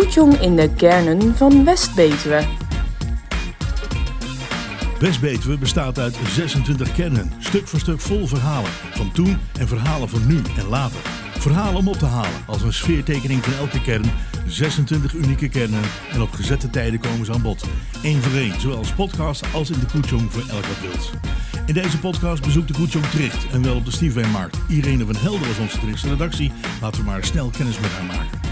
Koetjong 0.00 0.40
in 0.40 0.56
de 0.56 0.70
kernen 0.74 1.36
van 1.36 1.64
West-Betuwe. 1.64 2.44
Bestaat 5.58 5.98
uit 5.98 6.16
26 6.26 6.92
kernen, 6.92 7.32
stuk 7.38 7.68
voor 7.68 7.78
stuk 7.78 8.00
vol 8.00 8.26
verhalen. 8.26 8.70
Van 8.70 9.12
toen 9.12 9.38
en 9.58 9.68
verhalen 9.68 10.08
van 10.08 10.26
nu 10.26 10.42
en 10.58 10.68
later. 10.68 11.00
Verhalen 11.38 11.76
om 11.76 11.88
op 11.88 11.96
te 11.96 12.06
halen, 12.06 12.44
als 12.46 12.62
een 12.62 12.72
sfeertekening 12.72 13.44
van 13.44 13.52
elke 13.52 13.82
kern. 13.82 14.12
26 14.46 15.14
unieke 15.14 15.48
kernen 15.48 15.82
en 16.12 16.22
op 16.22 16.32
gezette 16.32 16.70
tijden 16.70 17.00
komen 17.00 17.26
ze 17.26 17.32
aan 17.32 17.42
bod. 17.42 17.64
Eén 18.02 18.22
voor 18.22 18.38
één, 18.38 18.60
zowel 18.60 18.78
als 18.78 18.92
podcast 18.92 19.44
als 19.54 19.70
in 19.70 19.80
de 19.80 19.86
Koetjong 19.92 20.32
voor 20.32 20.44
elk 20.50 20.64
wat. 20.64 21.10
In 21.66 21.74
deze 21.74 21.98
podcast 21.98 22.42
bezoekt 22.42 22.68
de 22.68 22.74
Koetjong 22.74 23.06
Tricht 23.06 23.46
en 23.52 23.62
wel 23.62 23.76
op 23.76 23.84
de 23.84 23.90
Stiefwijnmarkt. 23.90 24.58
Irene 24.68 25.06
van 25.06 25.16
Helder 25.16 25.46
was 25.46 25.58
onze 25.58 25.78
Trichtse 25.78 26.08
redactie. 26.08 26.52
Laten 26.80 27.00
we 27.00 27.10
maar 27.10 27.24
snel 27.24 27.50
kennis 27.50 27.80
met 27.80 27.90
haar 27.90 28.04
maken 28.04 28.49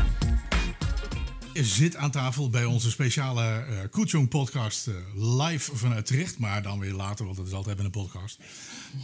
zit 1.64 1.96
aan 1.96 2.10
tafel 2.10 2.50
bij 2.50 2.64
onze 2.64 2.90
speciale 2.90 3.64
uh, 3.94 4.24
podcast 4.28 4.86
uh, 4.86 4.94
live 5.38 5.76
vanuit 5.76 6.06
Tricht. 6.06 6.38
Maar 6.38 6.62
dan 6.62 6.78
weer 6.78 6.92
later, 6.92 7.24
want 7.24 7.36
dat 7.36 7.46
is 7.46 7.52
altijd 7.52 7.78
een 7.78 7.90
podcast. 7.90 8.38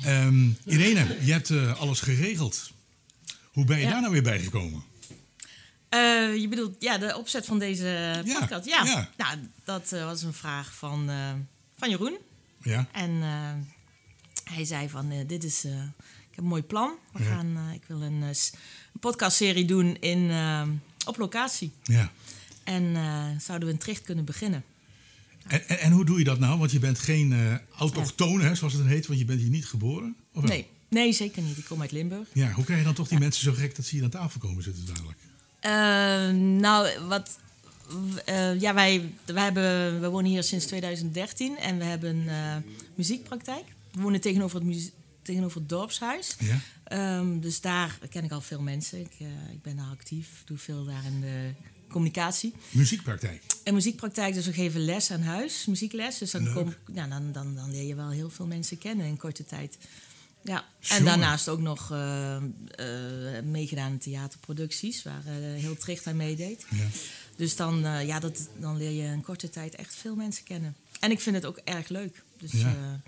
Um, 0.07 0.57
Irene, 0.65 1.19
je 1.25 1.33
hebt 1.33 1.48
uh, 1.48 1.81
alles 1.81 2.01
geregeld. 2.01 2.73
Hoe 3.53 3.65
ben 3.65 3.79
je 3.79 3.85
Ja. 3.85 3.91
daar 3.91 4.01
nou 4.01 4.12
weer 4.12 4.23
bij 4.23 4.41
gekomen? 4.41 4.83
Eh, 5.89 6.37
je 6.37 6.47
bedoelt 6.48 6.77
ja, 6.79 6.98
de 6.98 7.17
opzet 7.17 7.45
van 7.47 7.59
deze 7.59 8.21
podcast? 8.41 8.67
Ja, 8.67 8.84
ja. 8.84 9.09
Nou, 9.17 9.39
dat 9.65 9.93
eh, 9.93 10.05
was 10.05 10.23
een 10.23 10.33
vraag 10.34 10.75
van, 10.75 11.09
eh, 11.11 11.33
van 11.77 11.91
Jeroen. 11.91 12.17
Ja, 12.62 12.87
En 12.93 13.23
eh, 13.23 13.53
hij 14.55 14.65
zei 14.65 14.89
van, 14.89 15.11
eh, 15.11 15.19
dit 15.27 15.45
is, 15.45 15.65
eh, 15.65 15.73
ik 16.03 16.31
heb 16.31 16.39
een 16.39 16.45
mooi 16.45 16.62
plan. 16.62 16.93
We 17.12 17.23
gaan, 17.23 17.57
eh, 17.57 17.75
ik 17.75 17.83
wil 17.87 18.03
een, 18.03 18.23
eh, 18.23 18.29
een 18.29 19.01
podcastserie 19.01 19.65
doen 19.65 19.97
in, 20.01 20.31
eh, 20.31 20.62
op 21.07 21.17
locatie. 21.17 21.73
ja. 21.83 22.12
En 22.65 22.97
eh, 22.97 23.25
zouden 23.41 23.69
we 23.69 23.75
in 23.75 23.81
Tricht 23.81 24.03
kunnen 24.03 24.25
beginnen? 24.25 24.65
En, 25.47 25.69
en, 25.69 25.79
en 25.79 25.93
hoe 25.93 26.05
doe 26.05 26.19
je 26.19 26.25
dat 26.25 26.39
nou? 26.39 26.59
Want 26.59 26.71
je 26.71 26.79
bent 26.79 26.98
geen 26.98 27.33
eh 27.33 27.55
autochtone, 27.79 28.45
hè, 28.45 28.55
zoals 28.55 28.73
het 28.73 28.83
dan 28.83 28.91
heet, 28.93 29.06
want 29.06 29.19
je 29.19 29.25
bent 29.25 29.41
hier 29.41 29.51
niet 29.51 29.67
geboren. 29.67 30.17
Of? 30.33 30.43
Nee, 30.45 30.67
nee, 30.89 31.12
zeker 31.12 31.43
niet. 31.43 31.56
Ik 31.59 31.65
kom 31.65 31.81
uit 31.81 31.93
Limburg. 31.93 32.29
Ja, 32.33 32.51
hoe 32.53 32.65
krijg 32.65 32.79
je 32.79 32.84
dan 32.87 32.95
toch 32.95 33.09
die 33.09 33.19
mensen 33.19 33.43
zo 33.45 33.53
gek 33.53 33.77
dat 33.77 33.84
ze 33.84 33.95
hier 33.95 34.05
aan 34.05 34.11
tafel 34.11 34.41
komen 34.41 34.62
zitten 34.62 34.84
dadelijk? 34.87 35.19
Eh, 35.61 36.43
nou, 36.61 36.89
wat. 37.09 37.39
eh, 38.25 38.61
ja, 38.61 38.75
wij, 38.75 39.11
wij 39.25 39.45
hebben, 39.45 40.01
we 40.01 40.09
wonen 40.09 40.31
hier 40.31 40.43
sinds 40.43 40.67
2013 40.67 41.56
en 41.59 41.78
we 41.78 41.84
hebben 41.84 42.25
muziekpraktijk. 42.95 43.65
We 43.93 44.01
wonen 44.01 44.21
tegenover 44.21 44.56
het, 44.59 44.67
muzie- 44.67 44.93
tegenover 45.23 45.59
het 45.61 45.69
dorpshuis. 45.69 46.37
Ja? 46.39 46.61
Ehm, 46.84 47.41
dus 47.41 47.61
daar 47.61 47.99
ken 48.11 48.25
ik 48.25 48.33
al 48.33 48.41
veel 48.41 48.61
mensen. 48.61 49.01
Ik, 49.01 49.12
ik 49.53 49.62
ben 49.62 49.77
daar 49.77 49.91
actief, 49.91 50.28
doe 50.45 50.59
veel 50.59 50.84
daar 50.84 51.05
in 51.05 51.21
de 51.21 51.51
communicatie. 51.95 52.55
Muziekpraktijk. 52.70 53.42
En 53.64 53.75
muziekpraktijk, 53.75 54.34
dus 54.34 54.47
we 54.47 54.53
geven 54.53 54.84
les 54.84 55.11
aan 55.11 55.23
huis, 55.23 55.67
muziekles. 55.67 56.19
Dus 56.19 56.31
dan, 56.31 56.53
kom, 56.53 56.75
ja, 56.95 57.06
dan, 57.06 57.33
dan, 57.33 57.55
dan 57.55 57.70
leer 57.70 57.83
je 57.87 57.95
wel 57.95 58.11
heel 58.11 58.31
veel 58.31 58.47
mensen 58.47 58.78
kennen 58.78 59.06
in 59.06 59.17
korte 59.17 59.45
tijd. 59.45 59.78
Ja, 60.42 60.59
en 60.61 60.67
Jongen. 60.81 61.05
daarnaast 61.05 61.48
ook 61.48 61.61
nog 61.61 61.91
eh, 61.91 62.37
eh, 62.37 63.45
meegedaan 63.45 63.92
in 63.92 63.98
theaterproducties, 63.98 65.03
waar 65.03 65.22
eh, 65.27 65.34
heel 65.34 65.77
Tricht 65.77 66.06
aan 66.06 66.17
meedeed. 66.17 66.67
Ja. 66.70 66.87
Dus 67.37 67.56
dan, 67.56 67.78
ja, 68.06 68.20
dat, 68.20 68.48
dan 68.59 68.77
leer 68.77 68.91
je 68.91 69.03
in 69.12 69.22
korte 69.22 69.48
tijd 69.48 69.75
echt 69.75 69.95
veel 69.95 70.15
mensen 70.15 70.45
kennen. 70.45 70.77
En 71.00 71.11
ik 71.11 71.20
vind 71.20 71.37
het 71.37 71.45
ook 71.45 71.59
erg 71.65 71.89
leuk. 71.89 72.22
Dus 72.39 72.53
Ja. 72.53 73.00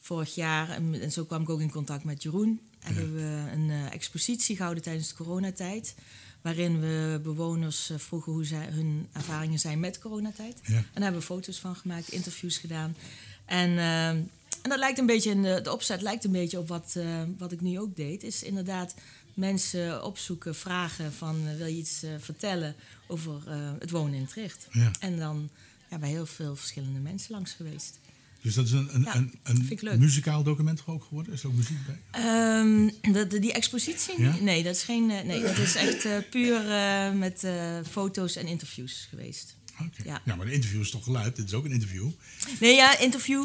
vorig 0.00 0.34
jaar, 0.34 0.70
en, 0.70 1.00
en 1.00 1.12
zo 1.12 1.24
kwam 1.24 1.42
ik 1.42 1.48
ook 1.48 1.60
in 1.60 1.70
contact 1.70 2.04
met 2.04 2.22
Jeroen, 2.22 2.60
hebben 2.78 3.14
we 3.14 3.50
een 3.52 3.70
expositie 3.90 4.56
gehouden 4.56 4.82
tijdens 4.82 5.08
de 5.08 5.14
coronatijd. 5.14 5.94
Waarin 6.42 6.80
we 6.80 7.20
bewoners 7.22 7.90
eh, 7.90 7.98
vroegen 7.98 8.32
hoe 8.32 8.44
zij, 8.44 8.66
hun 8.70 9.08
ervaringen 9.12 9.58
zijn 9.58 9.80
met 9.80 9.98
coronatijd. 9.98 10.60
Ja. 10.62 10.76
En 10.76 10.82
daar 10.94 11.02
hebben 11.02 11.20
we 11.20 11.26
foto's 11.26 11.58
van 11.58 11.76
gemaakt, 11.76 12.08
interviews 12.08 12.58
gedaan. 12.58 12.96
En, 13.44 13.78
eh, 13.78 14.08
en 14.08 14.70
dat 14.70 14.78
lijkt 14.78 14.98
een 14.98 15.06
beetje, 15.06 15.30
in 15.30 15.42
de, 15.42 15.60
de 15.62 15.72
opzet 15.72 16.02
lijkt 16.02 16.24
een 16.24 16.32
beetje 16.32 16.58
op 16.58 16.68
wat, 16.68 16.94
eh, 16.96 17.22
wat 17.38 17.52
ik 17.52 17.60
nu 17.60 17.78
ook 17.78 17.96
deed. 17.96 18.22
Is 18.22 18.42
inderdaad 18.42 18.94
mensen 19.34 20.04
opzoeken, 20.04 20.54
vragen 20.54 21.12
van 21.12 21.46
eh, 21.46 21.56
wil 21.56 21.66
je 21.66 21.76
iets 21.76 22.04
vertellen 22.18 22.74
over 23.06 23.50
het 23.78 23.90
wonen 23.90 24.14
in 24.14 24.26
Tricht. 24.26 24.66
Ja. 24.70 24.90
En 25.00 25.18
dan 25.18 25.48
ja, 25.90 25.98
bij 25.98 26.08
heel 26.08 26.26
veel 26.26 26.56
verschillende 26.56 26.98
mensen 26.98 27.32
langs 27.32 27.52
geweest. 27.52 27.98
Dus 28.42 28.54
dat 28.54 28.64
is 28.64 28.70
een, 28.72 28.88
een, 28.94 29.02
Ja, 29.02 29.24
een, 29.42 29.98
muzikaal 29.98 30.42
document 30.42 30.82
ook 30.86 31.04
geworden? 31.04 31.32
Is 31.32 31.42
er 31.42 31.48
ook 31.48 31.54
muziek 31.54 31.76
bij? 31.86 31.98
Ehm, 32.10 32.88
de, 33.12 33.26
de- 33.26 33.38
die 33.38 33.52
expositie? 33.52 34.22
Ja? 34.22 34.36
Nee, 34.40 34.62
dat 34.62 34.76
is 34.76 34.82
geen. 34.82 35.10
eh, 35.10 35.24
nee, 35.24 35.42
dat 35.42 35.58
is 35.58 35.74
echt 35.74 36.04
eh, 36.04 36.16
puur 36.30 36.70
eh, 36.70 37.12
met 37.12 37.46
foto's 37.90 38.36
en 38.36 38.46
interviews 38.46 39.06
geweest. 39.10 39.56
Oké. 39.72 40.02
Ja. 40.04 40.20
Ja. 40.24 40.34
maar 40.36 40.46
de 40.46 40.52
interview 40.52 40.80
is 40.80 40.90
toch 40.90 41.04
geluid? 41.04 41.36
Dit 41.36 41.44
is 41.46 41.54
ook 41.54 41.64
een 41.64 41.70
interview. 41.72 42.08
Nee, 42.60 42.74
ja, 42.74 42.98
interview 42.98 43.40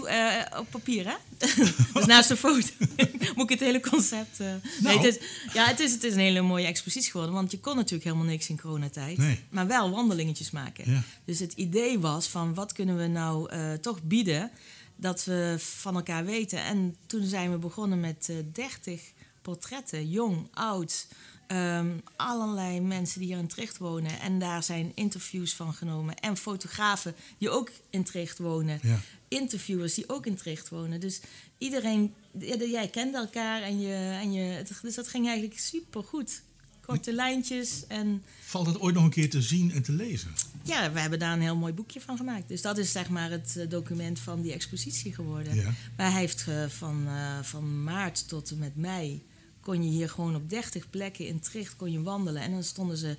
op 0.59 0.67
papier, 0.69 1.05
hè? 1.05 1.15
dus 1.93 2.05
naast 2.05 2.27
de 2.27 2.37
foto 2.37 2.67
moet 3.35 3.43
ik 3.43 3.49
het 3.49 3.59
hele 3.59 3.79
concept... 3.79 4.39
nee, 4.39 4.59
Nou. 4.81 4.97
het 4.97 5.05
is, 5.15 5.25
ja, 5.53 5.65
het 5.65 5.79
is, 5.79 5.91
het 5.91 6.03
is 6.03 6.13
een 6.13 6.19
hele 6.19 6.41
mooie 6.41 6.65
expositie 6.65 7.11
geworden. 7.11 7.35
Want 7.35 7.51
je 7.51 7.59
kon 7.59 7.75
natuurlijk 7.75 8.03
helemaal 8.03 8.25
niks 8.25 8.49
in 8.49 8.59
coronatijd. 8.59 9.17
Nee. 9.17 9.39
Maar 9.49 9.67
wel 9.67 9.89
wandelingetjes 9.91 10.51
maken. 10.51 11.03
Dus 11.25 11.39
het 11.39 11.53
idee 11.53 11.99
was 11.99 12.27
van 12.27 12.53
wat 12.53 12.71
kunnen 12.73 12.97
we 12.97 13.07
nou 13.07 13.49
toch 13.81 14.03
bieden... 14.03 14.51
dat 14.97 15.23
we 15.23 15.55
van 15.59 15.95
elkaar 15.95 16.25
weten. 16.25 16.59
En 16.63 16.95
toen 17.05 17.23
zijn 17.23 17.51
we 17.51 17.57
begonnen 17.57 17.99
met 17.99 18.29
eh 18.29 18.35
30 18.53 19.11
portretten. 19.41 20.09
Jong, 20.09 20.47
oud... 20.53 21.07
ehm, 21.47 21.97
allerlei 22.15 22.81
mensen 22.81 23.19
die 23.19 23.27
hier 23.29 23.37
in 23.37 23.47
Tricht 23.47 23.77
wonen. 23.77 24.19
En 24.19 24.39
daar 24.39 24.63
zijn 24.63 24.91
interviews 24.95 25.53
van 25.53 25.73
genomen. 25.73 26.15
En 26.15 26.37
fotografen 26.37 27.15
die 27.37 27.49
ook 27.49 27.71
in 27.89 28.03
Tricht 28.03 28.37
wonen 28.37 28.79
Ja. 28.83 28.99
interviewers 29.27 29.93
die 29.93 30.09
ook 30.09 30.25
in 30.25 30.35
Tricht 30.35 30.69
wonen. 30.69 30.99
Dus 30.99 31.21
iedereen, 31.57 32.13
ja, 32.39 32.55
jij 32.55 32.87
kende 32.87 33.17
elkaar 33.17 33.61
en 33.61 33.79
je, 33.79 34.17
en 34.21 34.33
je, 34.33 34.63
dus 34.81 34.95
dat 34.95 35.07
ging 35.07 35.25
eigenlijk 35.27 35.59
super 35.59 36.03
goed. 36.03 36.41
Korte 36.87 37.13
lijntjes 37.13 37.87
en 37.87 38.23
Valt 38.41 38.67
het 38.67 38.79
ooit 38.79 38.95
nog 38.95 39.03
een 39.03 39.09
keer 39.09 39.29
te 39.29 39.41
zien 39.41 39.71
en 39.71 39.81
te 39.81 39.91
lezen? 39.91 40.31
ja, 40.63 40.91
we 40.91 40.99
hebben 40.99 41.19
daar 41.19 41.33
een 41.33 41.41
heel 41.41 41.55
mooi 41.55 41.73
boekje 41.73 42.01
van 42.01 42.17
gemaakt. 42.17 42.47
Dus 42.47 42.61
dat 42.61 42.77
is 42.77 42.91
zeg 42.91 43.09
maar 43.09 43.31
het 43.31 43.55
eh, 43.57 43.69
document 43.69 44.19
van 44.19 44.41
die 44.41 44.53
expositie 44.53 45.13
geworden. 45.13 45.55
Ja. 45.55 45.73
Maar 45.97 46.11
hij 46.11 46.19
heeft 46.19 46.45
eh, 46.47 46.65
van, 46.67 47.07
eh, 47.07 47.39
van 47.41 47.83
maart 47.83 48.27
tot 48.27 48.51
en 48.51 48.57
met 48.57 48.75
mei 48.75 49.25
kon 49.61 49.83
je 49.83 49.89
hier 49.89 50.09
gewoon 50.09 50.35
op 50.35 50.49
30 50.49 50.89
plekken 50.89 51.27
in 51.27 51.39
Tricht 51.39 51.75
kon 51.75 51.91
je 51.91 52.01
wandelen. 52.01 52.41
En 52.41 52.51
dan 52.51 52.63
stonden 52.63 52.97
ze 52.97 53.17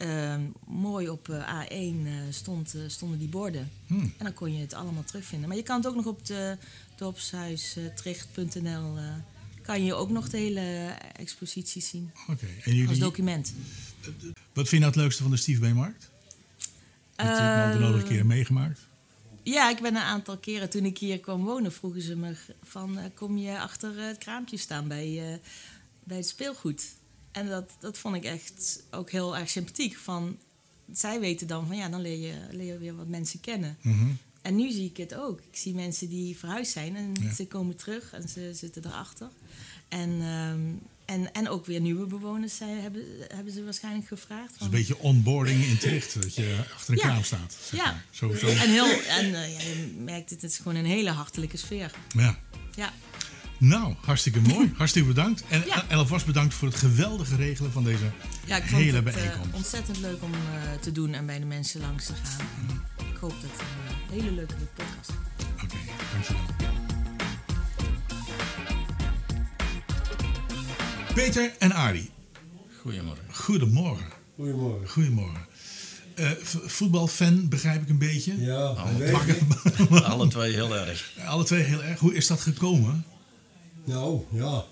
eh, 0.00 0.34
mooi 0.66 1.08
op 1.08 1.28
eh, 1.28 1.64
A1 1.64 1.68
eh, 1.68 2.12
stond, 2.30 2.74
stonden 2.86 3.18
die 3.18 3.28
borden. 3.28 3.70
Hmm. 3.86 4.12
En 4.18 4.24
dan 4.24 4.34
kon 4.34 4.54
je 4.54 4.60
het 4.60 4.74
allemaal 4.74 5.04
terugvinden. 5.04 5.48
Maar 5.48 5.56
je 5.56 5.62
kan 5.62 5.76
het 5.76 5.86
ook 5.86 5.94
nog 5.94 6.06
op 6.06 6.26
de 6.26 6.56
dorpshuistricht.nl 6.96 8.96
kan 9.70 9.84
je 9.84 9.94
ook 9.94 10.10
nog 10.10 10.28
de 10.28 10.36
hele 10.36 10.60
expositie 11.16 11.82
zien 11.82 12.10
Oké. 12.28 12.46
En 12.46 12.54
als 12.64 12.64
jullie, 12.64 12.98
document. 12.98 13.54
wat 14.52 14.68
vind 14.68 14.70
je 14.70 14.78
nou 14.78 14.90
het 14.92 14.96
leukste 14.96 15.22
van 15.22 15.30
de 15.30 15.36
Steve 15.36 15.74
Markt? 15.74 16.10
Heb 17.16 17.26
je 17.26 17.42
het 17.42 17.66
al 17.66 17.72
de 17.72 17.84
nodige 17.84 18.02
Eh, 18.02 18.08
keren 18.08 18.26
meegemaakt? 18.26 18.80
Ja, 19.42 19.70
ik 19.70 19.80
ben 19.80 19.96
een 19.96 20.02
aantal 20.02 20.38
keren 20.38 20.70
toen 20.70 20.84
ik 20.84 20.98
hier 20.98 21.20
kwam 21.20 21.44
wonen, 21.44 21.72
vroegen 21.72 22.02
ze 22.02 22.16
me 22.16 22.34
van 22.62 22.98
eh, 22.98 23.04
kom 23.14 23.38
je 23.38 23.60
achter 23.60 23.98
het 23.98 24.18
kraampje 24.18 24.56
staan 24.56 24.88
bij, 24.88 25.32
eh, 25.32 25.38
bij 26.04 26.16
het 26.16 26.28
speelgoed. 26.28 26.84
En 27.32 27.46
dat, 27.48 27.76
dat 27.80 27.98
vond 27.98 28.16
ik 28.16 28.24
echt 28.24 28.82
ook 28.90 29.10
heel 29.10 29.36
erg 29.36 29.48
sympathiek. 29.50 29.96
Van, 29.96 30.38
zij 30.92 31.20
weten 31.20 31.46
dan 31.46 31.66
van 31.66 31.76
ja, 31.76 31.88
dan 31.88 32.00
leer 32.00 32.18
je, 32.18 32.34
leer 32.50 32.72
je 32.72 32.78
weer 32.78 32.96
wat 32.96 33.08
mensen 33.08 33.40
kennen. 33.40 33.76
Mhm. 33.82 34.10
En 34.42 34.56
nu 34.56 34.70
zie 34.70 34.84
ik 34.84 34.96
het 34.96 35.14
ook. 35.14 35.38
Ik 35.50 35.56
zie 35.58 35.74
mensen 35.74 36.08
die 36.08 36.36
verhuisd 36.38 36.72
zijn 36.72 36.96
en 36.96 37.16
Ja. 37.22 37.32
ze 37.34 37.46
komen 37.46 37.76
terug 37.76 38.12
en 38.12 38.28
ze 38.28 38.50
zitten 38.54 38.86
erachter. 38.86 39.28
En, 39.88 40.10
ehm, 40.20 40.60
en, 41.04 41.32
en 41.32 41.48
ook 41.48 41.66
weer 41.66 41.80
nieuwe 41.80 42.06
bewoners 42.06 42.56
zijn, 42.56 42.80
hebben, 42.80 43.02
hebben 43.34 43.52
ze 43.52 43.64
waarschijnlijk 43.64 44.06
gevraagd. 44.06 44.52
Van- 44.56 44.66
een 44.66 44.72
beetje 44.72 44.98
onboarding 44.98 45.64
in 45.64 45.78
Tricht, 45.78 46.22
dat 46.22 46.34
je 46.34 46.56
achter 46.74 46.92
een 46.92 46.98
Ja. 46.98 47.06
kraam 47.08 47.24
staat. 47.24 47.56
zeg 47.70 47.80
Ja. 47.80 47.92
maar. 47.92 48.04
Zo. 48.38 48.48
En, 48.48 48.70
heel, 48.70 49.00
en 49.02 49.34
eh, 49.34 49.52
ja, 49.52 49.60
je 49.68 49.94
merkt 49.98 50.30
het, 50.30 50.42
het 50.42 50.50
is 50.50 50.56
gewoon 50.56 50.74
een 50.74 50.84
hele 50.84 51.10
hartelijke 51.10 51.56
sfeer. 51.56 51.92
Ja. 52.08 52.38
Ja. 52.74 52.92
Nou, 53.58 53.94
hartstikke 54.00 54.40
mooi. 54.40 54.72
Hartstikke 54.76 55.08
bedankt. 55.08 55.44
En, 55.48 55.62
Ja. 55.66 55.88
en 55.88 55.96
alvast 55.98 56.26
bedankt 56.26 56.54
voor 56.54 56.68
het 56.68 56.76
geweldige 56.76 57.36
regelen 57.36 57.72
van 57.72 57.84
deze 57.84 58.10
Ja, 58.46 58.56
ik 58.56 58.62
vond 58.62 58.82
hele 58.82 59.02
het 59.02 59.16
eh, 59.16 59.40
ontzettend 59.52 59.98
leuk 59.98 60.22
om 60.22 60.32
eh, 60.34 60.72
te 60.80 60.92
doen 60.92 61.12
en 61.14 61.26
bij 61.26 61.38
de 61.38 61.46
mensen 61.46 61.80
langs 61.80 62.06
te 62.06 62.12
gaan. 62.14 62.46
Hoop 63.20 63.30
dat 63.30 63.50
het 63.50 63.60
een 63.60 64.16
eh, 64.16 64.22
hele 64.22 64.30
leuke 64.34 64.54
podcast 64.54 65.10
wordt. 65.10 65.64
Oké, 65.64 65.76
dankjewel. 66.12 66.40
Peter 71.14 71.52
en 71.58 71.72
Arie, 71.72 72.10
Goedemorgen. 72.80 73.24
goedemorgen. 73.30 74.06
Goedemorgen. 74.36 74.88
Goedemorgen. 74.88 75.46
Eh, 76.14 76.30
voetbalfan, 76.66 77.48
begrijp 77.48 77.82
ik 77.82 77.88
een 77.88 77.98
beetje. 77.98 78.40
Ja, 78.40 78.72
Nou, 78.72 78.96
je. 78.96 79.04
ik- 79.90 79.90
Alle 80.04 80.28
twee 80.28 80.52
heel 80.52 80.76
erg. 80.76 81.12
Alle 81.26 81.44
twee 81.44 81.62
heel 81.62 81.82
erg. 81.82 81.98
Hoe 82.00 82.14
is 82.14 82.26
dat 82.26 82.40
gekomen? 82.40 83.04
Nou, 83.84 84.20
ja. 84.32 84.64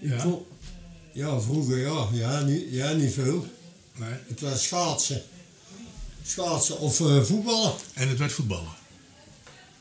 Ja? 0.00 0.20
vond- 0.20 0.46
ja, 1.12 1.40
vroeger 1.40 1.78
ja. 1.78 2.06
Ja 2.12 2.40
niet, 2.40 2.64
ja, 2.70 2.92
niet 2.92 3.12
veel. 3.12 3.46
Nee. 3.96 4.14
Het 4.28 4.40
was 4.40 4.62
schaatsen. 4.64 5.22
Schaatsen 6.26 6.78
of 6.78 7.00
eh, 7.00 7.22
voetballen. 7.22 7.72
En 7.94 8.08
het 8.08 8.18
werd 8.18 8.32
voetballen. 8.32 8.72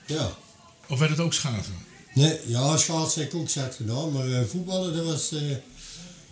Ja. 0.05 0.31
Of 0.87 0.99
werd 0.99 1.11
het 1.11 1.19
ook 1.19 1.33
schaatsen? 1.33 1.73
Nee, 2.13 2.39
ja, 2.45 2.77
schaatsen 2.77 3.21
heb 3.21 3.33
ik 3.33 3.39
ook 3.39 3.49
zet 3.49 3.75
gedaan, 3.75 4.11
maar 4.11 4.31
eh, 4.31 4.45
voetballen, 4.49 4.95
dat 4.95 5.05
was... 5.05 5.31
eh, 5.31 5.51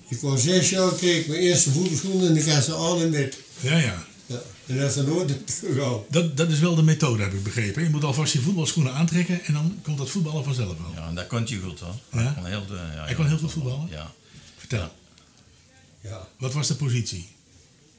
ik 0.08 0.20
was 0.22 0.42
zes 0.44 0.70
jaar, 0.70 0.94
kreeg 0.94 1.20
ik 1.20 1.28
mijn 1.28 1.40
eerste 1.42 1.72
voetbalschoenen 1.72 2.28
en 2.30 2.38
ik 2.38 2.46
had 2.50 2.64
ze 2.64 2.76
aan 2.76 3.02
en 3.02 3.10
met. 3.10 3.38
Ja, 3.60 3.78
ja. 3.78 4.06
Ja. 4.26 4.42
En 4.66 4.78
dat 4.78 4.90
is 4.90 4.96
er 4.96 5.04
nooit. 5.04 5.34
Dat, 6.10 6.38
dat 6.38 6.50
is 6.50 6.60
wel 6.60 6.76
de 6.76 6.84
methode, 6.84 7.24
heb 7.24 7.34
ik 7.34 7.44
begrepen. 7.44 7.84
Je 7.84 7.90
moet 7.90 8.04
alvast 8.04 8.34
je 8.34 8.42
voetbalschoenen 8.42 8.94
aantrekken 8.94 9.44
en 9.46 9.54
dan 9.54 9.80
komt 9.84 9.98
dat 9.98 10.10
voetballen 10.10 10.44
vanzelf 10.44 10.78
wel. 10.78 10.92
Ja, 10.96 11.08
en 11.08 11.16
dat 11.16 11.28
kon 11.28 11.44
je 11.46 11.60
goed 11.60 11.80
hoor. 11.80 11.96
Ja? 12.12 12.20
Hij 12.20 12.34
kon 12.34 12.46
heel, 12.46 12.64
ja, 12.70 13.04
Hij 13.06 13.14
kon 13.16 13.28
heel 13.28 13.38
goed 13.38 13.52
voetballen? 13.52 13.88
Ja. 13.90 14.12
Vertel, 14.58 14.92
Ja. 16.02 16.28
wat 16.40 16.54
was 16.54 16.68
de 16.68 16.76
positie? 16.76 17.30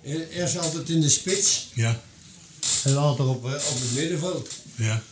Eerst 0.04 0.58
altijd 0.58 0.88
in 0.88 1.00
de 1.00 1.08
spits 1.08 1.68
Ja, 1.74 2.00
en 2.84 2.92
later 2.92 3.28
op, 3.28 3.44
eh, 3.44 3.52
op 3.52 3.78
het 3.80 3.92
middenveld. 3.94 4.48
ja. 4.76 5.02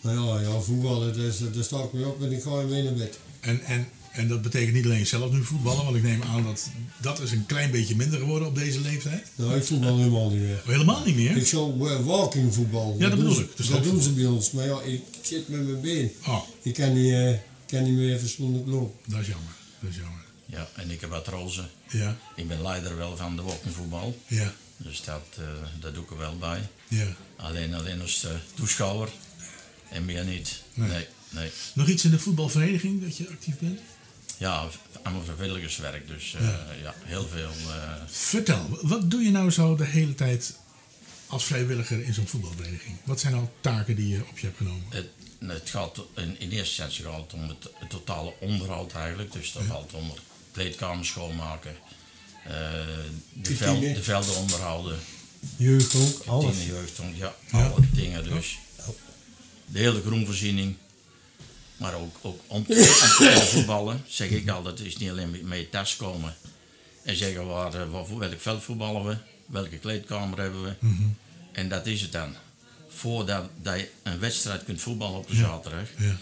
Nou 0.00 0.40
ja, 0.42 0.48
ja 0.50 0.60
voetballen, 0.60 1.12
dus, 1.14 1.38
daar 1.54 1.64
sta 1.64 1.82
ik 1.82 1.92
mee 1.92 2.06
op 2.06 2.22
en 2.22 2.32
ik 2.32 2.42
ga 2.42 2.50
mee 2.50 2.82
naar 2.82 2.92
bed. 2.94 3.18
En, 3.40 3.60
en, 3.64 3.88
en 4.12 4.28
dat 4.28 4.42
betekent 4.42 4.74
niet 4.74 4.84
alleen 4.84 5.06
zelf 5.06 5.32
nu 5.32 5.44
voetballen, 5.44 5.84
want 5.84 5.96
ik 5.96 6.02
neem 6.02 6.22
aan 6.22 6.44
dat 6.44 6.68
dat 7.02 7.20
is 7.20 7.30
een 7.30 7.46
klein 7.46 7.70
beetje 7.70 7.96
minder 7.96 8.18
geworden 8.18 8.48
op 8.48 8.54
deze 8.54 8.80
leeftijd. 8.80 9.26
Nou, 9.34 9.56
ik 9.56 9.64
voetbal 9.64 9.96
helemaal 9.98 10.30
niet 10.30 10.40
meer. 10.40 10.62
Helemaal 10.64 11.04
niet 11.04 11.16
meer? 11.16 11.36
Ik 11.36 11.46
zou 11.46 11.90
uh, 11.90 12.04
walking 12.06 12.54
voetbal. 12.54 12.96
Ja, 12.98 13.08
dat 13.08 13.18
bedoel 13.18 13.40
ik. 13.40 13.56
Dus 13.56 13.68
dat 13.68 13.82
doen 13.82 14.02
ze 14.02 14.12
bij 14.12 14.26
ons. 14.26 14.50
Maar 14.50 14.66
ja, 14.66 14.80
ik 14.80 15.02
zit 15.22 15.48
met 15.48 15.64
mijn 15.68 15.80
been. 15.80 16.12
Oh, 16.26 16.42
Ik 16.62 16.74
kan 16.74 16.92
niet, 16.94 17.12
eh, 17.12 17.32
kan 17.66 17.82
niet 17.84 17.92
meer 17.92 18.18
fatsoenlijk 18.18 18.66
lopen. 18.66 18.98
dat 19.12 19.20
is 19.20 19.26
jammer. 19.26 19.52
Dat 19.80 19.90
is 19.90 19.96
jammer. 19.96 20.24
Ja, 20.46 20.68
en 20.74 20.90
ik 20.90 21.00
heb 21.00 21.10
wat 21.10 21.28
rozen. 21.28 21.70
Ja, 21.88 22.16
Ik 22.34 22.48
ben 22.48 22.62
leider 22.62 22.96
wel 22.96 23.16
van 23.16 23.36
de 23.36 23.42
walkingvoetbal. 23.42 24.18
ja, 24.26 24.52
Dus 24.76 25.02
dat, 25.02 25.26
eh, 25.38 25.44
dat 25.80 25.94
doe 25.94 26.04
ik 26.04 26.10
er 26.10 26.16
wel 26.18 26.36
bij. 26.38 26.68
ja. 26.88 27.06
Alleen, 27.36 27.74
alleen 27.74 28.00
als 28.00 28.24
eh, 28.24 28.30
toeschouwer 28.54 29.08
en 29.90 30.04
meer 30.04 30.24
niet. 30.24 30.62
Nee. 30.74 30.88
Nee. 30.88 31.06
nee, 31.30 31.50
Nog 31.74 31.88
iets 31.88 32.04
in 32.04 32.10
de 32.10 32.18
voetbalvereniging 32.18 33.02
dat 33.02 33.16
je 33.16 33.28
actief 33.28 33.58
bent? 33.58 33.80
Ja, 34.38 34.68
allemaal 35.02 35.24
vrijwilligerswerk. 35.24 36.06
Dus 36.08 36.34
eh, 36.34 36.40
Ja. 36.42 36.66
ja. 36.82 36.94
heel 37.04 37.28
veel. 37.28 37.50
Vertel, 38.06 38.78
wat 38.82 39.10
doe 39.10 39.22
je 39.22 39.30
nou 39.30 39.50
zo 39.50 39.76
de 39.76 39.84
hele 39.84 40.14
tijd 40.14 40.56
als 41.26 41.44
vrijwilliger 41.44 42.02
in 42.04 42.14
zo'n 42.14 42.26
voetbalvereniging? 42.26 42.96
Wat 43.04 43.20
zijn 43.20 43.32
nou 43.32 43.46
taken 43.60 43.96
die 43.96 44.08
je 44.08 44.20
op 44.30 44.38
je 44.38 44.46
hebt 44.46 44.56
genomen? 44.58 44.84
Het, 44.88 45.06
het 45.38 45.70
gaat 45.70 45.96
in, 46.14 46.22
in 46.40 46.50
eerste 46.50 46.56
instantie 46.82 47.04
gaat 47.04 47.20
het 47.20 47.32
om 47.32 47.48
het, 47.48 47.68
het 47.74 47.90
totale 47.90 48.32
onderhoud 48.40 48.92
eigenlijk. 48.92 49.32
Dus 49.32 49.52
dat 49.52 49.62
valt 49.62 49.92
onder 49.92 50.18
kleedkamers 50.56 51.08
schoonmaken, 51.08 51.76
eh, 52.44 52.50
de, 53.32 53.40
De 53.48 53.54
vel, 53.56 53.74
tienen. 53.74 53.94
de 53.94 54.02
velden 54.02 54.36
onderhouden, 54.36 54.98
Jeugd 55.56 55.94
ook, 55.94 56.26
alles. 56.26 56.56
tienerjeugd, 56.56 56.98
ja, 57.14 57.34
Ja. 57.52 57.66
alle 57.66 57.80
dingen 57.92 58.24
dus. 58.24 58.58
De 59.66 59.78
hele 59.78 60.00
groenvoorziening. 60.02 60.76
Maar 61.76 61.94
ook, 61.94 62.16
ook 62.22 62.40
om, 62.46 62.66
te 62.66 63.46
voetballen, 63.52 64.04
zeg 64.08 64.28
ik 64.28 64.48
altijd, 64.48 64.80
is 64.80 64.96
niet 64.96 65.10
alleen 65.10 65.30
je 65.58 65.68
tas 65.68 65.96
komen 65.96 66.34
en 67.02 67.16
zeggen 67.16 67.46
waar, 67.46 67.74
eh, 67.74 67.90
waar, 67.90 68.18
welk 68.18 68.40
veld 68.40 68.62
voetballen 68.62 69.04
we, 69.04 69.16
welke 69.46 69.78
kleedkamer 69.78 70.38
hebben 70.40 70.62
we. 70.62 70.72
En 71.52 71.68
dat 71.68 71.86
is 71.86 72.00
het 72.00 72.12
dan. 72.12 72.34
Voordat 72.88 73.48
dat 73.62 73.76
je 73.78 73.90
een 74.02 74.18
wedstrijd 74.18 74.64
kunt 74.64 74.80
voetballen 74.80 75.18
op 75.18 75.28
de 75.28 75.36
zaterdag, 75.36 75.88
Ja, 75.98 76.16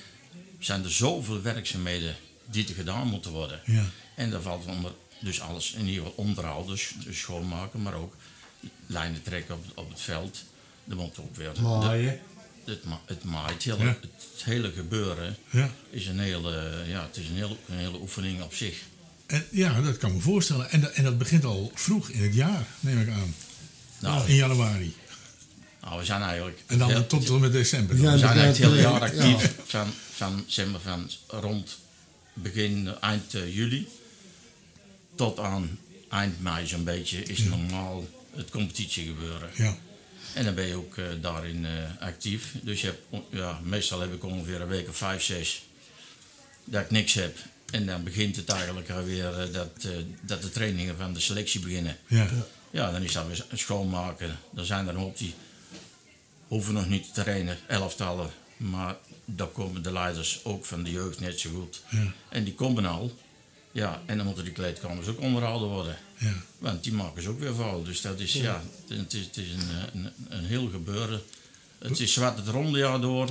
zijn 0.58 0.84
er 0.84 0.92
zoveel 0.92 1.42
werkzaamheden 1.42 2.16
die 2.50 2.68
er 2.68 2.74
gedaan 2.74 3.06
moeten 3.08 3.30
worden. 3.30 3.60
ja, 3.66 3.84
En 4.14 4.30
daar 4.30 4.40
valt 4.42 4.66
onder 4.66 4.92
dus 5.20 5.40
alles 5.40 5.72
in 5.72 5.80
ieder 5.86 5.94
geval 6.04 6.24
onderhoud, 6.24 6.66
dus, 6.66 6.92
dus 7.04 7.18
schoonmaken, 7.18 7.82
maar 7.82 7.94
ook 7.94 8.16
lijnen 8.86 9.22
trekken 9.22 9.54
op, 9.54 9.64
op 9.74 9.90
het 9.90 10.00
veld. 10.00 10.44
Er 10.88 10.96
moet 10.96 11.18
ook 11.18 11.36
weer 11.36 11.54
de- 11.54 12.18
het, 12.64 12.84
ma 12.84 13.00
het 13.06 13.24
maaien, 13.24 13.52
het 13.54 13.62
hele, 13.64 13.84
Ja. 13.84 13.96
het 14.34 14.44
hele 14.44 14.72
gebeuren 14.72 15.36
ja. 15.50 15.70
is 15.90 16.06
een 16.06 16.18
hele, 16.18 16.82
ja, 16.86 17.02
het 17.02 17.16
is 17.16 17.28
een 17.28 17.34
hele, 17.34 17.56
een 17.68 17.76
hele 17.78 17.98
oefening 18.00 18.42
op 18.42 18.54
zich. 18.54 18.82
En, 19.26 19.46
ja, 19.50 19.80
dat 19.80 19.96
kan 19.96 20.12
me 20.12 20.20
voorstellen. 20.20 20.70
En, 20.70 20.80
dat- 20.80 20.92
en 20.92 21.04
dat 21.04 21.18
begint 21.18 21.44
al 21.44 21.70
vroeg 21.74 22.08
in 22.08 22.22
het 22.22 22.34
jaar, 22.34 22.66
neem 22.80 23.00
ik 23.00 23.08
aan. 23.08 23.34
Nou, 23.98 24.28
In 24.28 24.34
januari. 24.34 24.94
nou, 25.80 25.98
we 25.98 26.04
zijn 26.04 26.22
eigenlijk 26.22 26.62
En 26.66 26.78
dan 26.78 26.90
heel- 26.90 27.06
tot 27.06 27.28
en 27.28 27.40
met 27.40 27.52
december. 27.52 27.96
Ja, 27.96 28.12
we 28.12 28.18
zijn 28.18 28.38
eigenlijk 28.38 28.58
het 28.58 28.66
hele 28.66 28.80
jaar 28.98 29.14
Ja. 29.14 29.22
actief 29.22 29.54
van, 29.64 29.92
van, 30.14 30.44
zeg 30.46 30.66
maar, 30.66 30.80
van 30.80 31.10
rond 31.26 31.78
begin, 32.32 32.88
eind 33.00 33.34
eh, 33.34 33.54
juli 33.54 33.88
tot 35.14 35.38
aan 35.38 35.78
eind 36.10 36.40
mei 36.42 36.66
zo'n 36.66 36.84
beetje 36.84 37.22
is 37.22 37.38
normaal 37.44 38.04
het 38.36 38.50
competitie 38.50 39.06
gebeuren. 39.06 39.50
Ja, 39.54 39.76
En 40.34 40.44
dan 40.44 40.54
ben 40.54 40.66
je 40.66 40.74
ook 40.74 40.96
eh, 40.96 41.04
daarin 41.20 41.66
eh, 41.66 41.72
actief. 42.00 42.54
Dus 42.62 42.80
je 42.80 42.86
hebt, 42.86 43.24
ja, 43.30 43.60
meestal 43.62 44.00
heb 44.00 44.12
ik 44.14 44.24
ongeveer 44.24 44.60
een 44.60 44.68
week 44.68 44.88
of 44.88 44.96
vijf, 44.96 45.22
zes 45.22 45.64
dat 46.64 46.82
ik 46.82 46.90
niks 46.90 47.14
heb. 47.14 47.36
En 47.70 47.86
dan 47.86 48.02
begint 48.04 48.36
het 48.36 48.48
eigenlijk 48.48 48.90
alweer 48.90 49.40
eh, 49.40 49.52
dat, 49.52 49.70
eh, 49.84 49.90
dat 50.20 50.42
de 50.42 50.50
trainingen 50.50 50.96
van 50.96 51.12
de 51.12 51.20
selectie 51.20 51.60
beginnen. 51.60 51.96
ja, 52.06 52.28
Ja, 52.70 52.90
dan 52.90 53.02
is 53.02 53.12
dat 53.12 53.26
weer 53.26 53.44
schoonmaken. 53.52 54.38
Er 54.56 54.66
zijn 54.66 54.88
er 54.88 54.94
een 54.94 55.00
hoop 55.00 55.18
die 55.18 55.34
hoeven 56.48 56.74
nog 56.74 56.88
niet 56.88 57.14
te 57.14 57.22
trainen, 57.22 57.58
elftallen. 57.66 58.30
Maar 58.56 58.96
daar 59.24 59.46
komen 59.46 59.82
de 59.82 59.92
leiders 59.92 60.44
ook 60.44 60.64
van 60.64 60.82
de 60.82 60.90
jeugd 60.90 61.20
net 61.20 61.40
zo 61.40 61.50
goed. 61.50 61.82
ja, 61.90 62.12
En 62.28 62.44
die 62.44 62.54
komen 62.54 62.84
al. 62.86 63.18
Ja, 63.74 64.02
en 64.06 64.16
dan 64.16 64.26
moeten 64.26 64.44
die 64.44 64.52
kleedkamers 64.52 65.06
ook 65.06 65.20
onderhouden 65.20 65.68
worden. 65.68 65.96
ja. 66.18 66.32
Want 66.58 66.84
die 66.84 66.92
maken 66.92 67.22
ze 67.22 67.28
ook 67.28 67.38
weer 67.40 67.54
vuil. 67.54 67.82
Dus 67.84 68.00
dat 68.00 68.20
is, 68.20 68.32
ja, 68.32 68.62
het 68.88 69.12
is, 69.12 69.20
het 69.20 69.36
is 69.36 69.46
een, 69.52 70.00
een, 70.04 70.10
een 70.28 70.44
heel 70.44 70.68
gebeuren. 70.70 71.22
Het 71.78 72.00
is 72.00 72.12
zwart 72.12 72.36
het 72.36 72.48
ronde 72.48 72.78
jaar 72.78 73.00
door 73.00 73.28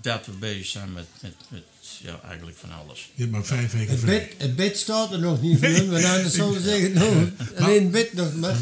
dat 0.00 0.26
we 0.26 0.32
bezig 0.32 0.66
zijn 0.66 0.92
met, 0.92 1.06
met, 1.20 1.34
met 1.48 1.62
ja, 2.02 2.20
eigenlijk 2.28 2.56
van 2.58 2.72
alles. 2.72 3.10
Je 3.14 3.20
hebt 3.22 3.34
maar 3.34 3.44
vijf 3.44 3.72
weken 3.72 3.90
Het 3.90 4.00
vrij. 4.00 4.18
bed, 4.18 4.34
het 4.38 4.56
bed 4.56 4.78
staat 4.78 5.12
er 5.12 5.18
nog 5.18 5.42
niet 5.42 5.58
voor 5.58 5.68
hun, 5.68 5.88
maar 5.90 6.06
anders 6.06 6.34
zouden 6.34 6.62
ze 6.62 6.68
zeggen, 6.68 6.92
nou, 6.92 7.32
alleen 7.56 7.82
het 7.82 7.90
bed 7.90 8.12
nog 8.12 8.34
maar. 8.34 8.56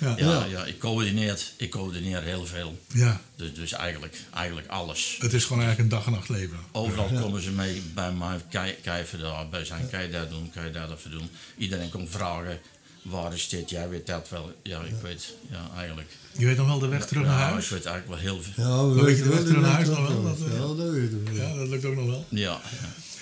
Ja, 0.00 0.14
Ja, 0.18 0.44
ja. 0.44 0.64
ik, 0.64 0.78
coördineer, 0.78 1.38
ik 1.56 1.70
coördineer 1.70 2.22
heel 2.22 2.46
veel. 2.46 2.78
ja. 2.92 3.20
Dus, 3.36 3.54
dus 3.54 3.72
eigenlijk, 3.72 4.16
eigenlijk 4.34 4.68
alles. 4.68 5.16
Het 5.20 5.32
is 5.32 5.44
gewoon 5.44 5.62
eigenlijk 5.62 5.92
een 5.92 5.96
dag 5.98 6.06
en 6.06 6.12
nacht 6.12 6.28
leven. 6.28 6.56
Overal 6.72 7.08
komen 7.20 7.42
ze 7.42 7.50
mee 7.50 7.82
bij 7.94 8.12
mij, 8.12 8.36
kan 8.50 8.68
kan 8.82 8.96
je 8.96 9.02
even 9.02 9.18
daarbij 9.18 9.64
zijn, 9.64 9.88
kan 9.90 10.02
je 10.02 10.10
dat 10.10 10.30
doen, 10.30 10.50
kan 10.54 10.64
je 10.64 10.70
dat 10.70 10.90
even 10.98 11.10
doen. 11.10 11.28
Iedereen 11.56 11.90
komt 11.90 12.10
vragen, 12.10 12.58
waar 13.02 13.32
is 13.34 13.48
dit, 13.48 13.70
jij 13.70 13.88
weet 13.88 14.06
dat 14.06 14.28
wel. 14.28 14.52
Ja, 14.62 14.80
ik 14.82 14.94
weet, 15.02 15.34
ja, 15.50 15.70
eigenlijk. 15.76 16.08
Je 16.38 16.46
weet 16.46 16.56
nog 16.56 16.66
wel 16.66 16.78
de 16.78 16.88
weg 16.88 17.06
terug 17.06 17.24
naar 17.24 17.38
Ja, 17.38 17.50
huis? 17.50 17.64
ik 17.64 17.70
weet 17.70 17.84
eigenlijk 17.84 18.22
wel 18.22 18.32
heel 18.32 18.42
veel. 18.42 18.64
Ja, 18.64 19.00
je 19.10 19.22
de 19.22 19.28
weg 19.28 19.40
terug 19.44 19.60
naar 19.62 19.70
huis 19.72 19.86
dat 19.88 19.98
nog 19.98 20.08
wel? 20.08 20.22
Dat, 20.22 20.38
eh, 20.38 20.52
Ja, 20.52 20.58
dat 20.84 20.90
weten 20.90 21.24
we. 21.24 21.34
Ja, 21.34 21.54
dat 21.54 21.68
lukt 21.68 21.84
ook 21.84 21.94
nog 21.94 22.06
wel. 22.06 22.26
Ja, 22.28 22.60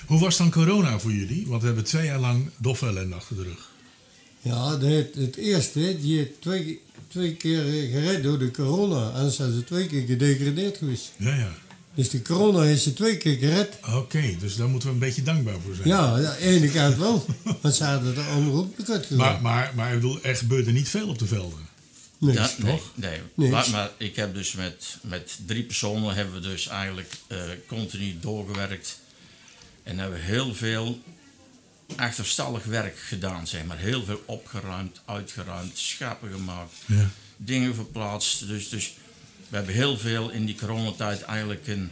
Hoe 0.06 0.20
was 0.20 0.37
dan 0.37 0.50
corona 0.50 0.99
voor 0.99 1.12
jullie? 1.12 1.47
Want 1.47 1.61
we 1.61 1.66
hebben 1.66 1.85
twee 1.85 2.04
jaar 2.06 2.18
lang 2.18 2.50
doffe 2.56 2.87
ellende 2.87 3.14
achter 3.14 3.37
de 3.37 3.42
rug. 3.42 3.68
Ja, 4.49 4.78
het, 4.78 5.14
het 5.14 5.37
eerste, 5.37 5.97
die 6.00 6.17
heeft 6.17 6.40
twee, 6.40 6.81
twee 7.09 7.35
keer 7.35 7.62
gered 7.62 8.23
door 8.23 8.38
de 8.38 8.50
corona. 8.50 9.09
Anders 9.11 9.37
zijn 9.37 9.52
ze 9.52 9.64
twee 9.64 9.87
keer 9.87 10.07
gedegradeerd 10.07 10.76
geweest. 10.76 11.12
Ja, 11.17 11.35
ja. 11.37 11.52
Dus 11.95 12.11
de 12.11 12.23
corona 12.23 12.61
heeft 12.62 12.83
ze 12.83 12.93
twee 12.93 13.17
keer 13.17 13.37
gered. 13.37 13.78
Oké, 13.95 14.37
dus 14.40 14.57
daar 14.57 14.69
moeten 14.69 14.88
we 14.88 14.95
een 14.95 15.00
beetje 15.00 15.23
dankbaar 15.23 15.55
voor 15.64 15.75
zijn. 15.75 15.88
Ja, 15.88 15.99
aan 15.99 16.21
de 16.23 16.37
ene 16.38 16.69
kant 16.71 16.97
wel. 16.97 17.25
Want 17.62 17.75
ze 17.75 17.85
hadden 17.85 18.17
er 18.17 18.28
allemaal 18.28 18.61
op 18.61 18.76
de 18.76 18.83
kut 18.83 19.11
Maar, 19.11 19.26
gedaan. 19.26 19.43
maar, 19.43 19.73
maar 19.76 19.88
ik 19.88 19.95
bedoel, 20.00 20.19
er 20.23 20.37
gebeurde 20.37 20.73
niet 20.73 20.88
veel 20.88 21.09
op 21.09 21.19
de 21.19 21.26
velden. 21.26 21.67
Niks, 22.19 22.37
Ja, 22.38 22.50
nee, 22.59 22.73
toch? 22.73 22.90
nee. 22.95 23.19
Niks. 23.35 23.50
Maar, 23.52 23.71
maar 23.71 23.90
ik 23.97 24.17
heb 24.17 24.35
dus 24.35 24.52
met, 24.52 24.97
met 25.02 25.38
drie 25.47 25.62
personen 25.62 26.14
hebben 26.14 26.35
we 26.35 26.40
dus 26.40 26.67
eigenlijk 26.69 27.11
eh, 27.26 27.38
continu 27.67 28.17
doorgewerkt. 28.21 28.99
En 29.83 29.99
hebben 29.99 30.19
we 30.19 30.25
heel 30.25 30.55
veel 30.55 30.99
achterstallig 31.97 32.64
werk 32.64 32.99
gedaan, 32.99 33.47
zeg 33.47 33.64
maar. 33.64 33.78
Heel 33.78 34.04
veel 34.04 34.23
opgeruimd, 34.26 35.00
uitgeruimd, 35.04 35.78
schappen 35.78 36.30
gemaakt, 36.33 36.73
Ja. 36.87 37.09
dingen 37.37 37.75
verplaatst. 37.75 38.47
Dus, 38.47 38.68
dus 38.68 38.95
we 39.49 39.57
hebben 39.57 39.75
heel 39.75 39.99
veel 39.99 40.30
in 40.30 40.45
die 40.47 40.54
coronatijd 40.54 41.23
eigenlijk 41.23 41.66
een, 41.66 41.90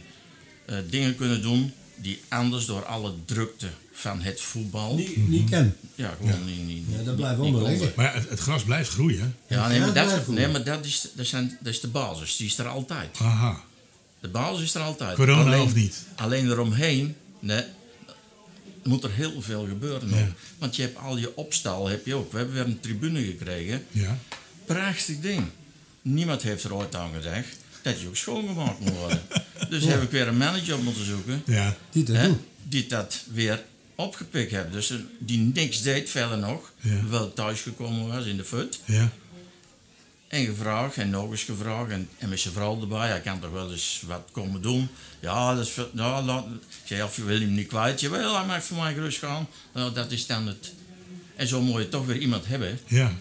eh, 0.65 0.77
dingen 0.89 1.15
kunnen 1.15 1.41
doen 1.41 1.73
die 1.95 2.21
anders 2.27 2.65
door 2.65 2.85
alle 2.85 3.13
drukte 3.25 3.67
van 3.91 4.21
het 4.21 4.41
voetbal, 4.41 4.95
Niet, 4.95 5.27
niet 5.27 5.49
ken. 5.49 5.75
ja, 5.95 6.15
gewoon 6.19 6.45
niet, 6.45 6.65
niet, 6.67 6.83
Ja, 6.97 7.03
dat 7.03 7.15
blijft 7.15 7.39
liggen. 7.39 7.91
Maar 7.95 8.13
het, 8.13 8.29
het 8.29 8.39
gras 8.39 8.63
blijft 8.63 8.89
groeien. 8.89 9.35
Ja, 9.47 9.67
nee, 9.67 9.79
Ja, 9.79 9.85
maar 9.85 9.93
dat 9.93 10.27
nee, 10.27 10.47
maar 10.47 10.63
dat 10.63 10.85
is, 10.85 11.07
dat, 11.13 11.25
zijn, 11.25 11.57
dat 11.61 11.73
is 11.73 11.79
de 11.79 11.87
basis. 11.87 12.35
Die 12.35 12.47
is 12.47 12.57
er 12.57 12.67
altijd. 12.67 13.17
Aha. 13.21 13.63
De 14.19 14.27
basis 14.27 14.63
is 14.63 14.73
er 14.75 14.81
altijd. 14.81 15.15
Corona 15.15 15.41
alleen, 15.41 15.61
of 15.61 15.75
niet? 15.75 16.05
Alleen 16.15 16.49
eromheen 16.49 17.15
nee, 17.39 17.63
moet 18.87 19.03
er 19.03 19.11
heel 19.11 19.41
veel 19.41 19.67
gebeuren. 19.67 20.09
nog. 20.09 20.19
Ja. 20.19 20.33
Want 20.57 20.75
je 20.75 20.81
hebt 20.81 20.97
al 20.97 21.17
je 21.17 21.35
opstal, 21.35 21.87
heb 21.87 22.05
je 22.05 22.15
ook. 22.15 22.31
We 22.31 22.37
hebben 22.37 22.55
weer 22.55 22.65
een 22.65 22.79
tribune 22.79 23.23
gekregen. 23.23 23.85
Ja. 23.91 24.17
Prachtig 24.65 25.19
ding. 25.19 25.43
Niemand 26.01 26.41
heeft 26.41 26.63
er 26.63 26.73
ooit 26.73 26.95
aan 26.95 27.13
gedacht 27.13 27.57
dat 27.81 28.01
je 28.01 28.07
ook 28.07 28.15
schoongemaakt 28.15 28.79
moet 28.79 28.97
worden. 28.97 29.21
dus 29.69 29.85
heb 29.85 30.01
ik 30.01 30.11
weer 30.11 30.27
een 30.27 30.37
manager 30.37 30.75
op 30.75 30.83
moeten 30.83 31.05
zoeken. 31.05 31.41
Ja. 31.45 31.75
Die 31.91 32.05
hè, 32.11 32.35
die 32.63 32.87
dat 32.87 33.23
weer 33.33 33.63
opgepikt 33.95 34.51
heeft. 34.51 34.71
Dus 34.71 34.89
eh, 34.89 34.97
die 35.19 35.37
niks 35.37 35.81
deed 35.81 36.09
verder 36.09 36.37
nog. 36.37 36.71
Wel 37.09 37.33
thuisgekomen 37.33 38.07
was 38.07 38.25
in 38.25 38.37
de 38.37 38.43
fut. 38.45 38.79
Ja. 38.85 39.11
En 40.27 40.45
gevraagd 40.45 40.97
en 40.97 41.09
nog 41.09 41.31
eens 41.31 41.43
gevraagd 41.43 41.91
en, 41.91 42.09
en 42.17 42.29
met 42.29 42.39
zijn 42.39 42.53
vrouw 42.53 42.81
erbij. 42.81 43.07
Hij 43.09 43.21
kan 43.21 43.39
toch 43.39 43.51
wel 43.51 43.71
eens 43.71 44.03
wat 44.05 44.27
komen 44.31 44.61
doen. 44.61 44.87
Ja, 45.19 45.55
dat 45.55 45.65
is, 45.65 45.71
ver- 45.71 45.89
ja 45.93 46.21
laat, 46.21 46.45
ik 46.45 46.61
zei, 46.83 47.03
of 47.03 47.15
je 47.15 47.23
wil 47.23 47.39
hem 47.39 47.53
niet 47.53 47.67
kwijt. 47.67 47.99
Jawel, 47.99 48.35
hij 48.37 48.45
mag 48.45 48.63
voor 48.63 48.77
mij 48.77 48.93
gerust 48.93 49.17
gaan. 49.17 49.47
Nou, 49.73 49.93
dat 49.93 50.11
is 50.11 50.25
dan 50.25 50.47
het. 50.47 50.73
En 51.35 51.47
zo 51.47 51.61
moet 51.61 51.81
je 51.81 51.89
toch 51.89 52.05
weer 52.05 52.17
iemand 52.17 52.45
hebben. 52.47 52.79
Ja, 52.87 53.13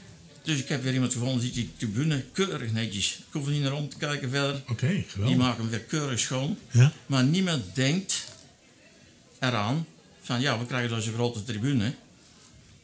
Dus 0.42 0.58
ik 0.58 0.68
heb 0.68 0.82
weer 0.82 0.92
iemand 0.94 1.12
gevonden 1.12 1.40
die 1.40 1.52
die 1.52 1.70
tribune 1.76 2.25
keurig 2.32 2.72
netjes. 2.72 3.16
Ik 3.18 3.25
hoef 3.32 3.46
niet 3.46 3.62
naar 3.62 3.72
om 3.72 3.88
te 3.88 3.96
kijken 3.96 4.30
verder. 4.30 4.62
oké, 4.68 4.88
Die 4.88 5.04
geweldig. 5.08 5.36
maken 5.36 5.60
hem 5.60 5.70
weer 5.70 5.80
keurig 5.80 6.18
schoon. 6.18 6.58
Ja, 6.70 6.92
Maar 7.06 7.25
niemand 7.25 7.75
denkt 7.75 8.25
eraan 9.38 9.86
van 10.22 10.40
ja, 10.40 10.58
we 10.58 10.66
krijgen 10.66 10.96
dus 10.96 11.06
een 11.06 11.14
grote 11.14 11.44
tribune. 11.44 11.94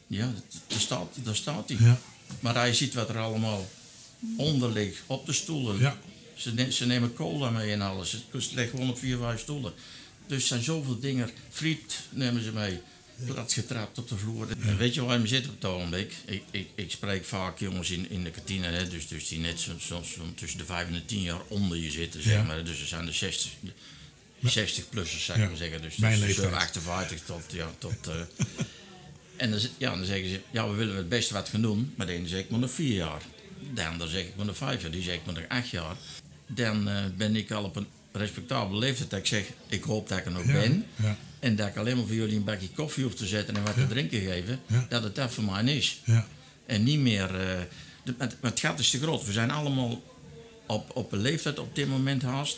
Ja, 0.07 0.31
daar 0.67 0.79
staat, 0.79 1.07
daar 1.23 1.35
staat 1.35 1.69
hij. 1.69 1.77
ja, 1.79 1.97
Maar 2.39 2.55
hij 2.55 2.73
ziet 2.73 2.93
wat 2.93 3.09
er 3.09 3.17
allemaal 3.17 3.65
onder 4.37 4.71
ligt, 4.71 5.01
op 5.07 5.25
de 5.25 5.33
stoelen. 5.33 5.79
ja. 5.79 5.97
Ze, 6.35 6.53
ne- 6.53 6.71
ze 6.71 6.85
nemen 6.85 7.13
cola 7.13 7.49
mee 7.49 7.71
en 7.71 7.81
alles. 7.81 8.11
Het 8.31 8.51
ligt 8.53 8.69
gewoon 8.69 8.89
op 8.89 8.97
vier, 8.99 9.17
vijf 9.17 9.39
stoelen. 9.39 9.73
Dus 10.27 10.41
er 10.41 10.47
zijn 10.47 10.63
zoveel 10.63 10.99
dingen. 10.99 11.29
Friet 11.49 11.99
nemen 12.09 12.43
ze 12.43 12.51
mee. 12.51 12.79
Plat 13.25 13.53
getrapt 13.53 13.97
op 13.97 14.07
de 14.09 14.17
vloer. 14.17 14.47
En 14.59 14.77
weet 14.77 14.93
je 14.93 15.01
waar 15.03 15.19
je 15.21 15.27
zit 15.27 15.45
op 15.47 15.53
het 15.55 15.65
ogenblik? 15.65 16.13
Ik, 16.25 16.43
ik, 16.51 16.67
ik 16.75 16.91
spreek 16.91 17.25
vaak 17.25 17.59
jongens 17.59 17.89
in, 17.89 18.09
in 18.09 18.23
de 18.23 18.29
kantine, 18.31 18.67
hè, 18.67 18.87
dus, 18.87 19.07
dus 19.07 19.27
die 19.27 19.39
net 19.39 19.59
zo, 19.59 19.71
zo, 19.79 20.01
zo 20.03 20.21
tussen 20.35 20.57
de 20.59 20.65
vijf 20.65 20.87
en 20.87 20.93
de 20.93 21.05
tien 21.05 21.21
jaar 21.21 21.41
onder 21.47 21.77
je 21.77 21.91
zitten, 21.91 22.23
zeg 22.23 22.33
Ja. 22.33 22.43
maar. 22.43 22.63
Dus 22.63 22.81
er 22.81 22.87
zijn 22.87 23.05
de 23.05 23.11
60, 23.11 23.51
60-plussers, 24.45 25.23
zou 25.25 25.39
ik 25.41 25.47
maar 25.47 25.57
zeggen. 25.57 25.81
Dus, 25.81 25.95
Mijn 25.95 26.19
dus 26.19 26.27
leeftijd. 26.27 26.53
58 26.53 27.21
tot, 27.25 27.43
ja, 27.51 27.71
tot 27.77 28.07
eh, 28.07 28.15
en 29.37 29.51
dan, 29.51 29.59
ja, 29.77 29.95
dan 29.95 30.05
zeggen 30.05 30.29
ze, 30.29 30.39
ja, 30.51 30.69
we 30.69 30.75
willen 30.75 30.95
het 30.95 31.09
beste 31.09 31.33
wat 31.33 31.49
gaan 31.49 31.61
doen. 31.61 31.93
Maar 31.95 32.07
de 32.07 32.13
ene 32.13 32.27
zegt 32.27 32.49
maar 32.49 32.59
nog 32.59 32.71
vier 32.71 32.95
jaar. 32.95 33.21
De 33.73 33.85
ander 33.87 34.07
zegt 34.09 34.35
maar 34.35 34.45
nog 34.45 34.57
vijf 34.57 34.81
jaar. 34.81 34.91
Die 34.91 35.01
zegt 35.03 35.25
maar 35.25 35.33
nog 35.33 35.43
acht 35.47 35.69
jaar. 35.69 35.95
Dan 36.47 36.87
eh, 36.89 36.95
ben 37.17 37.35
ik 37.35 37.51
al 37.51 37.63
op 37.63 37.75
een 37.75 37.87
respectabele 38.11 38.79
leeftijd. 38.79 39.09
Dat 39.09 39.19
ik 39.19 39.25
zeg, 39.25 39.45
ik 39.67 39.83
hoop 39.83 40.09
dat 40.09 40.17
ik 40.17 40.25
er 40.25 40.31
nog 40.31 40.45
Ja, 40.45 40.51
ben. 40.53 40.85
ja. 40.95 41.17
En 41.39 41.55
dat 41.55 41.67
ik 41.67 41.77
alleen 41.77 41.97
maar 41.97 42.05
voor 42.05 42.15
jullie 42.15 42.35
een 42.35 42.43
bakje 42.43 42.69
koffie 42.69 43.03
hoef 43.03 43.15
te 43.15 43.25
zetten 43.27 43.55
en 43.55 43.63
wat 43.63 43.73
te 43.73 43.87
drinken 43.87 44.21
geven. 44.21 44.59
Dat 44.89 45.03
het 45.03 45.15
dat 45.15 45.31
voor 45.33 45.43
mij 45.43 45.63
is. 45.63 46.01
ja. 46.05 46.27
En 46.65 46.83
niet 46.83 46.99
meer... 46.99 47.27
de, 48.03 48.13
het, 48.17 48.37
het 48.41 48.59
gat 48.59 48.79
is 48.79 48.89
te 48.89 48.99
groot. 48.99 49.25
We 49.25 49.31
zijn 49.31 49.51
allemaal 49.51 50.01
op, 50.67 50.95
op 50.95 51.11
een 51.11 51.21
leeftijd 51.21 51.59
op 51.59 51.75
dit 51.75 51.87
moment 51.87 52.21
haast... 52.21 52.57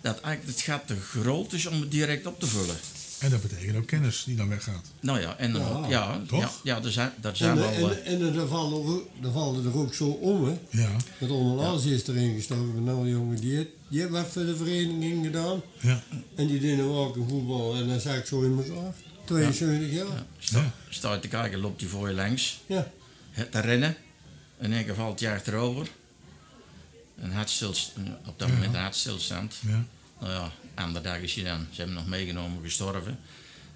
dat 0.00 0.20
eigenlijk 0.20 0.56
het 0.56 0.66
gat 0.66 0.86
te 0.86 0.96
groot 1.00 1.52
is 1.52 1.66
om 1.66 1.80
het 1.80 1.90
direct 1.90 2.26
op 2.26 2.40
te 2.40 2.46
vullen. 2.46 2.76
En 3.22 3.30
dat 3.30 3.42
betekent 3.42 3.76
ook 3.76 3.86
kennis 3.86 4.24
die 4.24 4.36
dan 4.36 4.48
weggaat. 4.48 4.86
Nou 5.00 5.20
ja, 5.20 5.36
en 5.36 5.52
dan 5.52 5.62
Ja, 5.82 5.88
ja, 5.88 6.20
toch? 6.26 6.40
ja, 6.40 6.50
ja, 6.62 6.80
daar 6.80 6.92
zijn, 6.92 7.12
En, 7.22 7.36
zijn 7.36 7.56
wel... 7.56 7.68
en, 7.72 8.04
eh, 8.04 8.12
en, 8.12 8.34
er, 8.34 8.46
vallen 8.48 8.82
er, 8.82 8.88
ook- 8.88 9.08
er 9.22 9.32
vallen 9.32 9.64
er 9.64 9.76
ook 9.78 9.94
zo 9.94 10.08
om, 10.08 10.44
hè. 10.44 10.58
Ja, 10.70 10.90
Dat 11.20 11.30
onderlaatste 11.30 11.94
is 11.94 12.06
erin 12.06 12.34
gestoken. 12.34 12.84
Nou 12.84 13.08
jongen, 13.10 13.40
die, 13.40 13.56
heeft- 13.56 13.68
die 13.88 14.00
heeft 14.00 14.12
wat 14.12 14.26
voor 14.26 14.44
de 14.44 14.56
vereniging 14.56 15.24
gedaan. 15.24 15.60
ja, 15.80 16.02
En 16.34 16.46
die 16.46 16.60
deden 16.60 16.84
ook 16.84 17.16
een 17.16 17.28
voetbal. 17.28 17.74
En 17.74 17.88
dan 17.88 18.00
zag 18.00 18.16
ik 18.16 18.26
zo 18.26 18.42
in 18.42 18.56
elkaar. 18.64 18.92
72 19.24 19.90
jaar. 19.92 20.06
Ja, 20.06 20.26
sta, 20.38 20.58
Ja. 20.58 20.72
sta 20.88 21.12
je 21.12 21.20
te 21.20 21.28
kijken, 21.28 21.58
loopt 21.60 21.80
hij 21.80 21.90
voor 21.90 22.08
je 22.08 22.14
langs. 22.14 22.60
Ja. 22.66 22.90
Het 23.30 23.52
te 23.52 23.60
rennen. 23.60 23.96
In 24.60 24.72
één 24.72 24.84
keer 24.84 24.94
valt 24.94 25.20
hij 25.20 25.34
achterover. 25.34 25.86
Een 27.18 27.32
hartstilst, 27.32 27.92
op 28.26 28.38
dat 28.38 28.48
Ja. 28.48 28.54
moment 28.54 28.74
een 28.74 28.80
hartstilstand. 28.80 29.54
ja. 29.66 29.84
Nou 30.20 30.32
ja, 30.32 30.52
andere 30.74 31.04
dag 31.04 31.18
is 31.18 31.34
hij 31.34 31.44
dan, 31.44 31.58
ze 31.70 31.76
hebben 31.76 31.96
hem 31.96 32.04
nog 32.04 32.14
meegenomen, 32.14 32.62
gestorven. 32.62 33.18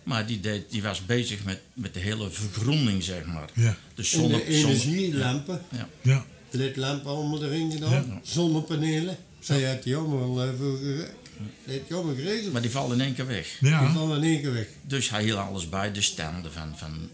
Maar 0.02 0.26
die, 0.26 0.40
deed, 0.40 0.70
die 0.70 0.82
was 0.82 1.06
bezig 1.06 1.44
met, 1.44 1.60
met 1.74 1.94
de 1.94 2.00
hele 2.00 2.30
vergroening, 2.30 3.02
zeg 3.02 3.24
maar. 3.24 3.48
Ja. 3.54 3.76
De 3.94 4.02
En 4.02 4.04
zonne, 4.04 4.36
de 4.36 4.44
energielampen. 4.44 5.62
Ja. 6.02 6.24
De 6.50 6.58
ledlampen 6.58 7.10
allemaal 7.10 7.42
erin 7.44 7.70
gedaan. 7.72 7.90
Ja. 7.92 8.20
Zonnepanelen. 8.22 9.16
Zij 9.40 9.62
had 9.62 9.82
die 9.82 9.96
allemaal 9.96 10.42
eh, 10.42 10.50
die 10.58 11.74
had 11.78 11.86
die 11.86 11.96
allemaal 11.96 12.14
geregeld. 12.14 12.52
Maar 12.52 12.62
die 12.62 12.70
vallen 12.70 12.98
in 13.00 13.04
één 13.04 13.14
keer 13.14 13.26
weg. 13.26 13.56
Die 13.60 13.70
Ja, 13.70 13.92
vallen 13.92 14.16
in 14.16 14.30
één 14.30 14.40
keer 14.40 14.52
weg. 14.52 14.66
Dus 14.82 15.10
hij 15.10 15.22
hield 15.22 15.38
alles 15.38 15.68
bij, 15.68 15.92
de 15.92 16.00
standen 16.02 16.52
van, 16.52 16.72
van... 16.78 17.08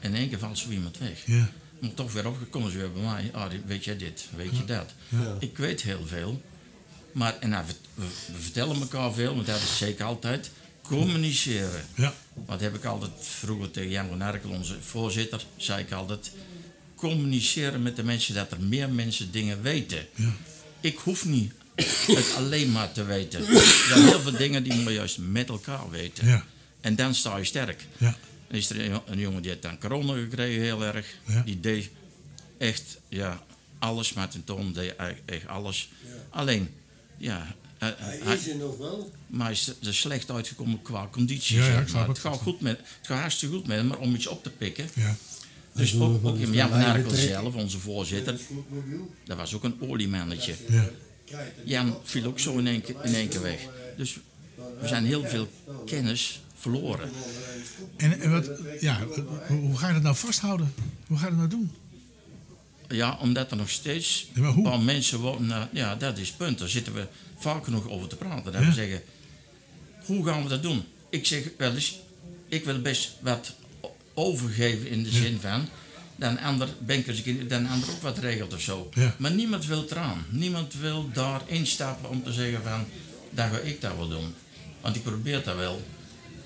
In 0.00 0.14
één 0.14 0.28
keer 0.28 0.38
valt 0.38 0.58
zo 0.58 0.70
iemand 0.70 0.98
weg. 0.98 1.22
ja, 1.26 1.48
Maar 1.80 1.94
toch 1.94 2.12
weer 2.12 2.26
opgekomen 2.26 2.70
ze 2.70 2.78
weer 2.78 2.92
bij 2.92 3.02
mij. 3.02 3.30
Ah, 3.32 3.50
die- 3.50 3.60
weet 3.66 3.84
je 3.84 3.96
dit, 3.96 4.26
weet 4.36 4.56
je 4.56 4.64
dat. 4.64 4.94
Ja. 5.08 5.36
Ik 5.38 5.56
weet 5.56 5.82
heel 5.82 6.06
veel. 6.06 6.42
Maar 7.12 7.38
en 7.38 7.48
nou, 7.48 7.64
we, 7.66 7.72
we- 7.94 8.32
we 8.32 8.38
vertellen 8.42 8.80
elkaar 8.80 9.12
veel, 9.12 9.34
want 9.34 9.46
dat 9.46 9.60
is 9.60 9.76
zeker 9.78 10.04
altijd. 10.04 10.50
Communiceren. 10.82 11.84
ja, 11.96 12.14
Wat 12.46 12.60
heb 12.60 12.74
ik 12.74 12.84
altijd 12.84 13.10
vroeger 13.20 13.70
tegen 13.70 13.90
Jan 13.90 14.08
van 14.08 14.22
Arkel, 14.22 14.50
onze 14.50 14.76
voorzitter, 14.80 15.44
zei 15.56 15.82
ik 15.84 15.92
altijd. 15.92 16.30
Communiceren 16.94 17.82
met 17.82 17.96
de 17.96 18.02
mensen 18.04 18.34
dat 18.34 18.50
er 18.52 18.60
meer 18.60 18.88
mensen 18.90 19.32
dingen 19.32 19.62
weten. 19.62 20.06
ja. 20.14 20.32
Ik 20.80 20.98
hoef 20.98 21.24
niet 21.24 21.52
het 22.06 22.34
alleen 22.36 22.72
maar 22.72 22.92
te 22.92 23.04
weten. 23.04 23.46
Er 23.46 23.84
zijn 23.88 24.02
heel 24.08 24.20
veel 24.20 24.36
dingen 24.36 24.62
die 24.62 24.82
je 24.84 24.90
juist 24.92 25.18
met 25.18 25.48
elkaar 25.48 25.90
weten. 25.90 26.26
Ja. 26.26 26.44
En 26.80 26.94
dan 26.96 27.14
sta 27.14 27.36
je 27.36 27.44
sterk. 27.44 27.86
ja. 27.98 28.16
Dan 28.48 28.56
is 28.58 28.70
er 28.70 28.90
een, 28.90 29.00
een 29.06 29.18
jongen 29.18 29.42
die 29.42 29.50
heeft 29.50 29.62
dan 29.62 29.78
corona 29.78 30.14
gekregen, 30.14 30.62
heel 30.62 30.84
erg. 30.84 31.06
Ja. 31.26 31.42
Die 31.42 31.60
deed 31.60 31.90
echt 32.58 32.98
ja, 33.08 33.42
alles, 33.78 34.12
Martin 34.12 34.44
Toon 34.44 34.72
deed 34.72 34.96
eigenlijk 34.96 35.30
echt 35.30 35.46
alles. 35.46 35.88
Alleen, 36.30 36.74
ja, 37.22 37.54
hij- 37.78 37.94
Hij 38.22 38.34
is 38.36 38.48
er 38.48 38.56
nog 38.56 38.76
wel. 38.78 39.12
maar 39.26 39.46
hij 39.46 39.52
is 39.54 39.72
er 39.82 39.94
slecht 39.94 40.30
uitgekomen 40.30 40.82
qua 40.82 41.08
conditie. 41.12 41.56
Ja, 41.56 41.80
ik 41.80 41.88
snap 41.88 42.06
het. 42.08 42.16
Het 42.16 42.26
gaat, 42.26 42.40
goed 42.40 42.60
met, 42.60 42.78
het 42.78 43.06
gaat 43.06 43.20
hartstikke 43.20 43.54
goed 43.54 43.66
met 43.66 43.76
hem, 43.76 43.86
maar 43.86 43.98
om 43.98 44.14
iets 44.14 44.26
op 44.26 44.42
te 44.42 44.50
pikken. 44.50 44.88
ja. 44.94 45.16
Dus 45.74 45.94
ook, 46.00 46.24
ook 46.26 46.36
in 46.38 46.52
Jan 46.52 46.68
van 46.68 46.78
lijnen 46.78 46.94
Arkel 46.96 47.10
trekken. 47.10 47.28
zelf, 47.28 47.54
onze 47.54 47.78
voorzitter, 47.78 48.38
dat 49.24 49.36
was 49.36 49.54
ook 49.54 49.64
een 49.64 49.76
oliemannetje. 49.80 50.54
ja. 50.68 50.90
Jan 51.64 51.96
viel 52.02 52.24
ook 52.24 52.38
zo 52.38 52.58
in 52.58 52.66
één, 52.66 52.80
keer- 52.80 53.04
in 53.04 53.14
één 53.14 53.28
keer 53.28 53.42
weg. 53.42 53.60
Dus 53.96 54.18
we 54.80 54.86
zijn 54.88 55.04
heel 55.04 55.24
veel 55.24 55.48
kennis 55.86 56.40
verloren. 56.54 57.10
En, 57.96 58.20
en 58.20 58.30
wat, 58.30 58.50
ja, 58.80 59.06
hoe, 59.48 59.58
hoe 59.58 59.76
ga 59.78 59.86
je 59.88 59.92
dat 59.94 60.02
nou 60.02 60.16
vasthouden? 60.16 60.74
Hoe 61.06 61.16
ga 61.18 61.24
je 61.24 61.30
dat 61.30 61.38
nou 61.38 61.50
doen? 61.50 61.70
Ja, 62.92 63.18
omdat 63.20 63.50
er 63.50 63.56
nog 63.56 63.70
steeds 63.70 64.26
Ja, 64.34 64.42
een 64.42 64.62
paar 64.62 64.80
mensen 64.80 65.18
wonen. 65.18 65.68
ja, 65.72 65.94
dat 65.96 66.18
is 66.18 66.28
het 66.28 66.36
punt. 66.36 66.58
Daar 66.58 66.68
zitten 66.68 66.94
we 66.94 67.06
vaak 67.38 67.64
genoeg 67.64 67.88
over 67.88 68.08
te 68.08 68.16
praten. 68.16 68.52
Dat 68.52 68.60
Ja. 68.62 68.66
we 68.68 68.72
zeggen, 68.74 69.02
hoe 70.04 70.26
gaan 70.26 70.42
we 70.42 70.48
dat 70.48 70.62
doen? 70.62 70.84
Ik 71.10 71.26
zeg 71.26 71.42
wel 71.58 71.74
eens, 71.74 71.98
ik 72.48 72.64
wil 72.64 72.80
best 72.80 73.12
wat 73.20 73.54
overgeven 74.14 74.88
in 74.88 75.02
de 75.02 75.10
zin 75.10 75.40
van... 75.40 75.68
dan 76.16 76.38
ander, 76.38 76.68
bankers, 76.86 77.22
dan 77.48 77.66
ander 77.66 77.90
ook 77.90 78.02
wat 78.02 78.18
regelt 78.18 78.54
of 78.54 78.60
zo. 78.60 78.90
Maar 79.16 79.30
niemand 79.30 79.66
wil 79.66 79.84
eraan. 79.90 80.24
Niemand 80.30 80.74
wil 80.74 81.08
daar 81.12 81.40
instappen 81.46 82.10
om 82.10 82.22
te 82.22 82.32
zeggen 82.32 82.62
van... 82.62 82.84
dan 83.30 83.50
ga 83.50 83.58
ik 83.58 83.80
dat 83.80 83.96
wel 83.96 84.08
doen. 84.08 84.34
Want 84.80 84.96
ik 84.96 85.02
probeer 85.02 85.42
dat 85.44 85.56
wel 85.56 85.82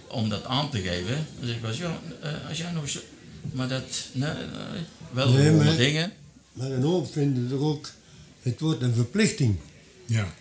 om 0.08 0.28
dat 0.28 0.44
aan 0.44 0.70
te 0.70 0.78
geven. 0.80 1.26
Dan 1.38 1.46
zeg 1.46 1.54
ik 1.56 1.60
wel 1.60 1.70
eens, 1.70 1.78
ja, 1.80 1.98
eh, 2.22 2.48
als 2.48 2.58
jij 2.58 2.70
nog 2.72 2.88
zo... 2.88 3.00
Maar 3.52 3.68
dat, 3.68 4.08
nee, 4.12 4.30
nee, 4.32 4.82
wel 5.12 5.30
Nee, 5.32 5.50
maar- 5.50 5.76
dingen... 5.76 6.12
Maar 6.56 6.70
een 6.70 6.82
hoop 6.82 7.12
vinden 7.12 7.50
er 7.50 7.60
ook, 7.64 7.90
het 8.42 8.60
wordt 8.60 8.82
een 8.82 8.94
verplichting. 8.94 9.56
Ja. 10.06 10.34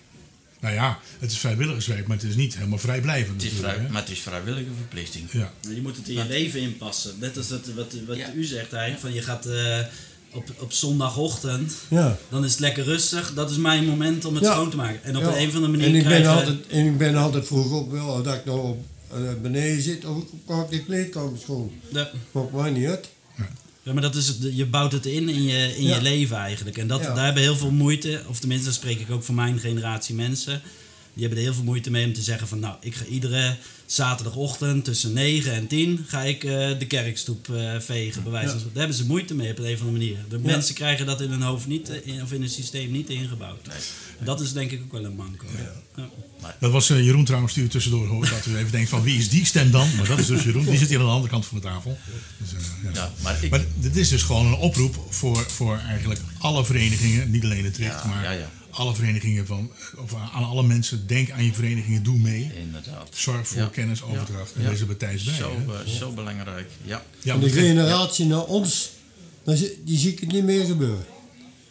Nou 0.60 0.74
ja, 0.74 1.00
het 1.20 1.32
is 1.32 1.38
vrijwilligerswerk, 1.38 2.08
maar 2.08 2.18
het 2.18 2.26
is 2.26 2.36
niet 2.36 2.56
helemaal 2.56 2.78
vrijblijvend. 2.78 3.42
Het 3.44 3.52
is 3.52 3.58
vrij, 3.58 3.88
maar 3.92 4.02
het 4.02 4.12
is 4.12 4.20
vrijwillige 4.20 4.70
verplichting. 4.78 5.32
Ja, 5.32 5.54
Je 5.70 5.82
moet 5.82 5.98
het 5.98 6.08
in 6.08 6.14
je 6.16 6.26
leven 6.28 6.60
inpassen. 6.60 7.14
Net 7.20 7.38
als 7.38 7.48
dat, 7.48 7.68
wat, 7.76 7.94
wat 8.08 8.18
Ja. 8.18 8.34
u 8.34 8.44
zegt 8.44 8.74
eigenlijk, 8.74 9.02
van 9.02 9.14
je 9.14 9.22
gaat 9.22 9.46
eh, 9.46 9.80
op, 10.32 10.50
op 10.60 10.72
zondagochtend, 10.74 11.74
Ja. 11.90 12.18
dan 12.30 12.44
is 12.46 12.52
het 12.52 12.60
lekker 12.60 12.84
rustig. 12.84 13.34
Dat 13.34 13.52
is 13.52 13.58
mijn 13.58 13.86
moment 13.86 14.26
om 14.26 14.36
het 14.36 14.44
Ja. 14.44 14.52
schoon 14.54 14.70
te 14.70 14.76
maken. 14.76 15.04
En 15.04 15.18
op 15.18 15.24
Ja. 15.24 15.38
een 15.38 15.48
of 15.48 15.54
andere 15.56 15.72
manier 15.72 15.88
en 15.88 15.96
ik 15.96 16.04
krijg 16.04 16.22
ben 16.24 16.32
je- 16.32 16.38
altijd 16.38 16.68
En 16.68 16.86
ik 16.86 16.98
ben 16.98 17.16
altijd 17.16 17.46
vroeg 17.46 17.72
op, 17.72 17.92
wel, 17.92 18.24
dat 18.24 18.36
ik 18.36 18.46
nou 18.46 18.60
op, 18.70 18.86
eh, 19.12 19.18
beneden 19.42 19.82
zit 19.82 20.06
of 20.06 20.18
ik 20.18 20.28
pak 20.46 20.70
de 20.72 20.84
kleedkamer 20.84 21.40
schoon. 21.40 21.72
Ja. 21.92 22.10
Maakt 22.32 22.52
mij 22.52 22.70
niet 22.72 22.88
uit. 22.88 23.10
Ja, 23.86 23.94
maar 23.94 24.02
dat 24.02 24.16
is 24.16 24.28
het, 24.28 24.38
je 24.54 24.66
bouwt 24.66 24.92
het 24.92 25.06
in 25.06 25.30
in 25.30 25.44
je, 25.44 25.78
in 25.78 25.84
Ja. 25.84 25.96
je 25.96 26.02
leven 26.02 26.38
eigenlijk. 26.38 26.78
En 26.78 26.88
dat, 26.88 27.02
Ja. 27.02 27.14
daar 27.14 27.26
hebben 27.26 27.44
heel 27.44 27.56
veel 27.58 27.72
moeite, 27.72 28.22
of 28.28 28.40
tenminste, 28.40 28.66
dan 28.66 28.74
spreek 28.76 29.00
ik 29.00 29.12
ook 29.12 29.24
voor 29.24 29.36
mijn 29.36 29.60
generatie 29.60 30.16
mensen. 30.16 30.62
Die 31.14 31.22
hebben 31.24 31.38
er 31.38 31.44
heel 31.46 31.54
veel 31.54 31.64
moeite 31.64 31.92
mee 31.92 32.06
om 32.06 32.14
te 32.14 32.22
zeggen 32.22 32.48
van, 32.48 32.60
nou, 32.60 32.76
ik 32.82 32.96
ga 32.96 33.06
iedere 33.06 33.56
zaterdagochtend 33.86 34.84
tussen 34.86 35.14
9 35.14 35.54
en 35.54 35.68
10 35.68 36.06
ga 36.08 36.22
ik 36.22 36.44
eh, 36.44 36.80
de 36.80 36.86
kerkstoep 36.88 37.50
eh, 37.50 37.80
vegen, 37.80 38.24
bij 38.24 38.32
wijze 38.32 38.50
van 38.50 38.58
Ja. 38.58 38.64
Daar 38.64 38.78
hebben 38.78 38.96
ze 38.96 39.06
moeite 39.06 39.36
mee 39.36 39.52
op 39.52 39.58
een 39.58 39.74
of 39.74 39.80
andere 39.80 39.92
manier. 39.92 40.18
De 40.30 40.40
mensen 40.40 40.76
krijgen 40.76 41.06
dat 41.06 41.22
in 41.22 41.30
hun 41.30 41.42
hoofd 41.42 41.68
niet, 41.68 41.90
eh, 41.90 42.08
in, 42.08 42.22
of 42.22 42.32
in 42.32 42.40
hun 42.40 42.50
systeem 42.50 42.92
niet 42.92 43.10
ingebouwd. 43.10 43.68
Dat 44.24 44.42
is 44.42 44.54
denk 44.54 44.72
ik 44.72 44.82
ook 44.82 44.92
wel 44.92 45.06
een 45.06 45.16
manco. 45.16 45.46
Ja. 45.96 46.10
dat 46.60 46.72
was 46.72 46.88
Jeroen 46.88 47.26
trouwens 47.26 47.54
die 47.54 47.64
u 47.64 47.68
tussendoor 47.68 48.08
hoort. 48.08 48.30
Dat 48.30 48.46
u 48.46 48.58
even 48.58 48.72
denkt 48.72 48.90
van 48.90 49.04
wie 49.04 49.18
is 49.18 49.30
die 49.30 49.46
stem 49.46 49.72
dan? 49.72 49.96
Maar 49.96 50.08
dat 50.08 50.20
is 50.20 50.26
dus 50.26 50.44
Jeroen, 50.44 50.66
die 50.66 50.78
zit 50.78 50.90
hier 50.90 51.00
aan 51.00 51.06
de 51.06 51.12
andere 51.12 51.32
kant 51.32 51.46
van 51.46 51.58
de 51.58 51.64
tafel. 51.64 51.98
Dus, 52.38 52.54
eh, 52.54 52.60
ja. 52.84 52.90
Ja, 52.94 53.12
maar 53.22 53.44
ik, 53.44 53.50
Maar 53.50 53.66
dit 53.76 53.96
is 53.96 54.10
dus 54.10 54.24
gewoon 54.24 54.46
een 54.46 54.56
oproep 54.56 54.96
voor, 55.10 55.46
voor 55.50 55.78
eigenlijk 55.78 56.20
alle 56.38 56.66
verenigingen, 56.66 57.32
niet 57.32 57.44
alleen 57.44 57.66
het 57.66 57.78
Richt, 57.78 58.04
Ja, 58.04 58.08
maar 58.08 58.24
ja, 58.24 58.32
ja. 58.32 58.50
Alle 58.76 58.96
verenigingen 58.96 59.46
van, 59.46 59.72
of 59.98 60.14
aan 60.34 60.44
alle 60.44 60.64
mensen, 60.64 61.08
denk 61.08 61.32
aan 61.32 61.44
je 61.44 61.54
verenigingen, 61.54 62.04
doe 62.04 62.18
mee. 62.18 62.52
inderdaad. 62.66 63.08
Zorg 63.14 63.48
voor 63.48 63.62
Ja. 63.62 63.68
kennisoverdracht 63.68 64.54
en 64.56 64.70
wees 64.70 64.80
er 64.80 64.98
bij. 64.98 65.18
Zo, 65.18 65.52
hè? 65.68 65.74
eh, 65.84 65.88
zo 65.90 66.12
belangrijk. 66.12 66.70
Ja. 66.84 67.02
De 67.40 67.50
generatie 67.50 68.26
naar 68.26 68.44
ons, 68.44 68.92
die 69.84 69.98
zie 69.98 70.12
ik 70.12 70.20
het 70.20 70.32
niet 70.32 70.44
meer 70.44 70.66
gebeuren. 70.66 71.06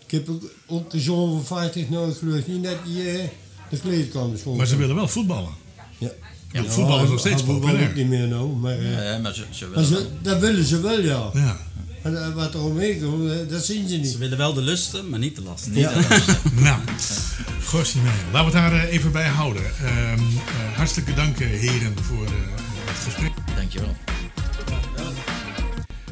Ik 0.07 0.11
heb 0.11 0.29
ook, 0.67 0.91
de 0.91 1.01
zoon 1.01 1.31
van 1.31 1.45
50 1.59 1.89
nou, 1.89 2.11
ik 2.11 2.17
geloof 2.17 2.47
niet 2.47 2.65
dat 2.65 2.85
die 2.85 3.11
eh, 3.11 3.29
de 3.71 3.79
kleedkamer 3.79 4.39
schoon. 4.39 4.57
Maar 4.57 4.67
ze 4.67 4.77
willen 4.77 4.95
wel 4.95 5.09
voetballen. 5.09 5.53
Ja. 5.99 6.11
Ja, 6.53 6.65
voetbal 6.65 7.03
is 7.03 7.11
nog 7.11 7.19
steeds 7.21 7.43
voetbal 7.43 7.59
populair. 7.61 7.89
ook 7.89 7.95
niet 7.95 8.09
meer 8.09 8.29
nou, 8.29 8.49
maar, 8.57 8.79
eh, 8.79 8.93
Ja, 9.13 9.19
maar 9.19 9.35
ze, 9.35 9.45
ze 9.51 9.65
maar 9.67 9.75
willen 9.75 9.87
ze, 10.03 10.09
dat 10.23 10.41
willen 10.41 10.65
ze 10.65 10.81
wel, 10.81 11.01
ja. 11.01 11.31
Ja. 11.35 11.61
En 12.05 12.25
eh, 12.25 12.35
wat 12.35 12.55
er 12.55 12.61
omheen 12.61 13.01
komt, 13.03 13.31
eh, 13.31 13.37
dat 13.49 13.65
zien 13.65 13.89
ze 13.89 13.95
Ze 13.95 14.01
niet. 14.01 14.19
willen 14.19 14.39
wel 14.39 14.53
de 14.55 14.61
lusten, 14.63 15.09
maar 15.09 15.19
niet 15.19 15.37
de 15.37 15.43
lasten. 15.43 15.75
Ja. 15.75 15.93
Nou, 16.55 16.79
Gossie 17.65 18.01
mee. 18.01 18.13
Laten 18.33 18.53
we 18.53 18.59
het 18.59 18.71
daar 18.73 18.85
eh, 18.85 18.93
even 18.93 19.13
bij 19.13 19.29
houden. 19.29 19.63
Ehm, 19.85 20.19
eh, 20.19 20.77
hartelijke 20.77 21.15
dank, 21.15 21.41
eh, 21.41 21.47
heren, 21.49 21.95
voor 22.03 22.25
eh, 22.25 22.33
het 22.85 23.05
gesprek. 23.05 23.33
Dankjewel. 23.57 23.97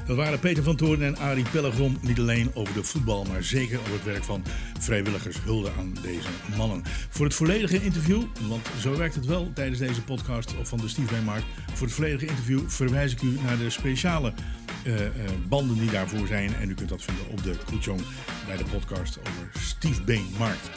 Dat 0.06 0.16
waren 0.16 0.38
Peter 0.38 0.62
van 0.62 0.76
Toorn 0.76 1.02
en 1.02 1.16
Arie 1.16 1.44
Pellegrom. 1.52 1.98
Niet 2.00 2.18
alleen 2.18 2.54
over 2.54 2.74
de 2.74 2.84
voetbal, 2.84 3.24
maar 3.24 3.42
zeker 3.42 3.78
over 3.78 3.92
het 3.92 4.04
werk 4.04 4.24
van 4.24 4.44
vrijwilligers. 4.78 5.42
Hulde 5.42 5.70
aan 5.78 5.92
deze 6.02 6.28
mannen. 6.56 6.82
Voor 7.08 7.24
het 7.24 7.34
volledige 7.34 7.82
interview, 7.82 8.22
want 8.48 8.68
zo 8.80 8.96
werkt 8.96 9.14
het 9.14 9.26
wel 9.26 9.50
tijdens 9.54 9.78
deze 9.78 10.02
podcast 10.02 10.54
van 10.62 10.78
de 10.78 10.88
Steve 10.88 11.14
Beenmarkt. 11.14 11.44
Voor 11.72 11.86
het 11.86 11.96
volledige 11.96 12.26
interview 12.26 12.60
verwijs 12.66 13.12
ik 13.12 13.22
u 13.22 13.38
naar 13.44 13.58
de 13.58 13.70
speciale 13.70 14.32
eh, 14.84 15.06
eh, 15.06 15.12
banden 15.48 15.78
die 15.78 15.90
daarvoor 15.90 16.26
zijn. 16.26 16.54
En 16.54 16.70
u 16.70 16.74
kunt 16.74 16.88
dat 16.88 17.02
vinden 17.02 17.28
op 17.30 17.42
de 17.42 17.54
Koetjong 17.66 18.00
bij 18.46 18.56
de 18.56 18.64
podcast 18.64 19.18
over 19.18 19.50
Steve 19.60 20.02
Beenmarkt. 20.02 20.70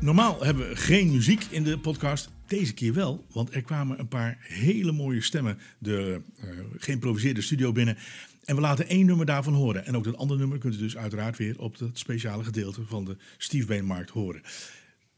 Normaal 0.00 0.44
hebben 0.44 0.68
we 0.68 0.76
geen 0.76 1.10
muziek 1.10 1.44
in 1.50 1.62
de 1.62 1.78
podcast. 1.78 2.30
Deze 2.46 2.74
keer 2.74 2.92
wel, 2.94 3.26
want 3.32 3.54
er 3.54 3.62
kwamen 3.62 3.98
een 3.98 4.08
paar 4.08 4.36
hele 4.40 4.92
mooie 4.92 5.22
stemmen 5.22 5.58
de 5.78 6.20
eh, 6.40 6.48
geïmproviseerde 6.78 7.42
studio 7.42 7.72
binnen. 7.72 7.96
En 8.44 8.54
we 8.54 8.60
laten 8.60 8.88
één 8.88 9.06
nummer 9.06 9.26
daarvan 9.26 9.54
horen. 9.54 9.86
En 9.86 9.96
ook 9.96 10.04
dat 10.04 10.16
andere 10.16 10.40
nummer 10.40 10.58
kunt 10.58 10.74
u 10.74 10.78
dus 10.78 10.96
uiteraard 10.96 11.38
weer 11.38 11.60
op 11.60 11.78
het 11.78 11.98
speciale 11.98 12.44
gedeelte 12.44 12.80
van 12.86 13.04
de 13.04 13.16
Steve 13.38 13.66
Beenmarkt 13.66 14.10
horen. 14.10 14.42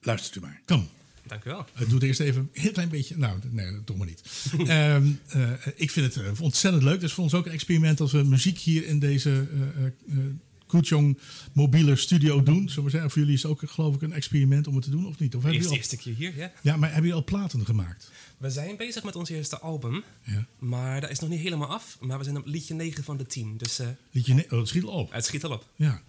Luistert 0.00 0.36
u 0.36 0.40
maar. 0.40 0.60
Kom. 0.64 0.88
Dank 1.26 1.44
u 1.44 1.50
wel. 1.50 1.66
Het 1.72 1.90
doet 1.90 2.02
eerst 2.02 2.20
even 2.20 2.40
een 2.52 2.62
heel 2.62 2.72
klein 2.72 2.88
beetje. 2.88 3.16
Nou, 3.16 3.38
nee, 3.50 3.84
toch 3.84 3.96
maar 3.96 4.06
niet. 4.06 4.22
Ehm, 4.66 5.06
eh, 5.26 5.50
ik 5.74 5.90
vind 5.90 6.14
het 6.14 6.24
eh, 6.24 6.40
ontzettend 6.40 6.82
leuk. 6.82 6.94
Het 6.94 7.02
is 7.02 7.12
voor 7.12 7.24
ons 7.24 7.34
ook 7.34 7.46
een 7.46 7.52
experiment 7.52 8.00
als 8.00 8.12
we 8.12 8.22
muziek 8.22 8.58
hier 8.58 8.86
in 8.86 8.98
deze 8.98 9.30
eh 9.30 9.86
eh, 9.86 10.24
Koetjong 10.66 11.18
mobiele 11.52 11.96
studio 11.96 12.42
doen. 12.42 12.68
Zullen 12.68 12.84
we 12.84 12.90
zeggen? 12.90 13.10
Voor 13.10 13.18
jullie 13.20 13.34
is 13.36 13.42
het 13.42 13.50
ook, 13.52 13.62
geloof 13.66 13.94
ik, 13.94 14.02
een 14.02 14.12
experiment 14.12 14.66
om 14.66 14.74
het 14.74 14.84
te 14.84 14.90
doen, 14.90 15.06
of 15.06 15.18
niet? 15.18 15.34
Of 15.34 15.42
hebben 15.42 15.60
Eerst, 15.60 15.70
jullie 15.70 15.70
al, 15.70 15.76
eerste 15.76 15.96
keer 15.96 16.14
hier, 16.14 16.36
ja. 16.36 16.52
ja, 16.62 16.76
maar 16.76 16.88
hebben 16.92 17.08
jullie 17.08 17.24
al 17.24 17.24
platen 17.24 17.64
gemaakt? 17.64 18.10
We 18.38 18.50
zijn 18.50 18.76
bezig 18.76 19.02
met 19.02 19.16
ons 19.16 19.28
eerste 19.28 19.58
album. 19.58 20.02
Ja. 20.22 20.46
Maar 20.58 21.00
dat 21.00 21.10
is 21.10 21.18
nog 21.18 21.30
niet 21.30 21.40
helemaal 21.40 21.68
af. 21.68 21.96
Maar 22.00 22.18
we 22.18 22.24
zijn 22.24 22.36
op 22.36 22.46
liedje 22.46 22.74
9 22.74 23.04
van 23.04 23.16
de 23.16 23.26
10. 23.26 23.56
Dus 23.56 23.78
eh, 23.78 23.86
Liedje 24.10 24.44
oh, 24.50 24.58
het 24.58 24.68
schiet 24.68 24.84
al 24.84 24.90
op. 24.92 25.12
het 25.12 25.24
schiet 25.24 25.44
al 25.44 25.50
op. 25.52 25.68
Ja. 25.76 26.02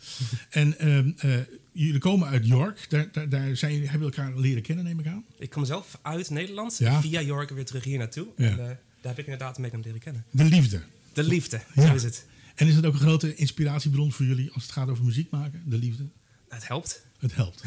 En 0.49 0.79
ehm, 0.79 1.11
eh, 1.17 1.39
jullie 1.71 1.99
komen 1.99 2.27
uit 2.27 2.47
York. 2.47 2.85
Daar, 2.89 3.09
daar, 3.11 3.29
daar 3.29 3.55
zijn, 3.57 3.73
jullie- 3.73 3.89
hebben 3.89 4.07
jullie 4.07 4.23
elkaar 4.23 4.39
leren 4.41 4.61
kennen, 4.61 4.85
neem 4.85 4.99
ik 4.99 5.07
aan. 5.07 5.23
Ik 5.39 5.49
kom 5.49 5.65
zelf 5.65 5.97
uit 6.01 6.29
Nederland. 6.29 6.77
Ja. 6.77 7.01
Via 7.01 7.21
York 7.21 7.49
weer 7.49 7.65
terug 7.65 7.83
hier 7.83 7.97
naartoe. 7.97 8.27
Ja. 8.37 8.45
En 8.45 8.51
eh, 8.51 8.57
daar 8.57 8.75
heb 9.01 9.17
ik 9.19 9.25
inderdaad 9.25 9.57
mee 9.57 9.69
kunnen 9.69 9.87
leren 9.87 10.03
kennen. 10.03 10.25
De 10.31 10.43
liefde. 10.43 10.81
De 11.13 11.23
liefde, 11.23 11.61
Ja. 11.75 11.87
zo 11.87 11.93
is 11.93 12.03
het. 12.03 12.25
En 12.57 12.67
is 12.67 12.75
het 12.75 12.85
ook 12.85 12.93
een 12.93 12.99
grote 12.99 13.35
inspiratiebron 13.35 14.11
voor 14.11 14.25
jullie 14.25 14.51
als 14.51 14.63
het 14.63 14.71
gaat 14.71 14.89
over 14.89 15.03
muziek 15.03 15.29
maken? 15.29 15.63
De 15.65 15.77
liefde? 15.77 16.07
Het 16.49 16.67
helpt. 16.67 17.05
Het 17.19 17.35
helpt. 17.35 17.63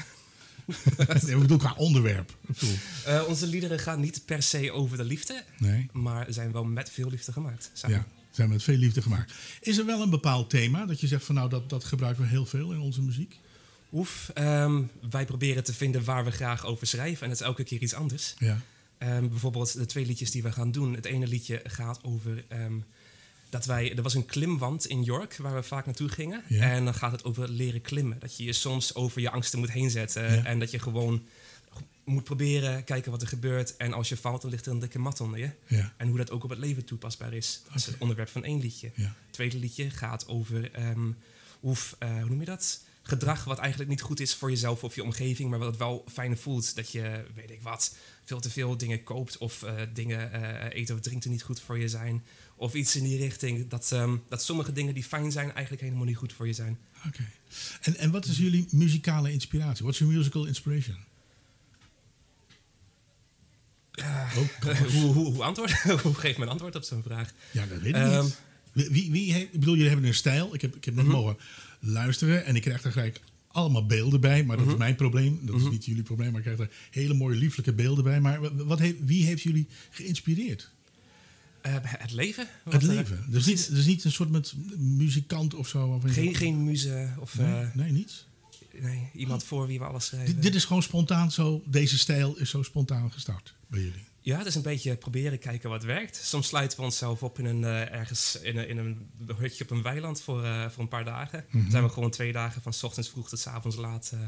nee, 1.23 1.35
ik 1.35 1.41
bedoel 1.41 1.59
qua 1.59 1.75
onderwerp. 1.77 2.37
Eh, 3.05 3.23
onze 3.29 3.47
liederen 3.47 3.79
gaan 3.79 4.01
niet 4.01 4.23
per 4.25 4.43
se 4.43 4.73
over 4.73 4.97
de 4.97 5.05
liefde. 5.05 5.45
nee. 5.59 5.89
Maar 5.93 6.27
zijn 6.29 6.53
wel 6.53 6.65
met 6.65 6.91
veel 6.91 7.09
liefde 7.09 7.33
gemaakt. 7.33 7.71
samen. 7.73 7.97
Ja, 7.97 8.07
zijn 8.31 8.49
met 8.49 8.63
veel 8.63 8.77
liefde 8.77 9.03
gemaakt. 9.03 9.33
Is 9.61 9.79
er 9.79 9.87
wel 9.87 10.03
een 10.03 10.11
bepaald 10.11 10.51
thema 10.51 10.87
dat 10.87 11.01
je 11.01 11.07
zegt 11.07 11.25
van 11.25 11.35
nou 11.35 11.49
dat, 11.49 11.71
dat 11.71 11.85
gebruiken 11.85 12.23
we 12.23 12.29
heel 12.29 12.47
veel 12.47 12.73
in 12.73 12.81
onze 12.81 13.03
muziek? 13.03 13.39
Oef, 13.93 14.31
ehm, 14.35 14.83
wij 15.11 15.25
proberen 15.25 15.65
te 15.65 15.75
vinden 15.75 16.05
waar 16.05 16.25
we 16.25 16.31
graag 16.31 16.67
over 16.67 16.87
schrijven. 16.87 17.23
En 17.23 17.29
dat 17.29 17.41
is 17.41 17.47
elke 17.47 17.65
keer 17.65 17.83
iets 17.83 17.95
anders. 17.95 18.35
Ja. 18.39 18.61
Ehm, 18.99 19.29
bijvoorbeeld 19.29 19.73
de 19.73 19.87
twee 19.87 20.07
liedjes 20.07 20.31
die 20.31 20.43
we 20.43 20.53
gaan 20.53 20.73
doen. 20.73 20.95
Het 20.95 21.05
ene 21.05 21.27
liedje 21.27 21.61
gaat 21.65 22.05
over 22.05 22.45
ehm, 22.49 22.79
dat 23.51 23.65
wij. 23.65 23.97
Er 23.97 24.03
was 24.03 24.15
een 24.15 24.27
klimwand 24.27 24.87
in 24.87 25.03
York 25.03 25.37
waar 25.37 25.55
we 25.55 25.63
vaak 25.63 25.87
naartoe 25.87 26.09
gingen. 26.09 26.43
Ja. 26.47 26.63
En 26.63 26.85
dan 26.85 26.95
gaat 26.95 27.13
het 27.13 27.25
over 27.25 27.49
leren 27.49 27.81
klimmen. 27.81 28.19
Dat 28.19 28.37
je 28.37 28.45
je 28.45 28.53
soms 28.53 28.95
over 28.95 29.21
je 29.21 29.31
angsten 29.31 29.59
moet 29.59 29.71
heen 29.71 29.91
zetten. 29.91 30.35
Ja. 30.35 30.45
En 30.45 30.59
dat 30.59 30.71
je 30.71 30.79
gewoon 30.79 31.23
moet 32.05 32.25
proberen, 32.25 32.85
kijken 32.85 33.11
wat 33.11 33.23
er 33.23 33.29
gebeurt. 33.29 33.77
En 33.77 33.93
als 33.93 34.09
je 34.09 34.17
valt, 34.17 34.43
dan 34.43 34.51
ligt 34.51 34.67
er 34.67 34.73
een 34.73 34.79
dikke 34.79 34.99
mat 34.99 35.21
onder 35.21 35.39
je. 35.39 35.51
Ja. 35.67 35.93
En 35.97 36.09
hoe 36.09 36.17
dat 36.17 36.31
ook 36.31 36.45
op 36.45 36.51
het 36.51 36.59
leven 36.59 36.85
toepasbaar 36.85 37.33
is. 37.33 37.63
Dat 37.67 37.75
is 37.75 37.87
het 37.87 37.97
onderwerp 37.99 38.29
van 38.29 38.45
één 38.45 38.61
liedje. 38.61 38.91
Het 38.95 39.13
tweede 39.31 39.59
liedje 39.59 39.91
gaat 39.91 40.29
over 40.29 40.73
ehm, 40.73 41.11
eh, 41.99 42.21
hoe 42.21 42.29
noem 42.29 42.41
je 42.41 42.45
dat? 42.45 42.81
Gedrag 43.03 43.45
wat 43.45 43.59
eigenlijk 43.59 43.91
niet 43.91 44.01
goed 44.01 44.21
is 44.21 44.35
voor 44.35 44.51
jezelf 44.51 44.85
of 44.85 44.95
je 44.95 45.03
omgeving, 45.03 45.51
maar 45.51 45.59
wat 45.59 45.69
het 45.69 45.77
wel 45.77 46.05
fijn 46.13 46.37
voelt. 46.37 46.75
Dat 46.75 46.91
je, 46.91 47.25
weet 47.35 47.51
ik 47.51 47.63
wat, 47.63 47.97
veel 48.25 48.41
te 48.41 48.51
veel 48.51 48.77
dingen 48.77 49.03
koopt 49.03 49.39
of 49.39 49.63
eh, 49.63 49.75
dingen 49.95 50.33
eh, 50.33 50.81
eten 50.81 50.95
of 50.95 51.01
drinken 51.01 51.31
niet 51.31 51.43
goed 51.43 51.61
voor 51.61 51.79
je 51.79 51.89
zijn. 51.89 52.25
Of 52.61 52.75
iets 52.75 52.97
in 52.97 53.03
die 53.05 53.17
richting. 53.19 53.69
Dat, 53.69 53.93
ehm, 53.93 54.17
dat 54.29 54.43
sommige 54.45 54.73
dingen 54.73 54.95
die 54.95 55.05
fijn 55.05 55.33
zijn 55.33 55.53
eigenlijk 55.53 55.83
helemaal 55.83 56.05
niet 56.05 56.17
goed 56.17 56.33
voor 56.33 56.47
je 56.47 56.53
zijn. 56.53 56.79
Oké. 57.07 57.25
En, 57.81 57.97
en 57.97 58.11
wat 58.11 58.25
is 58.27 58.37
jullie 58.39 58.67
muzikale 58.71 59.33
inspiratie? 59.33 59.83
What's 59.85 59.99
your 59.99 60.15
musical 60.15 60.47
inspiration? 60.47 60.97
Oh, 64.01 64.37
eens. 64.67 64.93
hoe, 64.93 65.13
hoe, 65.13 65.33
hoe, 65.33 65.43
antwoord? 65.43 65.73
hoe 66.03 66.15
geef 66.15 66.37
mijn 66.39 66.51
antwoord 66.51 66.77
op 66.77 66.83
zo'n 66.83 67.03
vraag? 67.03 67.33
ja, 67.51 67.67
dat 67.67 67.79
weet 67.81 67.95
ik 67.95 67.95
Ehm, 67.95 68.25
niet. 68.25 68.89
Wie, 68.89 69.11
wie, 69.11 69.33
heeft, 69.33 69.45
ik 69.55 69.61
bedoel, 69.61 69.75
jullie 69.75 69.89
hebben 69.91 70.07
een 70.09 70.15
stijl. 70.15 70.55
Ik 70.55 70.61
heb, 70.61 70.77
ik 70.77 70.85
heb 70.85 70.95
net 70.95 71.07
mogen 71.07 71.37
luisteren 71.81 72.45
en 72.45 72.57
ik 72.57 72.63
krijg 72.63 72.85
er 72.85 72.93
gelijk 72.93 73.21
allemaal 73.47 73.87
beelden 73.87 74.21
bij. 74.21 74.45
Maar 74.45 74.57
dat 74.57 74.67
is 74.67 74.77
mijn 74.77 74.95
probleem. 74.95 75.39
Dat 75.43 75.61
is 75.61 75.69
niet 75.71 75.85
jullie 75.85 76.03
probleem, 76.03 76.33
maar 76.33 76.41
ik 76.47 76.55
krijg 76.55 76.71
er 76.71 76.77
hele 76.91 77.15
mooie, 77.15 77.37
lieflijke 77.37 77.73
beelden 77.73 78.05
bij. 78.05 78.21
Maar 78.21 78.41
wa- 78.41 78.55
wat 78.55 78.79
heeft, 78.79 78.97
wie 79.05 79.25
heeft 79.25 79.43
jullie 79.43 79.67
geïnspireerd? 79.91 80.71
Eh, 81.75 81.93
het 81.99 82.13
leven? 82.13 82.47
Het 82.65 82.73
Wat, 82.73 82.83
eh, 82.83 82.89
leven. 82.89 83.25
Dus 83.29 83.47
niet, 83.47 83.75
dus 83.75 83.87
niet 83.87 84.05
een 84.05 84.13
soort 84.13 84.31
met 84.31 84.55
muzikant 84.77 85.55
of 85.55 85.69
zo. 85.69 86.01
geen, 86.05 86.35
geen 86.35 86.65
muze 86.65 87.09
of 87.19 87.39
nee, 87.39 87.63
eh, 87.63 87.75
nee, 87.75 87.93
niets. 87.93 88.27
nee, 88.81 89.11
iemand 89.15 89.45
voor 89.45 89.67
wie 89.67 89.79
we 89.79 89.85
alles 89.85 90.07
schrijven. 90.07 90.41
Dit 90.41 90.55
is 90.55 90.65
gewoon 90.65 90.83
spontaan 90.83 91.33
zo. 91.33 91.63
Deze 91.67 91.99
stijl 91.99 92.37
is 92.37 92.51
zo 92.51 92.63
spontaan 92.63 93.13
gestart 93.13 93.55
bij 93.67 93.81
jullie. 93.81 94.10
Ja, 94.23 94.39
het 94.39 94.47
is 94.47 94.55
een 94.55 94.63
beetje 94.63 94.97
proberen 94.97 95.39
kijken 95.39 95.71
wat 95.71 95.85
werkt. 95.85 96.17
Soms 96.17 96.47
sluiten 96.47 96.79
we 96.79 96.85
onszelf 96.85 97.23
op 97.23 97.39
in 97.39 97.45
een, 97.45 97.65
eh, 97.65 97.93
ergens 97.93 98.41
in 98.41 98.57
een, 98.57 98.69
in 98.69 98.79
een 98.79 99.11
hutje 99.37 99.65
op 99.65 99.71
een 99.71 99.83
weiland 99.83 100.23
voor, 100.23 100.45
eh, 100.45 100.71
voor 100.71 100.83
een 100.83 100.89
paar 100.89 101.05
dagen. 101.05 101.45
Dan 101.53 101.71
zijn 101.71 101.83
we 101.83 101.89
gewoon 101.89 102.11
twee 102.11 102.33
dagen 102.33 102.63
van 102.63 102.73
's 102.73 102.83
ochtends 102.83 103.09
vroeg 103.09 103.29
tot 103.29 103.39
's 103.39 103.47
avonds 103.47 103.77
laat 103.77 104.11
eh, 104.15 104.21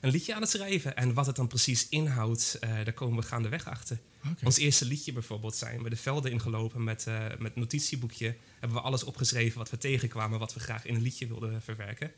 een 0.00 0.10
liedje 0.10 0.34
aan 0.34 0.40
het 0.40 0.50
schrijven. 0.50 0.96
En 0.96 1.14
wat 1.14 1.26
het 1.26 1.36
dan 1.36 1.46
precies 1.46 1.88
inhoudt, 1.88 2.58
daar 2.60 2.92
komen 2.92 3.20
we 3.20 3.26
gaandeweg 3.26 3.68
achter. 3.68 4.00
Ons 4.42 4.56
eerste 4.56 4.84
liedje 4.84 5.12
bijvoorbeeld 5.12 5.56
zijn 5.56 5.82
we 5.82 5.90
de 5.90 5.96
velden 5.96 6.30
ingelopen 6.30 6.84
met, 6.84 7.06
met 7.38 7.56
notitieboekje. 7.56 8.36
Hebben 8.60 8.78
we 8.78 8.84
alles 8.84 9.04
opgeschreven 9.04 9.58
wat 9.58 9.70
we 9.70 9.78
tegenkwamen, 9.78 10.38
wat 10.38 10.54
we 10.54 10.60
graag 10.60 10.84
in 10.86 10.94
een 10.94 11.02
liedje 11.02 11.26
wilden 11.26 11.62
verwerken. 11.62 12.12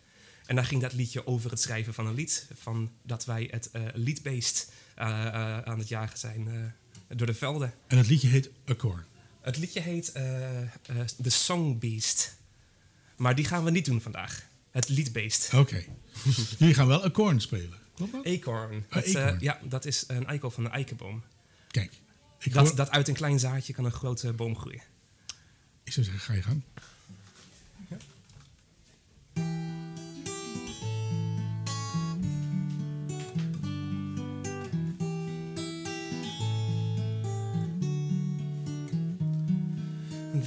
En 0.47 0.55
daar 0.55 0.65
ging 0.65 0.83
dat 0.83 0.93
liedje 0.93 1.27
over 1.27 1.51
het 1.51 1.61
schrijven 1.61 1.95
van 1.95 2.07
een 2.07 2.15
lied. 2.15 2.49
Van 2.55 2.91
dat 3.03 3.25
wij 3.25 3.49
het 3.51 3.71
liedbeest 3.95 4.73
aan 4.95 5.79
het 5.79 5.89
jagen 5.89 6.19
zijn 6.19 6.75
door 7.09 7.27
de 7.27 7.35
velden. 7.35 7.75
En 7.87 7.97
het 7.99 8.07
liedje 8.09 8.29
heet 8.29 8.51
Accord. 8.67 9.05
Het 9.41 9.57
liedje 9.57 9.81
heet 9.81 10.13
eh, 10.13 10.61
eh, 10.63 10.69
The 11.23 11.31
Song 11.31 11.79
Beast. 11.79 12.37
Maar 13.17 13.35
die 13.35 13.45
gaan 13.45 13.65
we 13.65 13.71
niet 13.71 13.85
doen 13.85 14.01
vandaag. 14.01 14.47
Het 14.71 14.89
liedbeest. 14.89 15.55
Oké. 15.55 15.85
jullie 16.59 16.75
gaan 16.75 16.87
wel 16.87 17.03
Accord 17.03 17.43
spelen. 17.43 17.79
Klopt 17.95 18.13
dat? 18.13 18.27
Acorn. 18.27 18.85
Ah, 18.89 18.95
Dat, 18.95 19.05
eh, 19.05 19.23
acorn. 19.25 19.41
ja, 19.41 19.61
dat 19.65 19.85
is 19.85 20.05
een 20.07 20.27
eikel 20.27 20.51
van 20.51 20.65
een 20.65 20.71
eikenboom. 20.71 21.23
Kijk. 21.71 21.93
Ik, 22.41 22.53
Dat, 22.53 22.67
hoor- 22.67 22.77
dat 22.77 22.91
uit 22.91 23.09
een 23.09 23.15
klein 23.15 23.39
zaadje 23.39 23.73
kan 23.73 23.85
een 23.85 23.91
grote 23.93 24.33
boom 24.33 24.57
groeien. 24.57 24.83
ik 25.85 25.93
zou 25.93 26.07
zeggen, 26.07 26.23
ga 26.25 26.33
je 26.33 26.43
gang. 26.43 26.63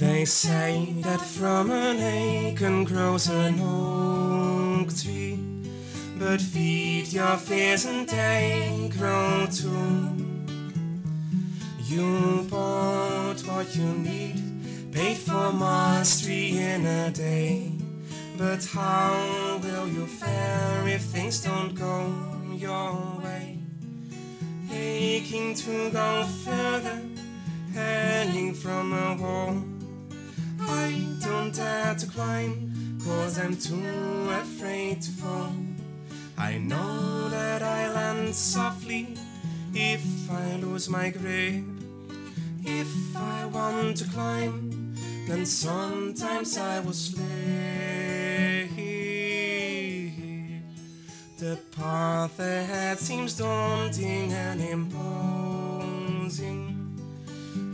They 0.02 0.24
say 0.24 0.94
that 1.02 1.20
from 1.20 1.70
an 1.70 2.00
acorn 2.00 2.82
grows 2.82 3.28
an 3.28 3.60
oak 3.60 4.92
tree. 4.96 5.38
But 6.18 6.40
feed 6.40 7.12
your 7.12 7.36
fears 7.36 7.86
and 7.86 8.08
they 8.08 8.90
grow 8.98 9.46
too. 9.46 10.10
You 11.86 12.48
bought 12.50 13.42
what 13.46 13.76
you 13.76 13.86
need, 13.86 14.90
paid 14.90 15.18
for 15.18 15.52
mastery 15.52 16.58
in 16.58 16.84
a 16.84 17.12
day. 17.12 17.70
But 18.36 18.64
how 18.64 19.60
will 19.62 19.86
you 19.86 20.06
fare 20.06 20.88
if 20.88 21.02
things 21.02 21.44
don't 21.44 21.76
go 21.76 22.12
your 22.56 23.20
way? 23.22 23.56
Aching 24.68 25.54
to 25.54 25.90
go 25.90 26.24
further, 26.44 27.00
hanging 27.72 28.52
from 28.52 28.92
a 28.92 29.14
wall. 29.14 29.81
I 30.68 31.06
don't 31.20 31.54
dare 31.54 31.94
to 31.94 32.06
climb, 32.06 32.98
cause 33.04 33.38
I'm 33.38 33.56
too 33.56 34.30
afraid 34.30 35.02
to 35.02 35.10
fall. 35.10 35.52
I 36.38 36.58
know 36.58 37.28
that 37.28 37.62
I 37.62 37.92
land 37.92 38.34
softly 38.34 39.16
if 39.74 40.04
I 40.30 40.56
lose 40.56 40.88
my 40.88 41.10
grip. 41.10 41.64
If 42.64 43.16
I 43.16 43.46
want 43.46 43.96
to 43.98 44.04
climb, 44.08 44.94
then 45.28 45.44
sometimes 45.46 46.56
I 46.56 46.80
will 46.80 46.92
slip. 46.92 47.62
The 51.42 51.58
path 51.76 52.38
ahead 52.38 53.00
seems 53.00 53.36
daunting 53.36 54.32
and 54.32 54.60
imposing, 54.60 55.10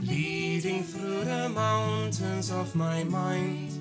leading 0.08 0.82
through 0.82 1.24
the 1.24 1.48
mountains 1.48 2.50
of 2.50 2.74
my 2.74 3.04
mind. 3.04 3.72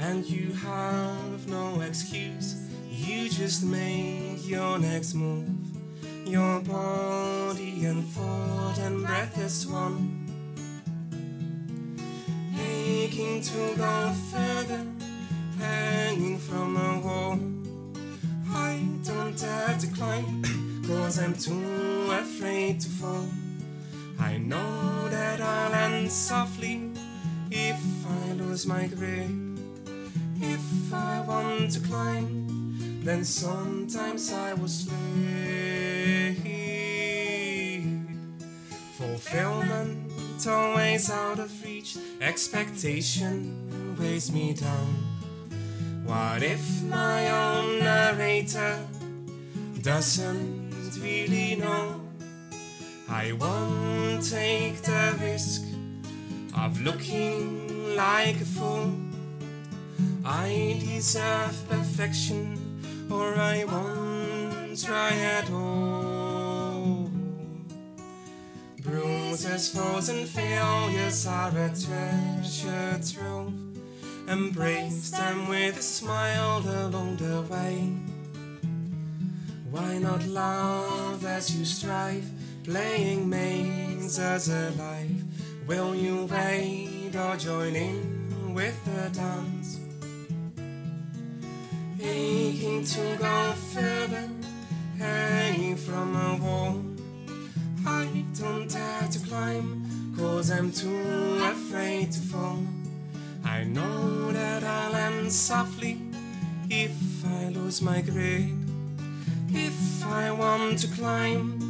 And 0.00 0.24
you 0.24 0.52
have 0.52 1.46
no 1.48 1.80
excuse, 1.82 2.56
you 2.90 3.28
just 3.28 3.64
make 3.64 4.48
your 4.48 4.78
next 4.78 5.14
move. 5.14 5.48
Your 6.26 6.60
body 6.60 7.84
and 7.84 8.04
thought 8.08 8.78
and 8.78 9.04
breath 9.04 9.38
is 9.38 9.66
one. 9.66 10.18
Aching 12.58 13.42
to 13.42 13.74
go 13.76 14.12
further, 14.30 14.86
hanging 15.58 16.38
from 16.38 16.76
a 16.76 17.00
wall. 17.00 17.38
I 18.48 18.80
don't 19.04 19.38
dare 19.38 19.76
to 19.78 19.86
climb, 19.88 20.42
cause 20.86 21.18
I'm 21.18 21.34
too 21.34 22.10
afraid 22.10 22.80
to 22.80 22.88
fall. 22.88 23.28
I 24.22 24.38
know 24.38 25.08
that 25.08 25.40
I'll 25.40 25.70
land 25.70 26.10
softly 26.10 26.90
if 27.50 27.80
I 28.06 28.32
lose 28.32 28.66
my 28.66 28.86
grip. 28.86 29.30
If 30.40 30.94
I 30.94 31.20
want 31.26 31.72
to 31.72 31.80
climb, 31.80 33.02
then 33.04 33.24
sometimes 33.24 34.32
I 34.32 34.54
will 34.54 34.68
slip. 34.68 34.96
Fulfillment 38.96 40.12
always 40.46 41.10
out 41.10 41.38
of 41.38 41.50
reach, 41.64 41.96
expectation 42.20 43.96
weighs 43.98 44.32
me 44.32 44.54
down. 44.54 44.94
What 46.04 46.42
if 46.42 46.82
my 46.82 47.30
own 47.30 47.78
narrator 47.80 48.78
doesn't 49.80 50.98
really 51.00 51.56
know? 51.56 52.01
I 53.12 53.32
won't 53.32 54.24
take 54.24 54.80
the 54.80 55.14
risk 55.20 55.64
of 56.58 56.80
looking 56.80 57.94
like 57.94 58.40
a 58.40 58.44
fool. 58.46 58.90
I 60.24 60.80
deserve 60.80 61.54
perfection, 61.68 62.56
or 63.10 63.34
I 63.36 63.64
won't 63.64 64.82
try 64.82 65.10
at 65.10 65.50
all. 65.50 67.10
Bruises, 68.80 69.68
foes, 69.68 70.08
and 70.08 70.26
failures 70.26 71.26
are 71.26 71.50
a 71.50 71.68
treasure 71.68 72.98
trove. 73.12 73.52
Embrace 74.26 75.10
them 75.10 75.48
with 75.48 75.76
a 75.76 75.82
smile 75.82 76.64
along 76.66 77.18
the 77.18 77.42
way. 77.42 77.92
Why 79.70 79.98
not 79.98 80.26
love 80.26 81.26
as 81.26 81.54
you 81.54 81.66
strive? 81.66 82.24
Playing 82.64 83.28
makes 83.28 84.20
us 84.20 84.48
alive. 84.48 85.24
Will 85.66 85.96
you 85.96 86.26
wait 86.26 87.12
or 87.16 87.36
join 87.36 87.74
in 87.74 88.54
with 88.54 88.78
the 88.84 89.10
dance? 89.10 89.80
Aching 92.00 92.84
to 92.84 93.16
go 93.18 93.52
further, 93.72 94.28
hanging 94.96 95.76
from 95.76 96.14
a 96.14 96.36
wall. 96.36 96.84
I 97.84 98.24
don't 98.38 98.70
dare 98.70 99.08
to 99.10 99.18
climb, 99.26 100.14
cause 100.16 100.52
I'm 100.52 100.70
too 100.70 101.40
afraid 101.42 102.12
to 102.12 102.20
fall. 102.20 102.62
I 103.44 103.64
know 103.64 104.30
that 104.30 104.62
I'll 104.62 104.92
land 104.92 105.32
softly 105.32 106.00
if 106.70 106.92
I 107.26 107.48
lose 107.48 107.82
my 107.82 108.02
grip. 108.02 108.50
If 109.48 110.04
I 110.04 110.30
want 110.30 110.78
to 110.78 110.86
climb, 110.88 111.61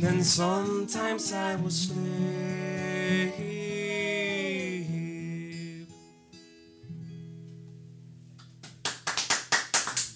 then 0.00 0.24
sometimes 0.24 1.32
I 1.32 1.56
will 1.60 1.70
slip. 1.70 1.96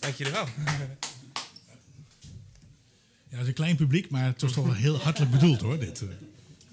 Dank 0.01 0.15
jullie 0.15 0.33
wel. 0.33 0.47
Ja, 3.29 3.37
het 3.37 3.41
is 3.41 3.47
een 3.47 3.55
klein 3.55 3.77
publiek, 3.77 4.11
maar 4.11 4.25
het 4.25 4.43
was 4.43 4.53
toch 4.53 4.65
wel 4.65 4.75
heel 4.75 4.97
hartelijk 4.97 5.31
bedoeld 5.31 5.61
hoor, 5.61 5.79
dit. 5.79 6.03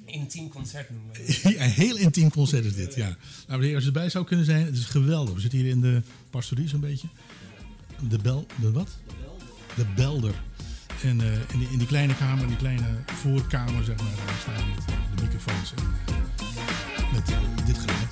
Intiem 0.05 0.49
concert 0.49 0.89
noemen 0.89 1.13
we 1.13 1.19
het. 1.19 1.35
Ja, 1.41 1.63
een 1.63 1.69
heel 1.69 1.97
intiem 1.97 2.29
concert 2.29 2.65
is 2.65 2.75
dit, 2.75 2.95
ja. 2.95 3.17
Nou, 3.47 3.59
meneer, 3.59 3.75
als 3.75 3.83
je 3.83 3.89
erbij 3.89 4.09
zou 4.09 4.25
kunnen 4.25 4.45
zijn, 4.45 4.65
het 4.65 4.75
is 4.75 4.85
geweldig. 4.85 5.33
We 5.33 5.39
zitten 5.39 5.59
hier 5.59 5.69
in 5.69 5.81
de 5.81 6.01
pastorie 6.29 6.67
zo'n 6.67 6.79
beetje. 6.79 7.07
De 8.09 8.17
bel, 8.17 8.47
de 8.61 8.71
wat? 8.71 8.89
De 9.75 9.85
belder. 9.95 10.33
En 11.03 11.21
eh, 11.21 11.27
in, 11.53 11.59
die, 11.59 11.67
in 11.71 11.77
die 11.77 11.87
kleine 11.87 12.15
kamer, 12.15 12.41
in 12.43 12.47
die 12.47 12.57
kleine 12.57 12.85
voorkamer, 13.21 13.83
zeg 13.83 13.97
maar, 13.97 14.11
daar 14.25 14.35
staan 14.41 14.55
eh, 14.55 14.95
de 15.15 15.21
microfoons 15.23 15.73
en 15.75 15.83
eh, 16.07 17.13
met 17.13 17.25
dit 17.65 17.77
geluid. 17.77 18.07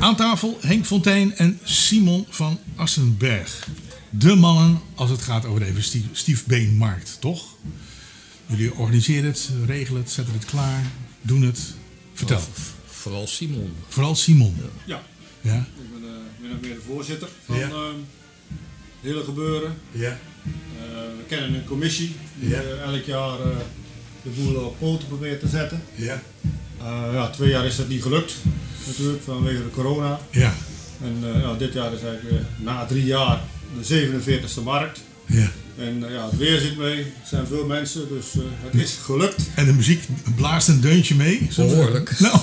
Aan 0.00 0.16
tafel 0.16 0.58
Henk 0.60 0.86
Fontijn 0.86 1.36
en 1.36 1.58
Simon 1.62 2.26
van 2.28 2.58
Assenberg. 2.76 3.68
De 4.10 4.34
mannen 4.34 4.80
als 4.94 5.10
het 5.10 5.22
gaat 5.22 5.44
over 5.44 5.60
de 5.60 5.82
stiefbeenmarkt, 6.12 7.16
toch? 7.20 7.44
Jullie 8.46 8.74
organiseren 8.74 9.24
het, 9.30 9.50
regelen 9.66 10.00
het, 10.02 10.10
zetten 10.10 10.34
het 10.34 10.44
klaar, 10.44 10.82
doen 11.22 11.42
het. 11.42 11.60
Vertel. 12.14 12.40
Vooral 12.86 13.26
Simon. 13.26 13.72
Vooral 13.88 14.14
Simon. 14.14 14.56
Ja, 14.84 15.02
Ja? 15.40 15.56
ik 15.56 16.00
ben 16.00 16.10
eh, 16.10 16.54
of 16.54 16.60
meer 16.60 16.74
de 16.74 16.80
voorzitter 16.86 17.28
van 17.44 17.58
Ja. 17.58 17.68
eh, 17.68 17.74
het 19.00 19.10
hele 19.10 19.24
gebeuren. 19.24 19.74
Ja. 19.92 20.08
Eh, 20.10 20.84
we 21.18 21.24
kennen 21.28 21.54
een 21.54 21.64
commissie 21.64 22.16
die 22.34 22.48
Ja. 22.48 22.60
eh, 22.60 22.92
elk 22.94 23.04
jaar 23.04 23.40
eh, 23.40 23.46
de 24.22 24.30
boel 24.30 24.54
op 24.54 24.78
poten 24.78 25.08
probeert 25.08 25.40
te 25.40 25.48
zetten. 25.48 25.82
Ja. 25.94 26.22
Eh, 26.80 27.02
ja, 27.12 27.28
twee 27.30 27.48
jaar 27.50 27.66
is 27.66 27.76
dat 27.76 27.88
niet 27.88 28.02
gelukt, 28.02 28.34
natuurlijk, 28.86 29.22
vanwege 29.22 29.62
de 29.62 29.70
corona. 29.70 30.20
Ja. 30.30 30.54
En 31.02 31.34
eh, 31.34 31.40
ja, 31.42 31.54
dit 31.54 31.72
jaar 31.72 31.92
is 31.92 32.02
eigenlijk 32.02 32.44
na 32.56 32.86
drie 32.86 33.04
jaar 33.04 33.40
de 33.80 33.84
47e 33.84 34.62
markt. 34.64 35.00
Ja. 35.26 35.50
En 35.78 36.04
eh, 36.06 36.12
ja, 36.12 36.24
het 36.30 36.36
weer 36.38 36.60
zit 36.60 36.76
mee, 36.78 36.98
er 36.98 37.04
zijn 37.28 37.46
veel 37.46 37.66
mensen, 37.66 38.08
dus 38.08 38.24
het 38.64 38.82
is 38.82 38.98
gelukt. 39.02 39.42
En 39.54 39.66
de 39.66 39.72
muziek 39.72 40.02
blaast 40.36 40.68
een 40.68 40.80
deuntje 40.80 41.14
mee. 41.14 41.48
Behoorlijk. 41.56 42.18
Nou. 42.18 42.38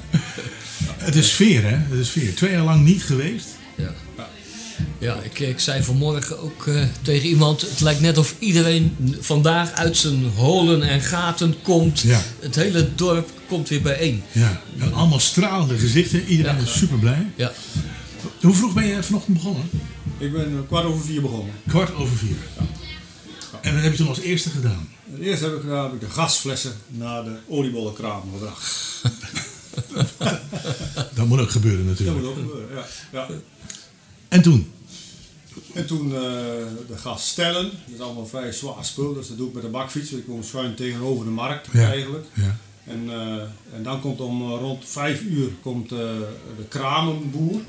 het 1.08 1.14
is 1.14 1.30
sfeer, 1.30 1.62
hè? 1.62 1.76
Het 1.76 1.98
is 1.98 2.08
sfeer. 2.08 2.34
Twee 2.34 2.50
jaar 2.50 2.64
lang 2.64 2.84
niet 2.84 3.02
geweest. 3.02 3.46
Ja, 4.98 5.14
ja 5.14 5.20
ik, 5.22 5.38
ik 5.38 5.60
zei 5.60 5.82
vanmorgen 5.82 6.40
ook 6.40 6.66
eh, 6.66 6.82
tegen 7.02 7.28
iemand: 7.28 7.60
het 7.60 7.80
lijkt 7.80 8.00
net 8.00 8.18
of 8.18 8.34
iedereen 8.38 8.96
vandaag 9.20 9.72
uit 9.72 9.96
zijn 9.96 10.24
holen 10.36 10.82
en 10.82 11.00
gaten 11.00 11.54
komt. 11.62 12.00
Ja. 12.00 12.20
Het 12.40 12.54
hele 12.54 12.88
dorp 12.94 13.30
komt 13.48 13.68
weer 13.68 13.82
bijeen. 13.82 14.22
Ja. 14.32 14.60
En 14.78 14.92
allemaal 14.92 15.20
stralende 15.20 15.78
gezichten. 15.78 16.24
Iedereen 16.24 16.56
Ja. 16.56 16.62
is 16.62 16.78
super 16.78 16.98
blij. 16.98 17.26
Ja, 17.36 17.52
Hoe 18.40 18.54
vroeg 18.54 18.72
ben 18.74 18.86
je 18.86 19.02
vanochtend 19.02 19.36
begonnen? 19.36 19.70
Ik 20.18 20.32
ben 20.32 20.44
eh, 20.46 20.66
kwart 20.68 20.84
over 20.84 21.04
vier 21.04 21.20
begonnen. 21.20 21.54
Kwart 21.68 21.94
over 21.94 22.16
vier. 22.16 22.36
En 23.60 23.74
wat 23.74 23.82
heb 23.82 23.92
je 23.92 23.98
toen 23.98 24.08
als 24.08 24.20
eerste 24.20 24.50
gedaan? 24.50 24.88
Het 25.12 25.20
eerste 25.20 25.44
heb 25.44 25.54
ik 25.54 25.60
gedaan, 25.60 25.84
heb 25.84 25.94
ik 25.94 26.00
de 26.00 26.10
gasflessen 26.10 26.72
naar 26.88 27.24
de 27.24 27.36
oliebollenkraam 27.48 28.22
gebracht. 28.32 28.74
Dat 31.14 31.26
moet 31.26 31.40
ook 31.40 31.50
gebeuren 31.50 31.86
Dat 31.86 31.98
natuurlijk. 31.98 32.18
moet 32.18 32.28
ook 32.28 32.36
gebeuren, 32.36 32.76
ja. 32.76 32.86
ja. 33.12 33.26
En 34.28 34.42
toen? 34.42 34.70
En 35.78 35.86
toen 35.86 36.14
eh, 36.14 36.20
de 36.88 36.96
gas 36.96 37.28
stellen. 37.28 37.62
Dat 37.62 37.94
is 37.94 38.00
allemaal 38.00 38.26
vrij 38.26 38.52
zwaar 38.52 38.84
spul, 38.84 39.14
dus 39.14 39.28
dat 39.28 39.36
doe 39.36 39.48
ik 39.48 39.54
met 39.54 39.62
de 39.62 39.68
bakfiets. 39.68 40.12
Ik 40.12 40.26
woon 40.26 40.44
schuin 40.44 40.74
tegenover 40.74 41.24
de 41.24 41.30
markt 41.30 41.68
Ja. 41.72 41.90
eigenlijk. 41.90 42.26
Ja. 42.34 42.56
En, 42.84 43.10
eh, 43.10 43.42
en 43.74 43.82
dan 43.82 44.00
komt 44.00 44.20
om 44.20 44.42
eh, 44.42 44.58
rond 44.60 44.84
vijf 44.88 45.22
uur 45.22 45.48
komt, 45.62 45.88
de 45.88 46.26
kramenboer. 46.68 47.60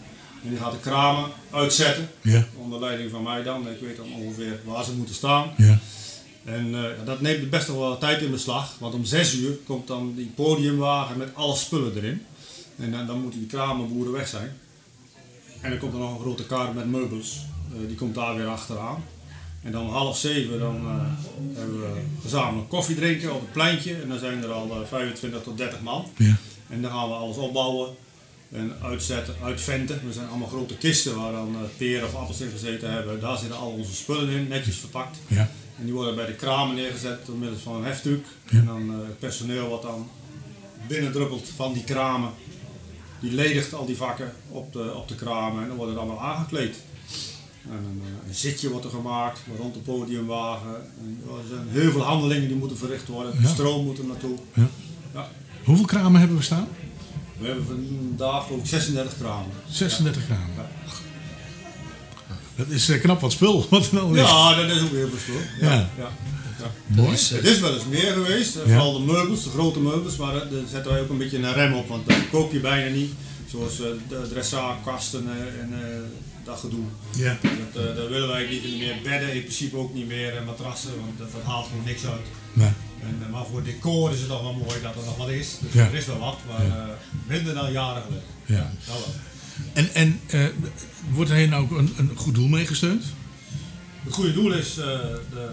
En 0.44 0.50
die 0.50 0.58
gaat 0.58 0.72
de 0.72 0.80
kramen 0.80 1.30
uitzetten. 1.52 2.10
Ja. 2.22 2.48
Onder 2.58 2.80
leiding 2.80 3.12
van 3.12 3.24
mij 3.24 3.44
dan. 3.44 3.70
Ik 3.70 3.80
weet 3.82 3.98
dan 3.98 4.14
ongeveer 4.14 4.60
waar 4.66 4.84
ze 4.84 4.94
moeten 4.96 5.16
staan. 5.16 5.52
Ja. 5.58 5.80
En 6.46 6.76
dat 7.06 7.22
neemt 7.22 7.50
best 7.50 7.68
wel 7.68 7.78
wat 7.78 8.00
tijd 8.00 8.22
in 8.22 8.32
beslag. 8.32 8.76
Want 8.80 8.94
om 8.94 9.06
zes 9.06 9.34
uur 9.36 9.58
komt 9.66 9.88
dan 9.88 10.14
die 10.16 10.32
podiumwagen 10.36 11.18
met 11.18 11.36
alle 11.36 11.56
spullen 11.56 11.96
erin. 11.96 12.26
En 12.78 12.92
dan, 12.92 13.08
dan 13.08 13.22
moeten 13.22 13.40
die 13.40 13.48
kramenboeren 13.50 14.12
weg 14.14 14.28
zijn. 14.28 14.58
En 15.62 15.70
dan 15.70 15.80
komt 15.80 15.94
er 15.94 16.00
nog 16.00 16.14
een 16.14 16.20
grote 16.20 16.46
kar 16.46 16.74
met 16.74 16.86
meubels. 16.90 17.46
Eh, 17.74 17.88
die 17.88 17.96
komt 17.96 18.16
daar 18.16 18.36
weer 18.36 18.48
achteraan. 18.48 19.04
En 19.64 19.72
dan 19.72 19.82
om 19.82 19.90
half 19.90 20.18
zeven 20.18 20.60
dan, 20.60 20.76
eh, 20.76 21.58
hebben 21.58 21.80
we 21.80 22.02
gezamenlijk 22.22 22.70
koffie 22.70 22.96
drinken 22.96 23.34
op 23.34 23.42
het 23.42 23.52
pleintje. 23.52 23.96
En 24.02 24.10
dan 24.10 24.20
zijn 24.20 24.44
er 24.44 24.52
al 24.52 24.72
eh, 24.72 24.88
25 24.88 25.44
tot 25.44 25.58
30 25.58 25.82
man. 25.82 26.06
Ja. 26.18 26.36
En 26.70 26.82
dan 26.82 26.92
gaan 26.92 27.08
we 27.08 27.14
alles 27.14 27.38
opbouwen. 27.38 27.90
En 28.52 28.74
uitzetten, 28.82 29.36
uitventen. 29.44 30.02
We 30.06 30.14
zijn 30.14 30.28
allemaal 30.28 30.48
grote 30.48 30.78
kisten 30.78 31.16
waar 31.16 31.32
dan 31.32 31.56
peren 31.78 32.08
of 32.08 32.16
appels 32.16 32.42
in 32.42 32.50
gezeten 32.50 32.92
hebben. 32.92 33.20
Daar 33.20 33.38
zitten 33.38 33.58
al 33.58 33.72
onze 33.72 33.96
spullen 33.96 34.30
in, 34.30 34.48
netjes 34.48 34.78
verpakt. 34.78 35.18
Ja. 35.28 35.50
En 35.80 35.86
die 35.86 35.94
worden 35.94 36.16
bij 36.16 36.26
de 36.26 36.34
kramen 36.34 36.76
neergezet 36.76 37.26
door 37.26 37.36
middel 37.36 37.58
van 37.58 37.76
een 37.76 37.84
heftruck. 37.84 38.26
En 38.46 38.66
dan 38.66 38.90
het 38.90 39.20
personeel 39.20 39.70
wat 39.70 39.82
dan 39.82 40.10
binnendruppelt 40.88 41.50
van 41.56 41.74
die 41.74 41.84
kramen. 41.84 42.32
Die 43.20 43.32
ledigt 43.32 43.74
al 43.74 43.86
die 43.86 43.98
vakken 43.98 44.34
op 44.48 44.74
de, 44.74 44.94
op 44.96 45.08
de 45.08 45.16
kramen 45.16 45.62
en 45.62 45.68
dan 45.68 45.78
wordt 45.78 45.92
het 45.92 46.02
allemaal 46.02 46.22
aangekleed. 46.22 46.76
En 47.70 47.76
een, 47.76 48.02
eh, 48.06 48.28
een 48.28 48.36
zitje 48.36 48.70
wordt 48.70 48.86
er 48.86 48.92
gemaakt 48.92 49.40
rond 49.58 49.74
de 49.74 49.80
podiumwagen. 49.80 50.76
En 50.76 51.22
er 51.28 51.48
zijn 51.50 51.68
heel 51.70 51.92
veel 51.92 52.02
handelingen 52.02 52.48
die 52.48 52.58
moeten 52.58 52.78
verricht 52.78 53.08
worden. 53.08 53.34
Ja. 53.42 53.48
Stroom 53.48 53.86
moet 53.86 53.98
er 53.98 54.06
naartoe. 54.06 54.38
Ja. 54.54 54.68
Ja. 55.14 55.30
Hoeveel 55.64 55.86
kramen 55.86 56.20
hebben 56.20 56.38
we 56.38 56.44
staan? 56.44 56.68
We 57.38 57.48
hebben 57.48 57.66
vandaag 57.66 58.46
geloof 58.46 58.60
ik 58.60 58.68
36 58.68 59.18
kramen. 59.18 59.52
36 59.70 60.26
kramen. 60.26 60.68
Dat 62.56 62.68
is 62.68 62.90
eh, 62.90 63.02
knap 63.02 63.20
wat 63.22 63.32
spul. 63.32 63.66
Wat 63.70 63.86
er 63.86 63.94
nou 63.94 64.20
is. 64.20 64.28
Ja, 64.28 64.56
dat 64.56 64.70
is 64.70 64.82
ook 64.82 64.92
heel 64.92 65.10
veel 65.10 65.20
spul. 65.20 65.68
Ja. 65.70 65.90
Mooi. 66.88 67.10
Het 67.12 67.46
is 67.46 67.60
wel 67.60 67.74
eens 67.74 67.86
meer 67.86 68.14
geweest, 68.14 68.56
eh, 68.56 68.62
vooral 68.64 68.94
de 68.94 69.14
meubels, 69.14 69.44
de 69.44 69.50
grote 69.50 69.80
meubels, 69.80 70.16
maar 70.16 70.34
daar 70.34 70.44
zetten 70.72 70.92
wij 70.92 71.02
ook 71.02 71.10
een 71.10 71.18
beetje 71.18 71.38
een 71.38 71.54
rem 71.54 71.74
op, 71.74 71.88
want 71.88 72.08
dat 72.08 72.30
koop 72.32 72.52
je 72.52 72.60
bijna 72.60 72.96
niet. 72.96 73.12
Zoals 73.48 73.78
de 73.78 74.28
dressage-kasten 74.30 75.28
eh, 75.28 75.62
en 75.62 75.74
dat 76.44 76.60
gedoe. 76.60 76.86
Ja. 77.18 77.38
Dat, 77.42 77.84
eh, 77.86 77.96
dat 77.96 78.10
willen 78.10 78.28
wij 78.28 78.48
niet 78.50 78.78
meer. 78.80 78.96
Bedden 79.04 79.34
in 79.34 79.42
principe 79.42 79.78
ook 79.78 79.94
niet 79.94 80.08
meer 80.08 80.38
en 80.38 80.46
matrassen, 80.46 81.00
want 81.00 81.18
dat, 81.18 81.32
dat 81.32 81.42
haalt 81.44 81.68
gewoon 81.68 81.86
niks 81.86 82.06
uit. 82.06 82.26
Nee. 82.54 82.70
En, 83.02 83.18
eh, 83.26 83.30
maar 83.32 83.46
voor 83.46 83.64
decor 83.64 84.12
is 84.12 84.20
het 84.20 84.28
toch 84.30 84.42
wel 84.42 84.54
mooi 84.54 84.82
dat 84.82 84.96
er 84.96 85.04
nog 85.06 85.18
wat 85.18 85.30
is. 85.30 85.58
Dus 85.62 85.74
Ja. 85.74 85.86
er 85.86 85.94
is 85.94 86.06
wel 86.06 86.20
wat, 86.20 86.38
maar 86.48 86.66
Ja. 86.66 86.78
eh, 86.88 86.90
minder 87.28 87.54
dan 87.54 87.72
jaren 87.72 88.02
geleden. 88.04 88.24
Ja. 88.46 88.72
Dat 88.88 88.96
wel. 88.96 89.14
En, 89.74 89.94
en 89.94 90.20
eh, 90.28 90.46
wordt 91.12 91.32
er 91.32 91.38
hier 91.38 91.48
nou 91.48 91.64
ook 91.64 91.72
een, 91.78 91.94
een 91.98 92.12
goed 92.16 92.36
doel 92.36 92.48
mee 92.48 92.66
gesteund? 92.68 93.04
Het 94.04 94.14
goede 94.14 94.34
doel 94.34 94.54
is 94.54 94.78
eh, 94.78 94.86
de 95.32 95.50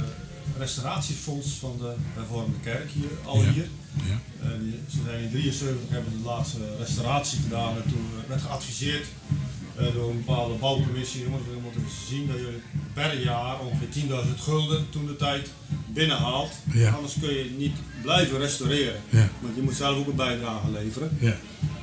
restauratiefonds 0.59 1.49
van 1.61 1.77
de 1.81 1.93
hervormde 2.15 2.59
kerk 2.63 2.91
hier, 2.91 3.09
al 3.25 3.43
Ja. 3.43 3.53
hier. 3.53 3.69
Ja. 4.05 4.21
Eh, 4.43 4.49
ze 4.91 4.99
zijn 5.05 5.23
in 5.23 5.31
73 5.31 5.77
hebben 5.89 6.13
de 6.13 6.25
laatste 6.29 6.59
restauratie 6.79 7.39
gedaan 7.43 7.77
en 7.77 7.83
toen 7.91 8.07
eh, 8.23 8.29
werd 8.29 8.43
geadviseerd 8.43 9.05
eh, 9.05 9.37
door 9.77 10.11
een 10.11 10.25
bepaalde 10.25 10.55
bouwcommissie, 10.55 11.23
jongens, 11.23 11.43
we 11.55 11.61
moeten 11.63 11.83
zien 12.09 12.27
dat 12.27 12.37
je 12.37 12.59
per 12.93 13.23
jaar 13.23 13.61
ongeveer 13.61 13.89
10.000 14.27 14.39
gulden 14.39 14.87
toen 14.91 15.07
de 15.07 15.17
tijd 15.17 15.51
binnenhaalt. 15.87 16.53
Ja. 16.73 16.91
Anders 16.91 17.15
kun 17.21 17.35
je 17.35 17.55
niet 17.57 17.77
blijven 18.03 18.39
restaureren. 18.39 19.01
Ja. 19.09 19.29
Want 19.41 19.57
je 19.57 19.63
moet 19.63 19.75
zelf 19.75 19.99
ook 19.99 20.07
een 20.07 20.17
bijdrage 20.17 20.71
leveren. 20.71 21.19
Ja. 21.21 21.37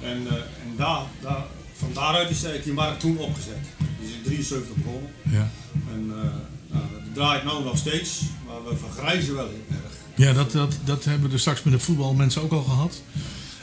En, 0.03 0.27
eh, 0.27 0.33
en 0.33 0.75
daar, 0.77 1.01
daar, 1.21 1.43
van 1.73 1.89
daaruit 1.93 2.29
is 2.29 2.35
eigenlijk 2.35 2.63
die 2.63 2.73
markt 2.73 2.99
toen 2.99 3.17
opgezet. 3.17 3.65
Is 4.01 4.09
in 4.09 4.21
73 4.23 4.75
begonnen. 4.75 5.09
Ja. 5.23 5.49
En 5.93 6.11
eh 6.11 6.51
nou, 6.73 6.85
dat 6.91 7.13
draait 7.13 7.43
nou 7.43 7.63
nog 7.63 7.77
steeds, 7.77 8.21
maar 8.47 8.63
we 8.69 8.75
vergrijzen 8.77 9.35
wel 9.35 9.47
heel 9.47 9.77
erg. 9.83 9.93
Ja, 10.15 10.33
dat, 10.33 10.51
dat, 10.51 10.75
dat 10.83 11.03
hebben 11.03 11.27
we 11.27 11.33
er 11.33 11.39
straks 11.39 11.63
met 11.63 11.73
de 11.73 11.79
voetbalmensen 11.79 12.41
ook 12.41 12.51
al 12.51 12.63
gehad. 12.63 13.01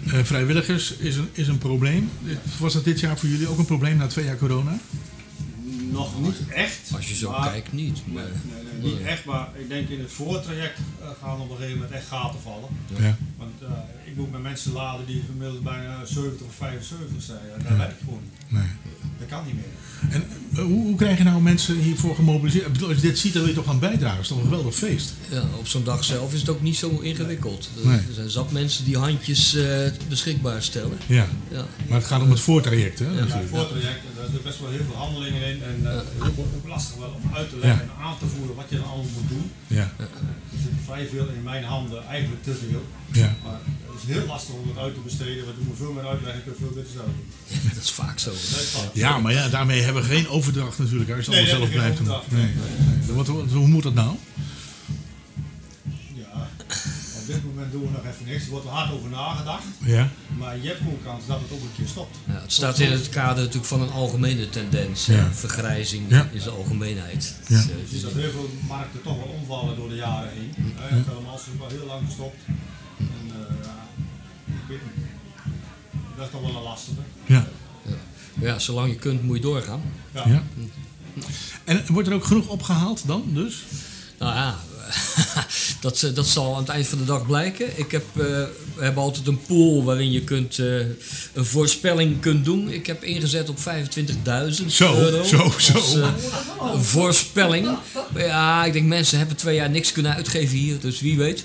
Eh, 0.07 0.25
vrijwilligers 0.25 0.93
is 0.97 1.17
een, 1.17 1.29
is 1.33 1.49
een 1.49 1.59
probleem. 1.59 2.11
Was 2.59 2.73
dat 2.73 2.85
dit 2.85 3.01
jaar 3.01 3.19
voor 3.19 3.29
jullie 3.29 3.49
ook 3.49 3.59
een 3.59 3.65
probleem 3.65 3.97
na 3.97 4.07
twee 4.07 4.25
jaar 4.25 4.37
corona? 4.39 4.79
Nog 5.91 6.21
niet 6.21 6.37
echt. 6.49 6.79
Als 6.95 7.09
je 7.09 7.15
zo 7.15 7.31
maar- 7.31 7.51
kijkt, 7.51 7.73
niet. 7.73 8.03
Nee, 8.07 8.15
Maar, 8.15 8.25
nee, 8.45 8.73
nee, 8.83 8.93
niet 8.93 9.01
echt, 9.07 9.25
maar 9.25 9.49
ik 9.59 9.69
denk 9.69 9.89
in 9.89 10.01
het 10.01 10.13
voortraject 10.13 10.79
eh, 11.01 11.09
gaan 11.23 11.41
op 11.41 11.51
een 11.51 11.57
gegeven 11.57 11.79
moment 11.79 11.95
echt 11.95 12.07
gaten 12.07 12.41
vallen. 12.41 12.69
Ja. 12.99 13.17
Want 13.37 13.53
eh, 13.63 13.69
ik 14.05 14.17
moet 14.17 14.33
met 14.33 14.43
mensen 14.43 14.73
laden 14.73 15.07
die 15.07 15.23
gemiddeld 15.31 15.63
bijna 15.63 16.05
70 16.05 16.47
of 16.47 16.55
75 16.55 17.23
zijn. 17.23 17.39
Ja, 17.57 17.69
dat 17.69 17.77
werkt 17.77 18.01
gewoon 18.05 18.21
niet. 18.23 18.51
Nee. 18.61 18.69
Dat 19.19 19.29
kan 19.29 19.45
niet 19.47 19.55
meer. 19.55 19.65
En 20.11 20.25
eh, 20.55 20.59
hoe, 20.63 20.83
hoe 20.83 20.97
krijg 20.97 21.19
je 21.19 21.25
nou 21.25 21.41
mensen 21.43 21.75
hiervoor 21.79 22.15
gemobiliseerd? 22.15 22.67
Ik 22.67 22.73
bedoel, 22.73 22.89
als 22.89 22.97
je 22.97 23.03
dit 23.03 23.19
ziet, 23.19 23.33
dan 23.33 23.43
wil 23.43 23.51
je 23.51 23.57
toch 23.57 23.69
aan 23.69 23.79
bijdragen. 23.79 24.15
Dat 24.17 24.23
is 24.23 24.29
toch 24.29 24.39
een 24.39 24.45
geweldig 24.45 24.75
feest? 24.75 25.13
ja, 25.31 25.43
op 25.59 25.67
zo'n 25.69 25.85
dag 25.85 26.05
zelf 26.05 26.33
is 26.33 26.41
het 26.41 26.49
ook 26.49 26.63
niet 26.63 26.77
zo 26.77 26.99
ingewikkeld. 26.99 27.69
Er- 27.83 27.89
Nee. 27.89 27.99
Er 27.99 28.15
zijn 28.15 28.31
zat 28.31 28.53
mensen 28.53 28.85
die 28.85 28.97
handjes 28.99 29.55
eh, 29.55 29.67
beschikbaar 30.09 30.63
stellen. 30.63 30.99
Ja. 31.07 31.27
Ja. 31.51 31.65
Maar 31.89 31.99
het 31.99 32.07
gaat 32.07 32.23
om 32.23 32.31
het 32.31 32.41
voortraject, 32.41 32.99
hè? 32.99 33.05
Ja, 33.05 33.11
natuurlijk. 33.11 33.41
het 33.41 33.49
voortraject, 33.51 33.99
en 34.09 34.13
daar 34.17 34.25
zitten 34.25 34.43
best 34.43 34.61
wel 34.61 34.71
heel 34.71 34.85
veel 34.89 34.97
handelingen 35.05 35.43
in. 35.53 35.63
En 35.63 35.77
uh, 35.83 35.95
het 35.95 36.07
is 36.23 36.45
ook 36.59 36.69
lastig 36.69 36.97
wel 36.97 37.21
om 37.23 37.31
uit 37.35 37.49
te 37.51 37.57
leggen 37.61 37.85
Ja. 37.87 37.93
en 37.95 38.05
aan 38.05 38.19
te 38.19 38.27
voeren 38.27 38.55
wat 38.57 38.67
je 38.69 38.77
dan 38.77 38.85
allemaal 38.87 39.13
moet 39.19 39.29
doen. 39.29 39.51
Ja. 39.67 39.93
Er 40.53 40.59
zit 40.63 40.73
vrij 40.85 41.07
veel 41.13 41.27
in 41.37 41.43
mijn 41.43 41.65
handen, 41.65 42.05
eigenlijk 42.07 42.43
te 42.43 42.55
veel. 42.63 42.83
Ja. 43.23 43.35
Maar 43.45 43.61
het 43.93 44.09
is 44.09 44.15
heel 44.15 44.27
lastig 44.27 44.55
om 44.55 44.69
het 44.69 44.79
uit 44.79 44.95
te 44.95 45.01
besteden, 45.01 45.45
want 45.45 45.57
je 45.61 45.65
moet 45.69 45.77
veel 45.77 45.93
meer 45.93 46.07
uitleggen, 46.07 46.43
je 46.45 46.53
veel 46.59 46.75
beter 46.79 46.93
zelf 46.99 47.11
doen. 47.19 47.29
Dat 47.75 47.83
is 47.83 47.91
vaak 47.91 48.19
zo. 48.19 48.31
Ja, 48.93 49.19
maar 49.19 49.33
ja, 49.33 49.49
daarmee 49.49 49.83
hebben 49.93 50.05
geen 50.11 50.29
overdracht 50.29 50.79
natuurlijk. 50.79 51.11
Als 51.11 51.25
je 51.25 51.31
het 51.33 51.41
Nee, 51.41 51.55
allemaal 51.55 51.69
nee, 51.69 51.77
zelf 51.95 51.97
blijft 51.97 52.27
doen. 52.29 52.39
Nee. 52.39 52.51
nee. 53.07 53.17
Wat, 53.17 53.27
wat- 53.27 53.51
hoe 53.51 53.67
moet 53.69 53.83
dat 53.83 53.95
nou? 53.95 54.17
Ja, 56.15 56.49
op 57.21 57.27
dit 57.27 57.45
moment 57.45 57.73
doen 57.73 57.83
we 57.83 57.91
nog 57.91 58.05
even 58.05 58.25
niks. 58.27 58.45
Er 58.45 58.51
wordt 58.51 58.67
er 58.67 58.73
hard 58.73 58.93
over 58.93 59.11
nagedacht. 59.11 59.63
Ja. 59.79 60.09
Maar 60.39 60.59
je 60.59 60.67
hebt 60.69 60.79
gewoon 60.79 60.99
kans 61.05 61.27
dat 61.27 61.41
het 61.41 61.51
ook 61.53 61.61
een 61.63 61.73
keer 61.77 61.87
stopt. 61.89 62.17
Ja, 62.27 62.41
het 62.41 62.53
staat 62.53 62.79
in 62.79 62.91
het 62.93 63.09
kader 63.09 63.37
natuurlijk 63.37 63.67
van 63.67 63.81
een 63.81 63.91
algemene 63.91 64.49
tendens. 64.49 65.07
Ja. 65.07 65.29
Vergrijzing 65.33 66.05
Ja. 66.09 66.29
in 66.33 66.41
zijn 66.41 66.55
algemeenheid. 66.55 67.35
Ja. 67.47 67.57
Dus, 67.57 67.65
eh, 67.71 67.77
dus 67.91 68.01
dat 68.03 68.13
heel 68.13 68.31
veel 68.31 68.51
markten 68.69 69.03
toch 69.03 69.17
wel 69.17 69.35
omvallen 69.41 69.77
door 69.77 69.89
de 69.89 69.95
jaren 69.95 70.31
heen. 70.33 70.53
Het 70.79 71.09
allemaal 71.09 71.35
is 71.37 71.43
wel 71.59 71.69
heel 71.69 71.87
lang 71.87 72.03
gestopt. 72.07 72.37
En 72.99 73.07
eh, 73.29 73.55
ja, 73.65 73.87
ik 74.47 74.69
weet 74.69 74.79
niet. 74.97 75.05
Dat 76.17 76.25
is 76.27 76.33
toch 76.33 76.41
wel 76.41 76.57
een 76.57 76.63
lastige. 76.63 77.01
Ja. 77.27 77.47
Ja, 78.41 78.59
zolang 78.59 78.91
je 78.93 78.99
kunt 78.99 79.23
moet 79.23 79.37
je 79.37 79.43
doorgaan. 79.43 79.83
Ja. 80.15 80.25
ja. 80.27 80.43
En 81.65 81.85
wordt 81.89 82.09
er 82.09 82.15
ook 82.15 82.25
genoeg 82.25 82.49
opgehaald 82.49 83.07
dan, 83.07 83.25
dus? 83.35 83.65
Nou 84.19 84.35
ja, 84.35 84.59
dat, 85.81 86.03
eh, 86.03 86.15
dat 86.15 86.27
zal 86.27 86.55
aan 86.55 86.61
het 86.61 86.69
eind 86.69 86.87
van 86.87 86.99
de 86.99 87.05
dag 87.05 87.27
blijken. 87.27 87.79
Ik 87.79 87.91
heb, 87.91 88.05
eh, 88.13 88.25
we 88.75 88.85
hebben 88.85 89.03
altijd 89.03 89.27
een 89.27 89.43
pool 89.47 89.85
waarin 89.85 90.13
je 90.13 90.25
kunt, 90.25 90.59
eh, 90.59 90.79
een 91.33 91.45
voorspelling 91.45 92.21
kunt 92.21 92.45
doen. 92.45 92.71
Ik 92.71 92.87
heb 92.87 93.05
ingezet 93.05 93.49
op 93.49 93.59
25.000 93.61 94.73
Zo, 94.73 94.95
euro. 94.95 95.23
zo, 95.25 95.37
als, 95.37 95.91
zo. 95.91 96.15
een 96.75 96.85
voorspelling. 96.85 97.69
Ja, 98.17 98.65
ik 98.65 98.73
denk 98.73 98.87
mensen 98.87 99.19
hebben 99.19 99.37
twee 99.37 99.55
jaar 99.55 99.71
niks 99.71 99.93
kunnen 99.93 100.15
uitgeven 100.15 100.57
hier, 100.57 100.81
dus 100.81 101.01
wie 101.01 101.17
weet. 101.17 101.43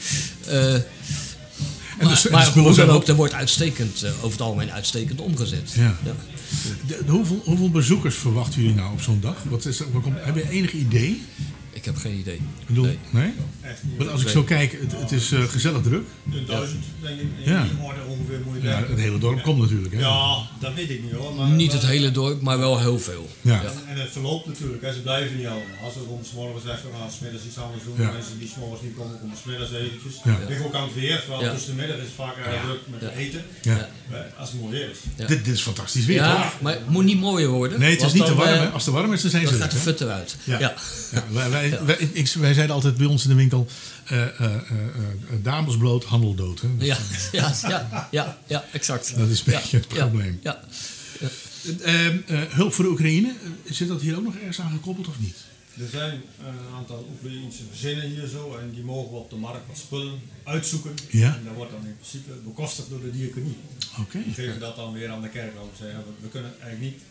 En 1.97 2.05
maar, 2.05 2.15
de- 2.15 2.21
de 2.21 2.29
maar 2.29 2.51
hoe 2.51 2.75
dan 2.75 2.89
ook- 2.89 3.07
er 3.07 3.15
wordt 3.15 3.33
uitstekend, 3.33 4.03
eh, 4.03 4.09
over 4.17 4.31
het 4.31 4.41
algemeen 4.41 4.71
uitstekend 4.71 5.21
omgezet. 5.21 5.71
Ja. 5.75 5.95
De- 6.03 6.11
de- 6.87 7.11
hoeveel, 7.11 7.41
hoeveel 7.45 7.69
bezoekers 7.71 8.15
verwachten 8.15 8.61
jullie 8.61 8.75
nou 8.75 8.91
op 8.91 9.01
zo'n 9.01 9.19
dag? 9.21 9.35
Wat 9.43 9.65
is, 9.65 9.79
wat 9.91 10.01
komt, 10.01 10.15
heb 10.19 10.35
je 10.35 10.49
enig 10.49 10.71
idee? 10.73 11.21
Ik 11.73 11.85
heb 11.85 11.95
geen 11.97 12.17
idee. 12.19 12.35
Ik 12.35 12.67
bedoel, 12.67 12.85
nee? 12.85 12.97
Nee. 13.09 13.31
Want 13.97 14.09
als 14.09 14.21
ik 14.21 14.27
zo 14.27 14.43
kijk, 14.43 14.71
het, 14.81 14.91
het 14.99 15.11
is 15.11 15.31
eh, 15.31 15.43
gezellig 15.43 15.81
druk. 15.81 16.05
Een 16.31 16.45
duizend, 16.45 16.83
denk 17.01 17.19
ik. 17.19 17.27
In 17.43 17.51
Ja. 17.51 17.63
die 17.63 17.71
orde 17.81 17.99
ongeveer 18.07 18.39
moet 18.45 18.61
je 18.61 18.67
Ja, 18.67 18.83
het 18.89 18.99
hele 18.99 19.17
dorp 19.17 19.41
komt 19.43 19.59
natuurlijk. 19.59 19.93
Hè? 19.93 19.99
Ja, 19.99 20.37
dat 20.59 20.73
weet 20.73 20.89
ik 20.89 21.03
niet 21.03 21.11
hoor. 21.11 21.33
Maar, 21.35 21.47
Niet 21.47 21.71
het 21.71 21.85
hele 21.85 22.11
dorp, 22.11 22.41
maar 22.41 22.57
wel 22.57 22.79
heel 22.79 22.99
veel. 22.99 23.29
Ja. 23.41 23.61
En, 23.63 23.71
en 23.89 23.97
het 24.01 24.11
verloopt 24.11 24.45
natuurlijk, 24.47 24.81
hè. 24.81 24.93
ze 24.93 24.99
blijven 25.01 25.37
niet 25.37 25.45
allemaal. 25.45 25.77
Als 25.83 25.93
we 25.93 25.99
om 26.07 26.23
s 26.23 26.31
morgens 26.33 26.63
even 26.63 26.89
gaan, 26.99 27.11
smiddags 27.11 27.43
iets 27.45 27.57
anders 27.57 27.83
doen. 27.83 28.05
Ja. 28.05 28.11
Mensen 28.11 28.39
die 28.39 28.47
s 28.47 28.55
morgens 28.59 28.81
niet 28.81 28.95
komen, 28.97 29.19
komen 29.19 29.37
smiddags 29.43 29.71
eventjes. 29.71 30.13
Ja. 30.23 30.37
Ligt 30.49 30.63
ook 30.65 30.73
aan 30.73 30.83
het 30.89 30.93
weer, 30.93 31.21
vooral 31.25 31.43
Ja. 31.43 31.51
tussen 31.53 31.71
de 31.75 31.77
middag 31.81 31.97
is 31.97 32.03
het 32.03 32.11
vaak 32.15 32.35
Ja. 32.37 32.61
druk 32.65 32.81
met 32.93 33.01
Ja. 33.01 33.09
eten. 33.23 33.41
Ja. 33.61 33.89
Eh, 34.11 34.39
Als 34.39 34.51
het 34.51 34.61
mooi 34.61 34.71
weer 34.77 34.89
is. 34.89 34.97
Ja. 35.15 35.25
Dit, 35.27 35.45
dit 35.45 35.53
is 35.53 35.61
fantastisch 35.61 36.05
weer, 36.05 36.15
Ja, 36.15 36.35
toch? 36.43 36.61
maar 36.61 36.73
het 36.73 36.89
moet 36.89 37.03
niet 37.03 37.19
mooier 37.19 37.49
worden. 37.49 37.79
Nee, 37.79 37.91
het 37.91 38.01
is 38.01 38.13
niet 38.13 38.21
te 38.23 38.27
dan, 38.27 38.37
warm. 38.37 38.49
eh, 38.49 38.59
hè? 38.59 38.65
Als 38.69 38.85
het 38.85 38.93
te 38.93 38.99
warm 38.99 39.13
is, 39.13 39.21
dan 39.21 39.31
zijn 39.31 39.43
Dan 39.43 39.53
ze 39.53 39.59
gaat 39.59 39.71
de 39.71 39.77
fut 39.77 40.01
eruit. 40.01 40.35
Ja. 40.43 40.73
Wij, 41.31 41.49
wij, 41.49 41.79
wij, 41.85 41.97
ik- 42.13 42.27
wij 42.39 42.53
zeiden 42.53 42.75
altijd 42.75 42.97
bij 42.97 43.05
ons 43.05 43.23
in 43.23 43.29
de 43.29 43.35
winkel, 43.35 43.54
eh, 43.63 44.21
eh, 44.21 44.45
eh, 44.45 44.55
eh, 44.55 44.59
dames 45.43 45.77
bloot, 45.77 46.03
handel 46.03 46.35
dood. 46.35 46.61
Hè? 46.61 46.77
Dus, 46.77 46.87
Ja, 46.87 46.97
ja, 47.31 47.53
ja, 47.69 48.07
ja, 48.11 48.37
ja, 48.47 48.65
exact. 48.71 49.17
Dat 49.17 49.29
is 49.29 49.39
een 49.39 49.45
beetje 49.53 49.77
Ja, 49.77 49.83
het 49.83 49.87
probleem. 49.87 50.39
Ja, 50.43 50.59
hulp 52.49 52.73
voor 52.73 52.83
de 52.83 52.89
Oekraïne, 52.91 53.33
zit 53.69 53.87
dat 53.87 54.01
hier 54.01 54.17
ook 54.17 54.23
nog 54.23 54.35
ergens 54.35 54.59
aan 54.61 54.71
gekoppeld 54.71 55.07
of 55.07 55.19
niet? 55.19 55.35
Er 55.79 55.89
zijn 55.91 56.21
een 56.39 56.75
aantal 56.75 57.07
Oekraïnse 57.11 57.61
gezinnen 57.71 58.09
hier 58.09 58.27
zo 58.27 58.55
en 58.61 58.71
die 58.73 58.83
mogen 58.83 59.11
we 59.11 59.17
op 59.17 59.29
de 59.29 59.35
markt 59.35 59.67
wat 59.67 59.77
spullen 59.77 60.19
uitzoeken. 60.43 60.93
Ja. 61.09 61.35
En 61.35 61.41
dat 61.45 61.53
wordt 61.55 61.71
dan 61.71 61.85
in 61.85 61.95
principe 61.97 62.31
bekostigd 62.45 62.89
door 62.89 63.01
de 63.01 63.11
diaconie. 63.11 63.57
Oké. 63.99 64.23
Die 64.23 64.33
geven 64.33 64.59
dat 64.59 64.75
dan 64.75 64.93
weer 64.93 65.09
aan 65.09 65.21
de 65.21 65.29
kerk. 65.29 65.51
Zeggen, 65.79 66.03
we, 66.21 66.27
kunnen 66.27 66.51
eigenlijk 66.61 66.91
niet 66.93 67.01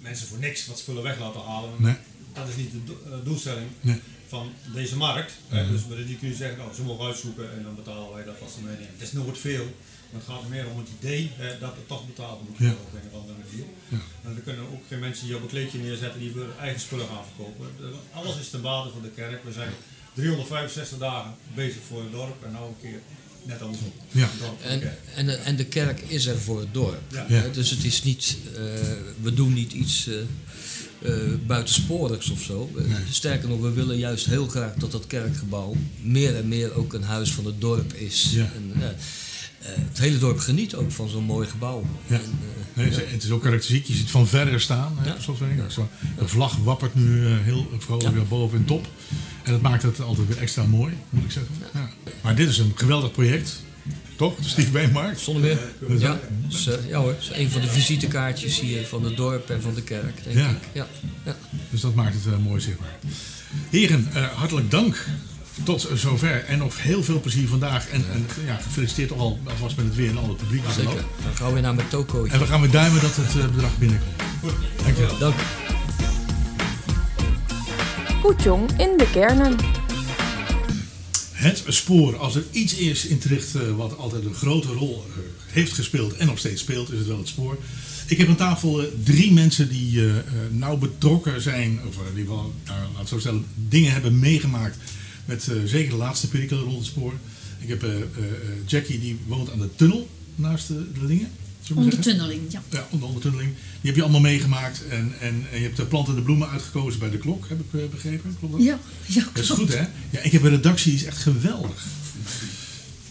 mensen 0.00 0.26
voor 0.26 0.38
niks 0.38 0.66
wat 0.66 0.78
spullen 0.78 1.02
weg 1.02 1.18
laten 1.18 1.40
halen. 1.40 1.70
Nee. 1.76 1.94
Dat 2.32 2.48
is 2.48 2.56
niet 2.56 2.70
de 2.72 2.78
do- 2.84 3.22
doelstelling 3.24 3.66
Nee. 3.80 4.00
Van 4.28 4.52
deze 4.74 4.96
markt. 4.96 5.32
hè. 5.48 5.62
Mhm. 5.62 5.72
Dus 5.72 5.86
maar 5.86 5.96
de 5.96 6.04
diaconie 6.06 6.36
zegt, 6.36 6.56
nou, 6.56 6.74
ze 6.74 6.82
mogen 6.82 7.06
uitzoeken 7.06 7.52
en 7.56 7.62
dan 7.62 7.74
betalen 7.74 8.12
wij 8.14 8.24
dat 8.24 8.38
wat 8.40 8.50
ze 8.54 8.60
meenemen. 8.60 8.88
Het 8.96 9.02
is 9.08 9.12
nooit 9.12 9.38
veel, 9.38 9.64
maar 10.10 10.20
het 10.20 10.30
gaat 10.30 10.48
meer 10.48 10.66
om 10.72 10.78
het 10.78 10.88
idee 11.00 11.30
hè, 11.34 11.58
dat 11.58 11.74
het 11.78 11.88
toch 11.88 12.06
betaald 12.06 12.38
moet 12.48 12.58
worden 12.58 12.66
Ja. 12.76 12.82
op 12.86 12.92
een 13.00 13.08
of 13.12 13.20
andere 13.20 13.38
manier. 13.44 13.66
Ja. 13.88 13.98
En 14.24 14.34
we 14.34 14.40
kunnen 14.40 14.64
ook 14.72 14.82
geen 14.88 14.98
mensen 14.98 15.26
hier 15.26 15.36
op 15.36 15.42
een 15.42 15.48
kleedje 15.56 15.78
neerzetten 15.78 16.20
die 16.20 16.32
voor 16.32 16.46
eigen 16.60 16.80
spullen 16.80 17.06
gaan 17.06 17.24
verkopen. 17.34 17.66
Alles 18.12 18.36
is 18.38 18.50
ten 18.50 18.60
bate 18.62 18.90
van 18.90 19.02
de 19.02 19.10
kerk. 19.10 19.44
We 19.44 19.52
zijn 19.52 19.72
365 20.14 20.98
dagen 20.98 21.34
bezig 21.54 21.80
voor 21.88 22.02
het 22.02 22.12
dorp 22.12 22.44
en 22.44 22.52
nou 22.52 22.68
een 22.68 22.80
keer 22.80 23.00
net 23.42 23.62
andersom. 23.62 23.92
Ja. 24.10 24.28
En, 24.64 24.96
en, 25.14 25.26
de- 25.26 25.32
en 25.36 25.56
de 25.56 25.64
kerk 25.64 26.00
is 26.00 26.26
er 26.26 26.38
voor 26.38 26.60
het 26.60 26.74
dorp. 26.74 27.00
Ja. 27.28 27.48
Dus 27.48 27.70
het 27.70 27.84
is 27.84 28.02
niet, 28.02 28.36
eh, 28.54 28.60
we 29.20 29.34
doen 29.34 29.52
niet 29.52 29.72
iets 29.72 30.06
eh, 30.08 30.14
eh, 31.02 31.12
buitensporigs 31.46 32.30
of 32.30 32.40
zo. 32.42 32.70
Eh, 32.78 32.84
Sterker 33.10 33.48
nog, 33.48 33.60
we 33.60 33.70
willen 33.72 33.98
juist 33.98 34.26
heel 34.26 34.46
graag 34.46 34.74
dat 34.74 34.92
dat 34.92 35.06
kerkgebouw 35.06 35.76
meer 36.02 36.36
en 36.36 36.48
meer 36.48 36.74
ook 36.74 36.92
een 36.92 37.02
huis 37.02 37.32
van 37.32 37.44
het 37.44 37.60
dorp 37.60 37.92
is. 37.92 38.28
Ja. 38.34 38.50
En, 38.54 38.72
eh, 38.82 38.88
het 39.60 39.98
hele 39.98 40.18
dorp 40.18 40.38
geniet 40.38 40.74
ook 40.74 40.90
van 40.92 41.08
zo'n 41.08 41.24
mooi 41.24 41.48
gebouw. 41.48 41.84
Ja. 42.06 42.14
En, 42.16 42.20
Nee, 42.72 42.90
het 42.90 43.22
is- 43.24 43.30
ook 43.30 43.42
karakteristiek. 43.42 43.86
Je 43.86 43.94
ziet 43.94 44.10
van 44.10 44.26
verder 44.26 44.60
staan. 44.60 44.96
Hè, 44.98 45.12
De 46.18 46.28
vlag 46.28 46.56
wappert 46.56 46.94
nu 46.94 47.26
heel 47.26 47.66
vrolijk 47.78 48.16
Ja. 48.16 48.22
boven 48.22 48.58
in 48.58 48.64
top. 48.64 48.86
En 49.42 49.52
dat 49.52 49.60
maakt 49.60 49.82
het 49.82 50.00
altijd 50.00 50.28
weer 50.28 50.38
extra 50.38 50.64
mooi, 50.64 50.92
moet 51.10 51.24
ik 51.24 51.30
zeggen. 51.30 51.54
Ja. 51.74 51.90
Maar 52.22 52.36
dit 52.36 52.48
is 52.48 52.58
een 52.58 52.72
geweldig 52.74 53.10
project. 53.12 53.62
Toch? 54.18 54.36
De 54.36 54.48
Stief 54.48 54.72
Beenmarkt. 54.72 55.20
Zonder 55.20 55.42
meer. 55.42 55.98
Ja, 55.98 56.18
dus, 56.48 56.66
eh, 56.66 56.74
ja 56.88 56.98
hoor, 56.98 57.10
het 57.10 57.20
is 57.20 57.30
een 57.32 57.50
van 57.50 57.60
de 57.60 57.66
visitekaartjes 57.68 58.60
hier 58.60 58.86
van 58.86 59.04
het 59.04 59.16
dorp 59.16 59.50
en 59.50 59.62
van 59.62 59.74
de 59.74 59.82
kerk, 59.82 60.24
denk 60.24 60.36
Ja. 60.36 60.48
ik. 60.48 60.56
Ja. 60.72 60.86
Ja. 61.24 61.36
Dus 61.70 61.80
dat 61.80 61.94
maakt 61.94 62.14
het 62.14 62.32
eh, 62.32 62.38
mooi 62.44 62.60
zichtbaar. 62.60 62.88
Heren, 63.70 64.08
eh, 64.14 64.24
hartelijk 64.24 64.70
dank. 64.70 65.06
Tot 65.62 65.88
zover. 65.94 66.44
En 66.44 66.58
nog 66.58 66.82
heel 66.82 67.02
veel 67.04 67.20
plezier 67.20 67.48
vandaag. 67.48 67.88
En, 67.88 68.04
en 68.12 68.26
ja, 68.46 68.54
gefeliciteerd 68.54 69.08
toch 69.08 69.18
al 69.18 69.38
alvast 69.48 69.76
met 69.76 69.84
het 69.84 69.94
weer 69.94 70.10
en 70.10 70.18
al 70.18 70.28
het 70.28 70.36
publiek. 70.36 70.64
er 70.64 70.72
Zeker. 70.72 71.04
Dan 71.24 71.34
gaan 71.34 71.46
we 71.46 71.52
weer 71.52 71.62
naar 71.62 71.74
mijn 71.74 71.88
tokootje. 71.88 72.32
En 72.32 72.38
we 72.38 72.46
gaan 72.46 72.60
weer 72.60 72.70
duimen 72.70 73.00
dat 73.00 73.16
het 73.16 73.52
bedrag 73.54 73.78
binnenkomt. 73.78 74.12
Dankjewel. 74.84 75.18
Dank. 75.18 75.34
Koetjong 78.22 78.70
in 78.78 78.96
de 78.96 79.10
kernen. 79.12 79.56
Het 81.38 81.62
spoor, 81.66 82.16
als 82.16 82.34
er 82.34 82.44
iets 82.50 82.74
is 82.74 83.06
in 83.06 83.18
Tricht 83.18 83.54
eh, 83.54 83.76
wat 83.76 83.96
altijd 83.96 84.24
een 84.24 84.34
grote 84.34 84.72
rol 84.72 85.04
eh, 85.08 85.22
heeft 85.46 85.72
gespeeld 85.72 86.16
en 86.16 86.26
nog 86.26 86.38
steeds 86.38 86.60
speelt, 86.60 86.92
is 86.92 86.98
het 86.98 87.06
wel 87.06 87.18
het 87.18 87.28
spoor. 87.28 87.58
Ik 88.06 88.18
heb 88.18 88.28
aan 88.28 88.36
tafel 88.36 88.82
eh, 88.82 88.88
drie 89.04 89.32
mensen 89.32 89.68
die 89.68 90.02
nauw 90.50 90.76
betrokken 90.76 91.40
zijn, 91.40 91.80
of 91.88 91.96
die 92.14 92.24
wel, 92.24 92.54
nou, 92.66 93.06
zo 93.06 93.18
stellen, 93.18 93.44
dingen 93.54 93.92
hebben 93.92 94.18
meegemaakt 94.18 94.76
met 95.24 95.50
zeker 95.64 95.90
de 95.90 95.96
laatste 95.96 96.28
periode 96.28 96.64
rond 96.64 96.76
het 96.76 96.86
spoor. 96.86 97.12
Ik 97.58 97.68
heb 97.68 97.84
Jackie, 98.66 99.00
die 99.00 99.18
woont 99.26 99.50
aan 99.50 99.58
de 99.58 99.74
tunnel 99.76 100.08
naast 100.34 100.68
de 100.68 101.06
dingen. 101.06 101.30
Ondertunneling, 101.74 102.40
ja. 102.52 102.62
Ja, 102.70 102.86
onder 102.90 103.06
ondertunneling. 103.08 103.50
Die 103.54 103.80
heb 103.90 103.94
je 103.94 104.02
allemaal 104.02 104.20
meegemaakt 104.20 104.88
en, 104.88 105.12
en, 105.20 105.44
en 105.52 105.58
je 105.58 105.64
hebt 105.64 105.76
de 105.76 105.84
planten 105.84 106.12
en 106.12 106.18
de 106.18 106.24
bloemen 106.24 106.48
uitgekozen 106.48 107.00
bij 107.00 107.10
de 107.10 107.18
klok, 107.18 107.48
heb 107.48 107.60
ik 107.60 107.80
eh, 107.80 107.88
begrepen. 107.90 108.36
Klopt 108.38 108.54
dat? 108.54 108.62
Ja, 108.62 108.78
ja 109.06 109.24
Dat 109.32 109.42
is 109.42 109.46
klopt. 109.46 109.60
goed, 109.60 109.72
hè? 109.78 109.86
Ja, 110.10 110.20
ik 110.22 110.32
heb 110.32 110.42
een 110.42 110.50
redactie, 110.50 110.90
die 110.92 111.00
is 111.00 111.06
echt 111.06 111.18
geweldig. 111.18 111.86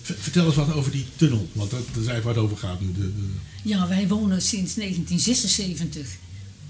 Vertel 0.01 0.45
eens 0.45 0.55
wat 0.55 0.73
over 0.73 0.91
die 0.91 1.05
tunnel, 1.15 1.47
want 1.53 1.71
dat, 1.71 1.79
dat 1.79 2.03
is 2.03 2.07
eigenlijk 2.07 2.23
waar 2.23 2.33
het 2.33 2.43
over 2.43 2.57
gaat 2.57 2.81
nu. 2.81 2.87
De, 2.91 2.99
de- 2.99 3.29
Ja, 3.63 3.87
wij 3.87 4.07
wonen 4.07 4.41
sinds 4.41 4.73
1976 4.75 6.07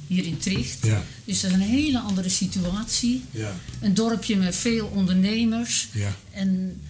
hier 0.07 0.25
in 0.25 0.37
Tricht. 0.37 0.85
Ja. 0.85 1.03
Dus 1.25 1.41
dat 1.41 1.51
is 1.51 1.55
een 1.57 1.61
hele 1.63 1.99
andere 1.99 2.29
situatie. 2.29 3.23
ja, 3.31 3.55
Een 3.81 3.93
dorpje 3.93 4.35
met 4.35 4.55
veel 4.55 4.85
ondernemers. 4.87 5.87
ja, 5.91 6.15
En 6.31 6.81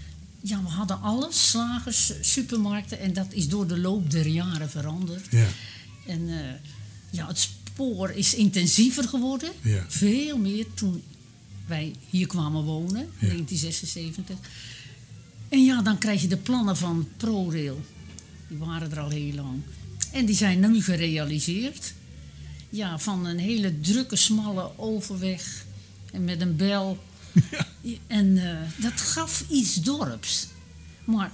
ja, 0.41 0.63
we 0.63 0.69
hadden 0.69 1.01
alles, 1.01 1.49
slagers, 1.49 2.11
supermarkten. 2.21 2.99
En 2.99 3.13
dat 3.13 3.33
is 3.33 3.47
door 3.47 3.67
de 3.67 3.77
loop 3.77 4.11
der 4.11 4.27
jaren 4.27 4.69
veranderd. 4.69 5.25
ja, 5.31 5.47
En 6.07 6.29
eh, 6.29 6.53
ja, 7.09 7.27
het 7.27 7.39
spoor 7.39 8.11
is 8.11 8.33
intensiever 8.33 9.03
geworden. 9.03 9.51
Ja. 9.61 9.85
Veel 9.87 10.37
meer 10.37 10.65
toen 10.73 11.03
wij 11.65 11.93
hier 12.09 12.27
kwamen 12.27 12.63
wonen, 12.63 13.01
in 13.01 13.27
Ja. 13.27 13.27
1976. 13.27 14.35
En 15.49 15.63
ja, 15.65 15.81
dan 15.81 15.97
krijg 15.97 16.21
je 16.21 16.27
de 16.27 16.37
plannen 16.37 16.77
van 16.77 17.07
ProRail. 17.17 17.81
Die 18.47 18.57
waren 18.57 18.91
er 18.91 18.99
al 18.99 19.09
heel 19.09 19.33
lang. 19.33 19.61
En 20.11 20.25
die 20.25 20.35
zijn 20.35 20.71
nu 20.71 20.81
gerealiseerd. 20.83 21.93
Ja, 22.69 22.99
van 22.99 23.25
een 23.25 23.39
hele 23.39 23.79
drukke, 23.79 24.15
smalle 24.15 24.71
overweg. 24.77 25.65
En 26.11 26.23
met 26.23 26.41
een 26.41 26.55
bel. 26.55 27.03
En 28.07 28.37
eh, 28.37 28.57
dat 28.77 29.01
gaf 29.01 29.43
iets 29.49 29.75
dorps. 29.75 30.47
Maar 31.05 31.31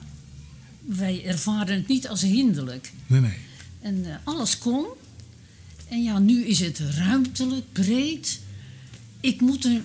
wij 0.85 1.25
ervaren 1.25 1.75
het 1.75 1.87
niet 1.87 2.07
als 2.07 2.21
hinderlijk. 2.21 2.91
nee, 3.07 3.21
nee. 3.21 3.37
En 3.81 4.05
eh, 4.05 4.15
alles 4.23 4.57
kon. 4.57 4.85
En 5.87 6.03
ja, 6.03 6.19
nu 6.19 6.45
is 6.45 6.59
het 6.59 6.79
ruimtelijk, 6.79 7.71
breed. 7.71 8.39
Ik, 9.19 9.41
moet 9.41 9.65
er, 9.65 9.81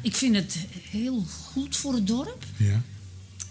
ik 0.00 0.14
vind 0.14 0.34
het 0.34 0.56
heel 0.90 1.24
goed 1.52 1.76
voor 1.76 1.94
het 1.94 2.06
dorp. 2.06 2.44
Ja. 2.56 2.82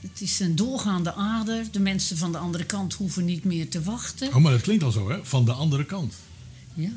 Het 0.02 0.22
is 0.22 0.40
een 0.40 0.56
doorgaande 0.56 1.14
ader. 1.14 1.66
De 1.72 1.80
mensen 1.80 2.18
van 2.18 2.32
de 2.32 2.38
andere 2.38 2.66
kant 2.66 2.94
hoeven 2.94 3.26
niet 3.26 3.44
meer 3.44 3.70
te 3.70 3.82
wachten. 3.82 4.28
Oh, 4.28 4.36
maar 4.36 4.52
dat 4.52 4.62
klinkt 4.62 4.84
al 4.84 4.92
zo, 4.92 5.10
hè? 5.10 5.26
Van 5.26 5.46
de 5.46 5.52
andere 5.52 5.86
kant. 5.86 6.14
Ja, 6.74 6.90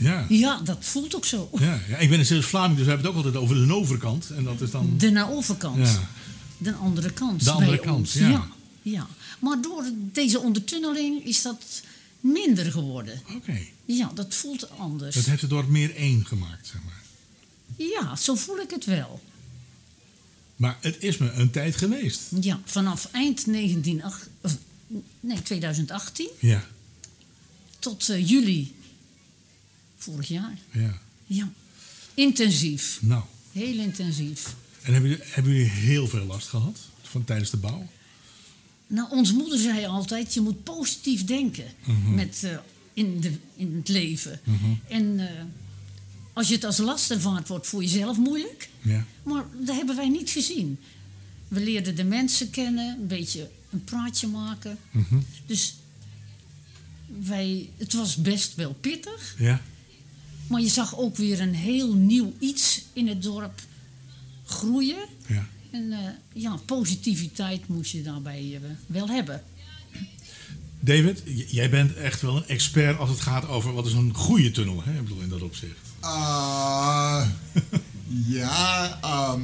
Ja, 0.00 0.26
ja 0.28 0.60
dat 0.64 0.76
voelt 0.80 1.14
ook 1.16 1.24
zo. 1.24 1.48
ja, 1.58 1.80
ja. 1.88 1.96
Ik 1.96 2.08
ben 2.08 2.18
in 2.18 2.26
Zeeuws-Vlaming, 2.26 2.76
dus 2.76 2.84
we 2.84 2.90
hebben 2.90 3.06
het 3.10 3.16
ook 3.18 3.24
altijd 3.24 3.42
over 3.42 3.66
de 3.66 3.74
overkant. 3.74 4.30
En 4.30 4.44
dat 4.44 4.60
is 4.60 4.70
dan... 4.70 4.94
De 4.98 5.10
naar 5.10 5.30
overkant. 5.30 5.88
Ja, 5.88 6.08
De 6.58 6.72
andere 6.74 7.12
kant. 7.12 7.44
De 7.44 7.50
andere 7.50 7.70
bij 7.76 7.84
kant, 7.84 7.98
ons. 7.98 8.12
ja. 8.12 8.28
ja. 8.28 8.48
ja. 8.82 9.06
Maar 9.38 9.60
door 9.60 9.84
deze 10.12 10.40
ondertunneling 10.40 11.24
is 11.24 11.42
dat 11.42 11.82
minder 12.20 12.72
geworden. 12.72 13.22
oké. 13.36 13.58
Ja, 13.84 14.10
dat 14.14 14.34
voelt 14.34 14.78
anders. 14.78 15.14
Dat 15.14 15.24
heeft 15.24 15.40
het 15.40 15.50
dorp 15.50 15.68
meer 15.68 15.94
één 15.96 16.26
gemaakt, 16.26 16.66
zeg 16.66 16.80
maar. 16.84 17.02
Ja, 17.76 18.16
zo 18.16 18.34
voel 18.34 18.58
ik 18.58 18.70
het 18.70 18.84
wel. 18.84 19.20
Maar 20.56 20.76
het 20.80 20.96
is 20.98 21.18
me 21.18 21.30
een 21.32 21.50
tijd 21.50 21.76
geweest. 21.76 22.20
Ja, 22.40 22.60
vanaf 22.64 23.08
eind 23.12 23.44
1908, 23.46 24.28
of, 24.40 24.56
nee, 25.20 25.42
2018 25.42 26.28
Ja, 26.38 26.64
tot 27.78 28.08
eh, 28.08 28.28
juli 28.28 28.74
vorig 30.02 30.28
jaar. 30.28 30.58
ja. 30.72 30.98
Ja, 31.26 31.52
intensief. 32.14 32.98
Nou. 33.02 33.22
Heel 33.52 33.78
intensief. 33.78 34.54
En 34.82 34.92
hebben 34.92 35.10
jullie, 35.10 35.24
hebben 35.26 35.52
jullie 35.52 35.68
heel 35.68 36.06
veel 36.08 36.24
last 36.24 36.48
gehad 36.48 36.78
van, 37.02 37.24
tijdens 37.24 37.50
de 37.50 37.56
bouw? 37.56 37.88
Nou, 38.86 39.10
ons 39.10 39.32
moeder 39.32 39.58
zei 39.58 39.86
altijd, 39.86 40.34
je 40.34 40.40
moet 40.40 40.62
positief 40.62 41.24
denken 41.24 41.64
met, 42.14 42.44
eh, 42.44 42.56
in, 42.92 43.20
de, 43.20 43.32
in 43.56 43.76
het 43.76 43.88
leven. 43.88 44.40
En 44.88 45.18
eh, 45.18 45.42
als 46.32 46.48
je 46.48 46.54
het 46.54 46.64
als 46.64 46.78
last 46.78 47.10
ervaart, 47.10 47.48
wordt 47.48 47.66
voor 47.66 47.82
jezelf 47.82 48.16
moeilijk. 48.16 48.68
Ja. 48.82 49.06
Maar 49.22 49.44
dat 49.64 49.76
hebben 49.76 49.96
wij 49.96 50.08
niet 50.08 50.30
gezien. 50.30 50.78
We 51.48 51.60
leerden 51.60 51.96
de 51.96 52.04
mensen 52.04 52.50
kennen, 52.50 52.98
een 53.00 53.06
beetje 53.06 53.50
een 53.70 53.84
praatje 53.84 54.26
maken. 54.26 54.78
Dus 55.46 55.74
wij, 57.20 57.70
het 57.76 57.92
was 57.92 58.16
best 58.16 58.54
wel 58.54 58.74
pittig. 58.74 59.34
Ja. 59.38 59.62
Maar 60.50 60.60
je 60.60 60.68
zag 60.68 60.98
ook 60.98 61.16
weer 61.16 61.40
een 61.40 61.54
heel 61.54 61.94
nieuw 61.94 62.32
iets 62.38 62.82
in 62.92 63.08
het 63.08 63.22
dorp 63.22 63.60
groeien. 64.44 65.04
Ja. 65.26 65.46
En 65.70 65.92
eh, 65.92 65.98
ja, 66.32 66.58
positiviteit 66.66 67.68
moest 67.68 67.92
je 67.92 68.02
daarbij 68.02 68.50
eh, 68.54 68.70
wel 68.86 69.08
hebben. 69.08 69.42
David, 70.80 71.22
jij 71.48 71.70
bent 71.70 71.94
echt 71.94 72.20
wel 72.22 72.36
een 72.36 72.46
expert 72.46 72.98
als 72.98 73.08
het 73.08 73.20
gaat 73.20 73.48
over 73.48 73.72
wat 73.72 73.86
is 73.86 73.92
een 73.92 74.14
goede 74.14 74.50
tunnel, 74.50 74.82
hè? 74.84 74.92
Ik 74.92 75.02
bedoel 75.02 75.20
in 75.20 75.28
dat 75.28 75.42
opzicht. 75.42 75.78
Ah, 76.00 77.26
ja, 78.36 78.98
ehm, 79.02 79.42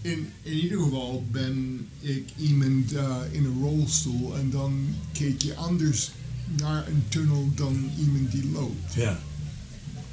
in, 0.00 0.28
in 0.42 0.52
ieder 0.52 0.78
geval 0.82 1.24
ben 1.30 1.86
ik 2.00 2.28
iemand 2.36 2.92
eh, 2.92 3.16
in 3.30 3.44
een 3.44 3.60
rolstoel 3.60 4.36
en 4.36 4.50
dan 4.50 4.94
kijk 5.12 5.42
je 5.42 5.54
anders 5.54 6.10
naar 6.56 6.88
een 6.88 7.04
tunnel 7.08 7.50
dan 7.54 7.90
iemand 7.98 8.32
die 8.32 8.50
loopt. 8.50 8.94
Ja. 8.94 9.20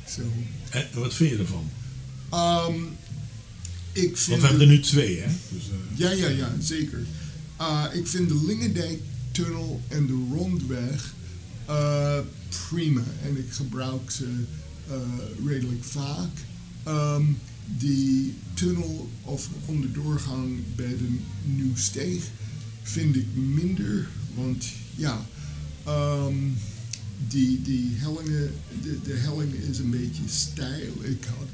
Zo. 0.09 0.21
En 0.69 0.87
wat 0.93 1.13
vind 1.13 1.29
je 1.29 1.37
ervan? 1.37 1.69
Ehm, 2.29 2.83
ik 3.91 4.17
vind 4.17 4.27
Want 4.27 4.41
we 4.41 4.47
hebben 4.47 4.67
er 4.67 4.73
nu 4.73 4.79
twee, 4.79 5.19
hè? 5.19 5.27
Dus, 5.49 5.63
eh, 5.63 5.97
Ja, 5.97 6.11
ja, 6.11 6.27
ja, 6.27 6.55
zeker. 6.59 7.05
Uh, 7.61 7.85
ik 7.93 8.07
vind 8.07 8.29
de 8.29 8.43
Lingendijk-tunnel 8.45 9.81
en 9.87 10.07
de 10.07 10.27
Rondweg 10.31 11.13
uh, 11.69 12.19
prima. 12.67 13.03
En 13.23 13.37
ik 13.37 13.51
gebruik 13.51 14.11
ze 14.11 14.43
uh, 14.89 15.47
redelijk 15.47 15.83
vaak. 15.83 16.31
Um, 16.87 17.37
die 17.65 18.33
tunnel 18.53 19.09
of 19.21 19.49
onderdoorgang 19.65 20.59
bij 20.75 20.97
de 20.97 21.17
Nieuwsteeg 21.43 22.23
vind 22.83 23.15
ik 23.15 23.27
minder. 23.33 24.07
Want 24.35 24.65
ja, 24.95 25.25
um, 25.87 26.57
die, 27.27 27.61
die 27.61 27.91
hellingen, 27.95 28.53
de, 28.81 29.01
de 29.01 29.13
helling 29.13 29.53
is 29.53 29.77
een 29.77 29.89
beetje 29.89 30.23
stijl. 30.27 30.93
Ik 31.03 31.23
had 31.23 31.47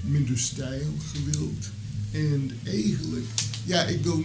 minder 0.00 0.38
stijl 0.38 0.94
gewild. 1.12 1.70
En 2.10 2.50
eigenlijk, 2.64 3.26
ja, 3.64 3.82
ik 3.82 4.02
wil 4.02 4.24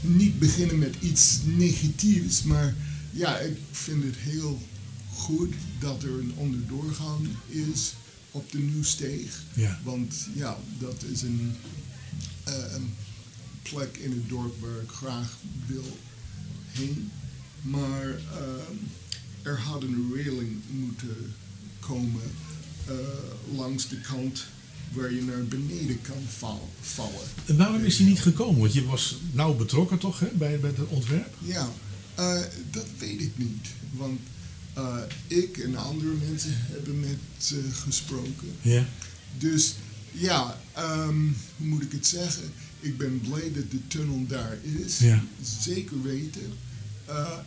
niet 0.00 0.38
beginnen 0.38 0.78
met 0.78 0.94
iets 1.00 1.38
negatiefs, 1.44 2.42
maar 2.42 2.74
ja, 3.10 3.38
ik 3.38 3.56
vind 3.70 4.04
het 4.04 4.16
heel 4.16 4.60
goed 5.12 5.54
dat 5.78 6.02
er 6.02 6.10
een 6.10 6.32
onderdoorgang 6.36 7.28
is 7.46 7.92
op 8.30 8.50
de 8.50 8.58
Nieuwsteeg. 8.58 9.42
Ja. 9.54 9.80
Want 9.84 10.28
ja, 10.34 10.58
dat 10.78 11.02
is 11.12 11.22
een, 11.22 11.52
eh, 12.44 12.72
een 12.74 12.94
plek 13.62 13.96
in 13.96 14.10
het 14.10 14.28
dorp 14.28 14.60
waar 14.60 14.82
ik 14.82 14.90
graag 14.90 15.36
wil 15.66 15.98
heen. 16.70 17.10
Maar 17.62 18.08
ehm, 18.08 18.76
er 19.42 19.58
had 19.60 19.82
een 19.82 20.10
railing 20.14 20.56
moeten 20.70 21.34
komen 21.80 22.22
eh, 22.86 22.94
langs 23.56 23.88
de 23.88 24.00
kant 24.00 24.44
waar 24.92 25.12
je 25.12 25.22
naar 25.22 25.44
beneden 25.44 26.00
kan 26.02 26.22
val- 26.28 26.70
vallen. 26.80 27.26
En 27.46 27.56
waarom 27.56 27.84
is 27.84 27.98
hij 27.98 28.06
niet 28.06 28.20
gekomen? 28.20 28.60
Want 28.60 28.72
je 28.72 28.84
was 28.86 29.16
nauw 29.32 29.54
betrokken 29.54 29.98
toch 29.98 30.20
hè, 30.20 30.26
bij, 30.34 30.60
bij 30.60 30.70
het 30.76 30.88
ontwerp? 30.88 31.34
Ja, 31.38 31.68
eh, 32.14 32.40
dat 32.70 32.86
weet 32.98 33.20
ik 33.20 33.32
niet. 33.38 33.66
Want 33.92 34.20
eh, 34.74 34.96
ik 35.26 35.58
en 35.58 35.76
andere 35.76 36.12
mensen 36.28 36.52
hebben 36.54 37.00
met 37.00 37.18
ze 37.38 37.62
gesproken. 37.72 38.48
Ja. 38.62 38.86
Dus 39.38 39.74
ja, 40.12 40.60
ehm, 40.72 41.18
hoe 41.56 41.66
moet 41.66 41.82
ik 41.82 41.92
het 41.92 42.06
zeggen? 42.06 42.52
Ik 42.80 42.98
ben 42.98 43.20
blij 43.20 43.52
dat 43.52 43.70
de 43.70 43.86
tunnel 43.86 44.26
daar 44.26 44.58
is. 44.84 44.98
Ja. 44.98 45.24
Zeker 45.60 46.02
weten. 46.02 46.52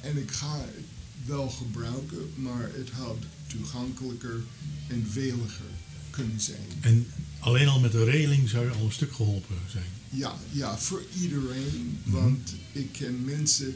En 0.02 0.18
ik 0.18 0.32
ga 0.32 0.58
het 0.58 0.86
wel 1.26 1.50
gebruiken, 1.50 2.34
maar 2.36 2.70
het 2.74 2.90
had 2.90 3.18
toegankelijker 3.48 4.42
en 4.88 5.08
veiliger 5.10 5.72
kunnen 6.10 6.42
zijn. 6.42 6.68
En 6.82 7.08
alleen 7.40 7.68
al 7.68 7.80
met 7.80 7.92
de 7.92 8.04
regeling 8.04 8.50
zou 8.50 8.66
je 8.66 8.72
al 8.72 8.86
een 8.86 8.92
stuk 8.92 9.14
geholpen 9.14 9.56
zijn. 9.70 9.92
Ja, 10.10 10.36
ja, 10.52 10.78
voor 10.78 11.04
iedereen. 11.22 12.00
Mhm. 12.04 12.16
Want 12.16 12.54
ik 12.72 12.92
ken 12.92 13.24
mensen 13.26 13.76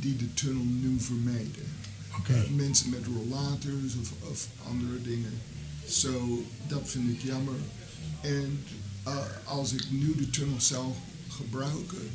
die 0.00 0.16
de 0.16 0.34
tunnel 0.34 0.64
nu 0.64 1.00
vermijden. 1.00 1.66
Oké. 2.18 2.32
Eh, 2.32 2.50
mensen 2.50 2.90
met 2.90 3.06
rollators 3.06 3.94
of, 4.00 4.12
of 4.30 4.48
andere 4.68 5.02
dingen. 5.02 5.32
Zo, 5.88 6.44
dat 6.66 6.82
vind 6.84 7.08
ik 7.10 7.22
jammer. 7.22 7.54
En 8.22 8.62
eh, 9.02 9.16
als 9.44 9.72
ik 9.72 9.90
nu 9.90 10.14
de 10.16 10.30
tunnel 10.30 10.60
zou 10.60 10.92
gebruiken, 11.28 12.10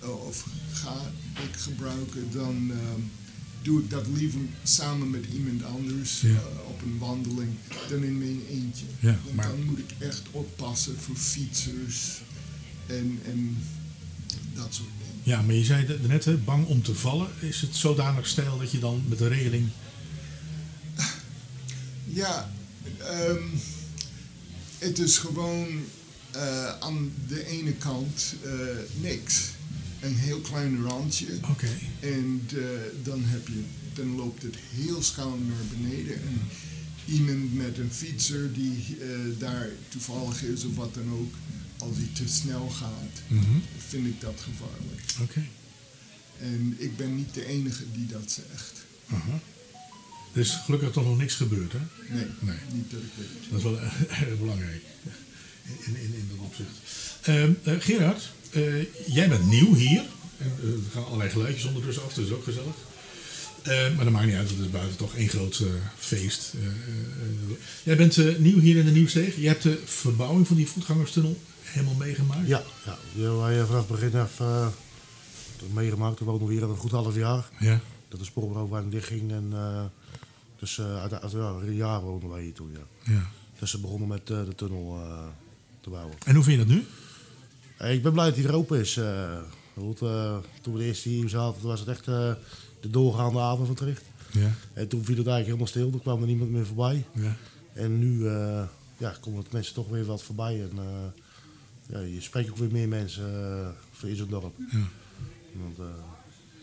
eh, 0.00 0.26
of 0.26 0.46
ga 0.72 1.12
ik 1.42 1.56
gebruiken, 1.56 2.30
dan 2.32 2.70
ehm, 2.70 3.00
doe 3.62 3.80
ik 3.82 3.90
dat 3.90 4.06
liever 4.14 4.40
samen 4.62 5.10
met 5.10 5.24
iemand 5.34 5.64
anders 5.64 6.20
Ja. 6.20 6.28
eh, 6.28 6.68
op 6.68 6.82
een 6.82 6.98
wandeling 6.98 7.50
dan 7.88 8.02
in 8.04 8.18
mijn 8.18 8.40
eentje. 8.50 8.84
Ja, 9.00 9.18
Want 9.24 9.34
maar- 9.36 9.48
dan 9.48 9.64
moet 9.64 9.78
ik 9.78 9.90
echt 9.98 10.22
oppassen 10.30 10.96
voor 11.00 11.16
fietsers 11.16 12.20
en, 12.86 13.20
en 13.24 13.56
dat 14.54 14.74
soort 14.74 14.88
dingen. 14.98 15.14
Ja, 15.22 15.42
maar 15.42 15.54
je 15.54 15.64
zei 15.64 15.98
net, 16.06 16.24
hè, 16.24 16.36
bang 16.36 16.66
om 16.66 16.82
te 16.82 16.94
vallen. 16.94 17.28
Is 17.40 17.60
het 17.60 17.76
zodanig 17.76 18.26
stijl 18.26 18.58
dat 18.58 18.70
je 18.70 18.78
dan 18.78 19.02
met 19.08 19.18
de 19.18 19.28
regeling... 19.28 19.68
Ja, 22.04 22.50
ehm, 22.98 23.42
het 24.78 24.98
is 24.98 25.18
gewoon 25.18 25.66
eh, 26.30 26.78
aan 26.78 27.12
de 27.28 27.46
ene 27.46 27.72
kant 27.72 28.34
eh, 28.44 28.50
niks. 29.00 29.40
Een 30.00 30.16
heel 30.16 30.40
klein 30.40 30.82
randje. 30.82 31.26
Oké. 31.50 31.68
En 32.00 32.46
eh, 32.52 32.58
dan, 33.02 33.22
heb 33.24 33.48
je, 33.48 33.62
dan 33.94 34.16
loopt 34.16 34.42
het 34.42 34.56
heel 34.74 35.02
schuin 35.02 35.46
naar 35.46 35.80
beneden. 35.80 36.14
En 36.14 36.40
iemand 37.06 37.54
met 37.54 37.78
een 37.78 37.90
fietser 37.92 38.52
die 38.52 38.96
eh, 39.00 39.08
daar 39.38 39.68
toevallig 39.88 40.42
is 40.42 40.64
of 40.64 40.74
wat 40.76 40.94
dan 40.94 41.10
ook, 41.12 41.34
als 41.78 41.96
hij 41.96 42.08
te 42.12 42.28
snel 42.28 42.68
gaat, 42.68 43.22
Mhm. 43.28 43.58
vind 43.88 44.06
ik 44.06 44.20
dat 44.20 44.40
gevaarlijk. 44.40 45.02
Oké. 45.22 45.42
En 46.40 46.74
ik 46.78 46.96
ben 46.96 47.16
niet 47.16 47.34
de 47.34 47.44
enige 47.46 47.84
die 47.92 48.06
dat 48.06 48.30
zegt. 48.30 48.72
Aha. 49.10 49.40
Er 50.32 50.40
is 50.40 50.50
gelukkig 50.64 50.90
toch 50.90 51.04
nog 51.04 51.18
niks 51.18 51.34
gebeurd, 51.34 51.72
hè? 51.72 51.78
Nee, 52.14 52.26
Nee. 52.40 52.56
niet 52.72 52.90
dat 52.90 53.00
ik 53.00 53.08
weet. 53.16 53.50
Dat 53.50 53.58
is 53.58 53.64
wel 53.64 53.78
erg 54.28 54.38
belangrijk 54.38 54.82
in, 55.86 55.96
in, 55.96 56.14
in 56.14 56.28
dat 56.30 56.38
opzicht. 56.46 56.70
Ehm, 57.22 57.52
eh, 57.62 57.74
Gerard, 57.80 58.32
eh, 58.50 58.84
jij 59.06 59.28
bent 59.28 59.46
nieuw 59.46 59.74
hier. 59.74 60.02
En, 60.38 60.52
eh, 60.62 60.68
er 60.68 60.78
gaan 60.92 61.04
allerlei 61.04 61.30
geluidjes 61.30 61.64
ondertussen 61.64 62.04
af, 62.04 62.14
dat 62.14 62.24
is 62.24 62.32
ook 62.32 62.44
gezellig. 62.44 62.74
Eh, 63.62 63.94
maar 63.96 64.04
dat 64.04 64.12
maakt 64.14 64.26
niet 64.26 64.34
uit, 64.34 64.50
het 64.50 64.58
is 64.58 64.70
buiten 64.70 64.96
toch 64.96 65.14
één 65.14 65.28
groot 65.28 65.58
eh, 65.58 65.66
feest. 65.98 66.52
Eh, 66.54 66.66
eh, 66.66 66.72
eh, 66.72 67.56
jij 67.82 67.96
bent 67.96 68.18
eh, 68.18 68.36
nieuw 68.36 68.58
hier 68.58 68.76
in 68.76 68.84
de 68.84 68.90
Nieuwsteeg. 68.90 69.36
Je 69.36 69.46
hebt 69.48 69.62
de 69.62 69.82
verbouwing 69.84 70.46
van 70.46 70.56
die 70.56 70.68
voetgangerstunnel 70.68 71.38
helemaal 71.62 71.94
meegemaakt. 71.94 72.46
Ja, 72.48 72.62
ja. 72.84 72.98
Die 73.14 73.22
hebben 73.22 73.40
wij 73.40 73.60
eh, 73.60 73.66
vanaf 73.66 73.88
het 73.88 74.00
begin 74.00 74.20
af 74.20 74.40
eh, 74.40 74.66
meegemaakt. 75.72 76.18
We 76.18 76.24
wonen 76.24 76.62
al 76.62 76.70
een 76.70 76.76
goed 76.76 76.90
half 76.90 77.14
jaar. 77.16 77.48
Ja. 77.58 77.80
Dat 78.08 78.18
de 78.18 78.24
spoorbrugwijn 78.26 78.90
dichtging. 78.90 79.30
En, 79.32 79.48
eh, 79.52 79.84
dus 80.58 80.80
uit, 80.80 81.12
uit, 81.12 81.32
ja, 81.32 81.38
een 81.62 81.74
jaar 81.74 82.00
woonden 82.00 82.30
wij 82.30 82.42
hier 82.42 82.52
toen, 82.52 82.70
ja. 82.72 83.12
Ja. 83.12 83.30
Dus 83.58 83.70
ze 83.70 83.78
begonnen 83.80 84.08
met 84.08 84.30
eh, 84.30 84.44
de 84.44 84.54
tunnel 84.54 85.00
eh, 85.02 85.26
te 85.80 85.90
bouwen. 85.90 86.14
En 86.24 86.34
hoe 86.34 86.44
vind 86.44 86.58
je 86.60 86.66
dat 86.66 86.74
nu? 86.74 86.84
Ik 87.78 88.02
ben 88.02 88.12
blij 88.12 88.26
dat 88.26 88.36
hij 88.36 88.44
er 88.44 88.54
open 88.54 88.78
is. 88.80 88.96
eh. 88.96 89.38
goed, 89.74 90.02
eh, 90.02 90.36
toen 90.62 90.72
we 90.72 90.78
de 90.78 90.84
eerste 90.84 91.08
hier 91.08 91.28
zaten, 91.28 91.62
was 91.62 91.80
het 91.80 91.88
echt 91.88 92.08
eh, 92.08 92.32
de 92.80 92.90
doorgaande 92.90 93.40
avond 93.40 93.66
van 93.66 93.76
Tricht. 93.76 94.04
Ja. 94.32 94.54
En 94.72 94.88
toen 94.88 95.04
viel 95.04 95.16
het 95.16 95.26
eigenlijk 95.26 95.44
helemaal 95.46 95.66
stil. 95.66 95.90
Toen 95.90 96.00
kwam 96.00 96.20
er 96.20 96.26
niemand 96.26 96.50
meer 96.50 96.66
voorbij. 96.66 97.04
Ja. 97.12 97.36
En 97.72 97.98
nu 97.98 98.28
eh, 98.28 98.62
ja, 98.96 99.16
komen 99.20 99.42
het 99.42 99.52
mensen 99.52 99.74
toch 99.74 99.88
weer 99.88 100.04
wat 100.04 100.22
voorbij. 100.22 100.62
En 100.62 100.70
ja, 101.86 101.98
je 102.00 102.20
spreekt 102.20 102.50
ook 102.50 102.56
weer 102.56 102.72
meer 102.72 102.88
mensen 102.88 103.32
uh, 103.32 103.68
voor 103.92 104.08
in 104.08 104.16
zo'n 104.16 104.28
dorp. 104.28 104.54
Ja. 104.70 104.88
Want, 105.52 105.78
uh, 105.78 105.84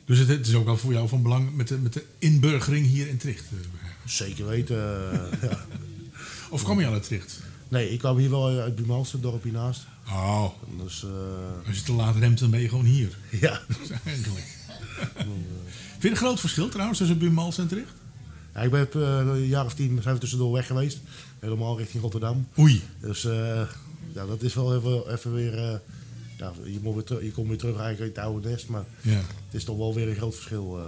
dus 0.05 0.19
het, 0.19 0.27
het, 0.27 0.47
is 0.47 0.55
ook 0.55 0.65
wel 0.65 0.77
voor 0.77 0.93
jou 0.93 1.07
van 1.07 1.21
belang 1.21 1.55
met 1.55 1.67
de, 1.67 1.77
met 1.77 1.93
de 1.93 2.05
inburgering 2.19 2.85
hier 2.85 3.07
in 3.07 3.17
Tricht? 3.17 3.45
Uh, 3.53 3.59
zeker 4.05 4.47
weten. 4.47 4.77
ja. 5.49 5.65
Of 6.49 6.63
kwam 6.63 6.79
je 6.79 6.85
al 6.87 6.93
uit 6.93 7.03
Tricht? 7.03 7.39
Nee, 7.67 7.89
ik 7.89 7.99
kwam 7.99 8.17
hier 8.17 8.29
wel 8.29 8.47
uit 8.47 8.75
Bumals, 8.75 9.11
het 9.11 9.21
dorp 9.21 9.43
hiernaast. 9.43 9.85
Oh. 10.07 10.49
Dus, 10.83 11.03
uh, 11.03 11.67
Als 11.67 11.77
je 11.77 11.83
te 11.83 11.93
laat 11.93 12.15
remt, 12.15 12.39
dan 12.39 12.49
ben 12.49 12.61
je 12.61 12.69
gewoon 12.69 12.85
hier. 12.85 13.17
Ja. 13.41 13.61
Eigenlijk. 14.03 14.45
Vind 15.91 16.01
je 16.01 16.09
een 16.09 16.15
groot 16.15 16.39
verschil 16.39 16.69
trouwens 16.69 16.97
tussen 16.97 17.17
Bumals 17.17 17.57
en 17.57 17.67
Tricht? 17.67 17.93
Ja, 18.53 18.61
ik 18.61 18.71
ben 18.71 18.87
uh, 18.95 19.17
een 19.17 19.47
jaar 19.47 19.65
of 19.65 19.73
tien 19.73 20.01
zijn 20.01 20.13
we 20.13 20.19
tussendoor 20.19 20.51
weg 20.51 20.67
geweest. 20.67 20.99
Helemaal 21.39 21.77
richting 21.77 22.03
Rotterdam. 22.03 22.47
Oei. 22.59 22.81
Dus 22.99 23.25
uh, 23.25 23.61
ja, 24.13 24.25
dat 24.25 24.41
is 24.41 24.53
wel 24.53 24.75
even, 24.75 25.13
even 25.13 25.33
weer... 25.33 25.81
Ja, 26.37 26.51
je, 26.63 26.79
moet 26.81 26.93
weer 26.93 27.03
terug, 27.03 27.23
je 27.23 27.31
komt 27.31 27.47
weer 27.47 27.57
terug 27.57 27.77
eigenlijk 27.77 28.15
in 28.15 28.21
het 28.21 28.31
oude 28.31 28.49
nest, 28.49 28.67
maar 28.67 28.83
ja. 29.01 29.11
het 29.15 29.25
is 29.51 29.63
toch 29.63 29.77
wel 29.77 29.93
weer 29.93 30.09
een 30.09 30.15
groot 30.15 30.35
verschil. 30.35 30.79
Uh. 30.79 30.85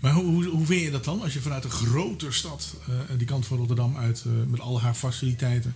Maar 0.00 0.12
hoe, 0.12 0.24
hoe, 0.24 0.44
hoe 0.44 0.66
vind 0.66 0.82
je 0.82 0.90
dat 0.90 1.04
dan 1.04 1.22
als 1.22 1.32
je 1.32 1.40
vanuit 1.40 1.64
een 1.64 1.70
grote 1.70 2.30
stad, 2.30 2.74
uh, 2.88 3.18
die 3.18 3.26
kant 3.26 3.46
van 3.46 3.56
Rotterdam 3.56 3.96
uit, 3.96 4.24
uh, 4.26 4.32
met 4.46 4.60
al 4.60 4.80
haar 4.80 4.94
faciliteiten? 4.94 5.74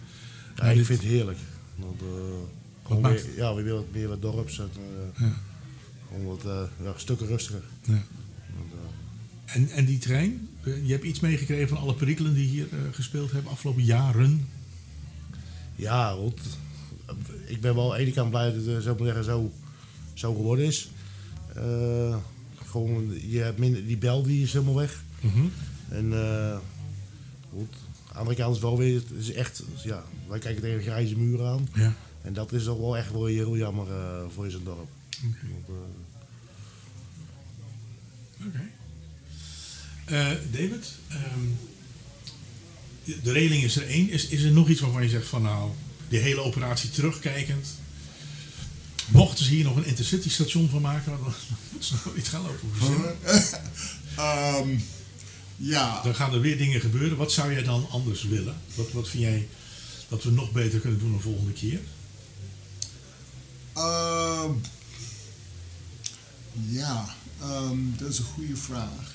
Ja, 0.57 0.65
ik 0.65 0.77
dit... 0.77 0.87
vind 0.87 1.01
het 1.01 1.09
heerlijk. 1.09 1.39
Want, 1.77 2.01
wat 2.89 3.01
weer, 3.01 3.37
ja, 3.37 3.55
we 3.55 3.63
willen 3.63 3.85
meer 3.93 4.09
wat 4.09 4.23
dorps 4.23 4.59
en 4.59 4.69
ja. 5.19 5.33
gewoon 6.09 6.25
wat 6.25 6.43
ja, 6.83 6.93
stukken 6.97 7.27
rustiger. 7.27 7.63
Ja. 7.83 8.03
Want, 8.57 8.73
en, 9.45 9.69
en 9.69 9.85
die 9.85 9.99
trein, 9.99 10.49
je 10.63 10.93
hebt 10.93 11.05
iets 11.05 11.21
meegekregen 11.21 11.69
van 11.69 11.79
alle 11.79 11.95
perikelen 11.95 12.35
die 12.35 12.49
hier 12.49 12.67
gespeeld 12.93 13.33
hebben 13.33 13.51
afgelopen 13.51 13.85
jaren? 13.85 14.49
Ja, 15.77 16.11
goed 16.11 16.41
ik 17.45 17.61
ben 17.61 17.75
wel 17.75 17.93
aan 17.93 17.99
de 17.99 18.05
ene 18.05 18.13
kant 18.13 18.31
blij 18.31 18.53
dat 18.53 18.65
het 18.65 18.83
zo, 18.83 18.97
zeggen, 18.99 19.25
zo, 19.25 19.53
zo 20.15 20.35
geworden 20.35 20.65
is. 20.65 20.91
Uh, 21.57 22.17
gewoon, 22.67 23.13
je 23.29 23.39
hebt 23.39 23.59
minder, 23.59 23.87
die 23.87 23.97
bel 23.97 24.23
die 24.23 24.43
is 24.43 24.53
helemaal 24.53 24.75
weg. 24.75 25.03
Mm 25.21 25.31
-hmm. 25.31 25.53
En 25.89 26.13
uh, 26.13 26.57
goed, 27.53 27.75
aan 28.07 28.13
de 28.13 28.19
andere 28.19 28.37
kant 28.37 28.57
is 28.57 28.63
wel 28.63 28.79
weer, 28.79 28.95
het 28.95 29.11
is 29.19 29.33
echt, 29.33 29.63
ja, 29.85 30.05
wij 30.29 30.39
kijken 30.39 30.63
tegen 30.63 30.83
grijze 30.83 31.17
muren 31.17 31.47
aan. 31.47 31.69
Ja. 31.75 31.95
En 32.25 32.33
dat 32.33 32.53
is 32.53 32.65
toch 32.65 32.79
wel 32.79 32.97
echt 32.97 33.13
wel 33.13 33.27
heel 33.27 33.57
jammer 33.57 33.87
uh, 33.89 34.25
voor 34.35 34.51
zo'n 34.51 34.65
dorp. 34.65 34.89
Oké. 35.27 35.47
Okay. 38.39 38.69
Okay. 40.07 40.39
David, 40.51 40.93
um, 41.13 41.59
de 43.05 43.33
regeling 43.33 43.65
is 43.65 43.77
er 43.77 43.87
één. 43.87 44.11
Is, 44.11 44.27
is 44.27 44.43
er 44.43 44.51
nog 44.51 44.69
iets 44.69 44.81
waarvan 44.81 45.03
je 45.03 45.09
zegt 45.09 45.27
van 45.27 45.43
nou, 45.43 45.71
die 46.09 46.19
hele 46.19 46.41
operatie 46.41 46.91
terugkijkend. 46.91 47.67
Mochten 49.09 49.45
ze 49.45 49.51
hier 49.51 49.65
nog 49.65 49.77
een 49.77 49.87
intercity 49.87 50.31
station 50.31 50.69
van 50.69 50.81
maken, 50.81 51.13
dan 51.13 51.21
moeten 51.71 51.89
ze 51.89 51.95
nog 52.05 52.17
iets 52.17 52.29
gaan 52.29 52.43
lopen 52.43 52.69
um, 54.69 54.85
ja. 55.73 56.03
Dan 56.03 56.15
gaan 56.15 56.33
er 56.33 56.41
weer 56.41 56.59
dingen 56.59 56.81
gebeuren. 56.81 57.17
Wat 57.17 57.33
zou 57.33 57.53
jij 57.53 57.63
dan 57.63 57.87
anders 57.91 58.23
willen? 58.23 58.57
Wat, 58.75 58.93
wat 58.93 59.09
vind 59.09 59.23
jij 59.23 59.49
dat 60.09 60.23
we 60.23 60.31
nog 60.31 60.53
beter 60.53 60.81
kunnen 60.81 60.99
doen 60.99 61.13
de 61.13 61.19
volgende 61.19 61.53
keer? 61.53 61.81
Um, 63.77 64.61
ja, 66.69 67.15
um, 67.43 67.95
dat 67.99 68.09
is 68.09 68.19
een 68.19 68.25
goede 68.25 68.57
vraag. 68.57 69.15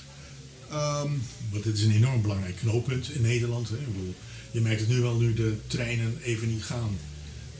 Um, 0.72 1.22
Want 1.50 1.64
dit 1.64 1.78
is 1.78 1.84
een 1.84 1.90
enorm 1.90 2.22
belangrijk 2.22 2.56
knooppunt 2.56 3.10
in 3.10 3.22
Nederland. 3.22 3.68
Hè? 3.68 3.76
Ik 3.76 3.86
bedoel, 3.86 4.14
je 4.50 4.60
merkt 4.60 4.80
het 4.80 4.88
nu 4.88 5.00
wel, 5.00 5.16
nu 5.16 5.34
de 5.34 5.56
treinen 5.66 6.18
even 6.22 6.48
niet 6.48 6.62
gaan 6.62 6.98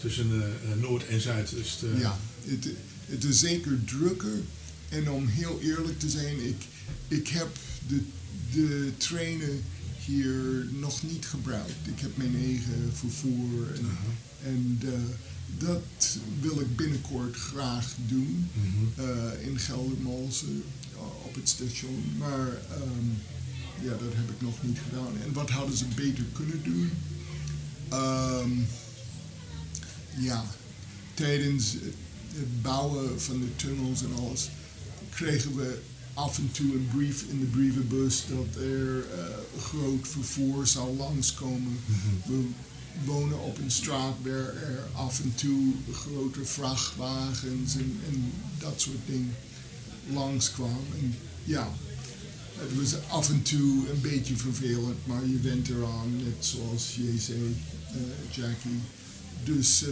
tussen 0.01 0.31
uh, 0.33 0.45
Noord 0.81 1.07
en 1.07 1.21
Zuid. 1.21 1.51
Dus 1.51 1.79
de... 1.79 1.97
Ja, 1.99 2.19
het, 2.45 2.69
het 3.07 3.25
is 3.25 3.39
zeker 3.39 3.85
drukker. 3.85 4.41
En 4.89 5.11
om 5.11 5.27
heel 5.27 5.61
eerlijk 5.61 5.99
te 5.99 6.11
zijn, 6.11 6.47
ik, 6.47 6.63
ik 7.09 7.29
heb 7.29 7.49
de, 7.89 8.03
de 8.53 8.93
treinen 8.97 9.63
hier 10.05 10.67
nog 10.71 11.03
niet 11.03 11.27
gebruikt. 11.27 11.87
Ik 11.95 12.01
heb 12.01 12.17
mijn 12.17 12.37
eigen 12.37 12.93
vervoer. 12.95 13.75
En, 13.75 13.81
uh 13.81 13.91
-huh. 13.91 14.53
en 14.53 14.81
uh, 14.85 14.93
dat 15.59 16.19
wil 16.41 16.61
ik 16.61 16.77
binnenkort 16.77 17.37
graag 17.37 17.95
doen 18.07 18.49
Mhm. 18.55 19.09
eh, 19.09 19.47
in 19.47 19.59
Geldermalsen 19.59 20.63
eh, 20.95 20.99
op 21.27 21.35
het 21.35 21.49
station. 21.49 22.05
Maar 22.19 22.47
ehm, 22.49 23.09
ja, 23.83 23.91
dat 23.91 24.13
heb 24.15 24.31
ik 24.31 24.41
nog 24.41 24.63
niet 24.63 24.79
gedaan. 24.89 25.13
En 25.25 25.33
wat 25.33 25.51
hadden 25.51 25.77
ze 25.77 25.85
beter 25.97 26.25
kunnen 26.33 26.63
doen? 26.63 26.91
Ehm, 27.89 28.51
ja, 30.19 30.45
tijdens 31.15 31.73
het- 31.73 32.63
bouwen 32.63 33.21
van 33.21 33.41
de 33.41 33.57
tunnels 33.57 34.03
en 34.03 34.13
alles 34.15 34.49
kregen 35.11 35.57
we 35.57 35.81
af 36.15 36.39
en 36.39 36.51
toe 36.53 36.75
een 36.75 36.89
brief 36.95 37.23
in 37.31 37.39
de 37.41 37.45
brievenbus 37.47 38.25
dat 38.29 38.63
er 38.63 39.05
eh, 39.11 39.25
groot 39.63 40.09
vervoer 40.09 40.67
zou 40.67 40.97
langskomen. 40.97 41.79
We 42.27 42.47
wonen 43.05 43.41
op 43.41 43.59
een 43.59 43.71
straat 43.71 44.15
waar 44.23 44.55
er 44.55 44.89
af 44.93 45.21
en 45.21 45.35
toe 45.35 45.73
grote 45.93 46.45
vrachtwagens 46.45 47.75
en, 47.75 48.01
en 48.09 48.33
dat 48.59 48.81
soort 48.81 49.07
dingen 49.07 49.37
langskwamen. 50.13 50.87
En 51.01 51.15
ja, 51.45 51.73
het 52.57 52.81
was 52.81 53.09
af 53.09 53.29
en 53.29 53.43
toe 53.43 53.91
een 53.91 54.01
beetje 54.01 54.37
vervelend, 54.37 55.07
maar 55.07 55.27
je 55.27 55.41
went 55.41 55.69
eraan, 55.69 56.17
net 56.17 56.47
zoals 56.47 56.97
jij 56.97 57.19
zei, 57.19 57.57
eh, 57.87 58.37
Jackie. 58.37 58.81
Dus 59.45 59.85
eh, 59.85 59.91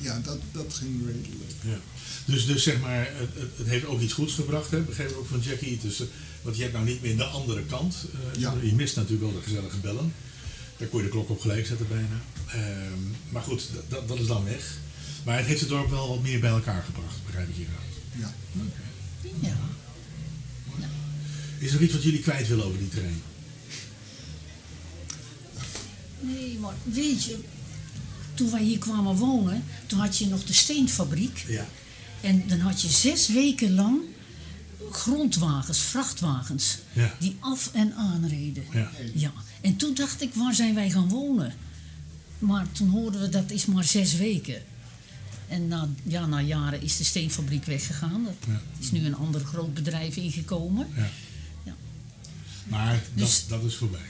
ja, 0.00 0.20
dat, 0.20 0.38
dat 0.52 0.74
ging 0.74 1.06
redelijk. 1.06 1.52
Ja. 1.64 1.78
Dus, 2.24 2.46
dus 2.46 2.62
zeg 2.62 2.80
maar, 2.80 3.08
het, 3.12 3.28
het, 3.56 3.66
heeft 3.66 3.84
ook 3.84 4.00
iets 4.00 4.12
goeds 4.12 4.34
gebracht, 4.34 4.70
hè? 4.70 4.80
begreep 4.80 5.10
ik 5.10 5.16
ook 5.16 5.26
van 5.26 5.40
Jackie. 5.40 5.78
Dus, 5.82 6.02
want 6.42 6.56
je 6.56 6.62
hebt 6.62 6.74
nou 6.74 6.86
niet 6.86 7.02
meer 7.02 7.16
de 7.16 7.24
andere 7.24 7.62
kant. 7.62 7.96
Ja. 8.38 8.54
Je 8.62 8.74
mist 8.74 8.96
natuurlijk 8.96 9.22
wel 9.22 9.32
de 9.32 9.42
gezellige 9.42 9.76
bellen. 9.76 10.12
Daar 10.82 10.90
kon 10.90 11.00
je 11.00 11.06
de 11.06 11.12
klok 11.12 11.30
op 11.30 11.40
gelijk 11.40 11.66
zetten 11.66 11.88
bijna. 11.88 12.20
Ehm, 12.46 12.98
maar 13.28 13.42
goed, 13.42 13.68
dat- 13.88 14.08
dat, 14.08 14.18
is 14.18 14.26
dan 14.26 14.44
weg. 14.44 14.76
Maar 15.24 15.36
het 15.36 15.46
heeft 15.46 15.60
het 15.60 15.68
dorp 15.68 15.90
wel 15.90 16.08
wat 16.08 16.22
meer 16.22 16.40
bij 16.40 16.50
elkaar 16.50 16.82
gebracht, 16.82 17.16
begrijp 17.26 17.48
ik 17.48 17.54
hieruit. 17.54 17.78
Ja. 18.18 18.34
Ja. 19.40 19.56
Is 21.58 21.66
er 21.68 21.72
nog 21.74 21.82
iets 21.82 21.92
wat 21.92 22.02
jullie 22.02 22.20
kwijt 22.20 22.48
willen 22.48 22.64
over 22.64 22.78
die 22.78 22.88
terrein? 22.88 23.22
Nee, 26.20 26.58
maar 26.58 26.74
weet 26.82 27.24
je, 27.24 27.38
toen 28.34 28.50
wij 28.50 28.62
hier 28.62 28.78
kwamen 28.78 29.16
wonen, 29.16 29.64
toen 29.86 29.98
had 29.98 30.18
je 30.18 30.26
nog 30.26 30.44
de 30.44 30.52
steenfabriek. 30.52 31.44
Ja. 31.48 31.66
En 32.20 32.44
dan 32.48 32.58
had 32.58 32.80
je 32.82 32.88
zes 32.88 33.28
weken 33.28 33.74
lang 33.74 34.00
grondwagens, 34.94 35.78
vrachtwagens, 35.78 36.78
Ja. 36.92 37.14
die 37.18 37.36
af 37.40 37.70
en 37.72 37.94
aanreden. 37.94 38.64
Ja. 38.72 38.90
Ja. 39.14 39.32
En 39.60 39.76
toen 39.76 39.94
dacht 39.94 40.22
ik, 40.22 40.34
waar 40.34 40.54
zijn 40.54 40.74
wij 40.74 40.90
gaan 40.90 41.08
wonen? 41.08 41.54
Maar 42.38 42.66
toen 42.72 42.88
hoorden 42.88 43.20
we, 43.20 43.28
dat 43.28 43.50
is 43.50 43.66
maar 43.66 43.84
zes 43.84 44.16
weken. 44.16 44.62
En 45.48 45.68
na, 45.68 45.88
ja, 46.02 46.26
na 46.26 46.40
jaren 46.40 46.82
is 46.82 46.96
de 46.96 47.04
steenfabriek 47.04 47.64
weggegaan. 47.64 48.26
Er 48.26 48.34
Ja. 48.52 48.60
is 48.78 48.90
nu 48.90 49.04
een 49.06 49.16
ander 49.16 49.40
groot 49.44 49.74
bedrijf 49.74 50.16
ingekomen. 50.16 50.88
Ja. 50.96 51.08
Ja. 51.64 51.74
Maar 52.68 53.00
Dus- 53.14 53.46
dat, 53.48 53.60
dat 53.60 53.70
is 53.70 53.76
voorbij. 53.76 54.00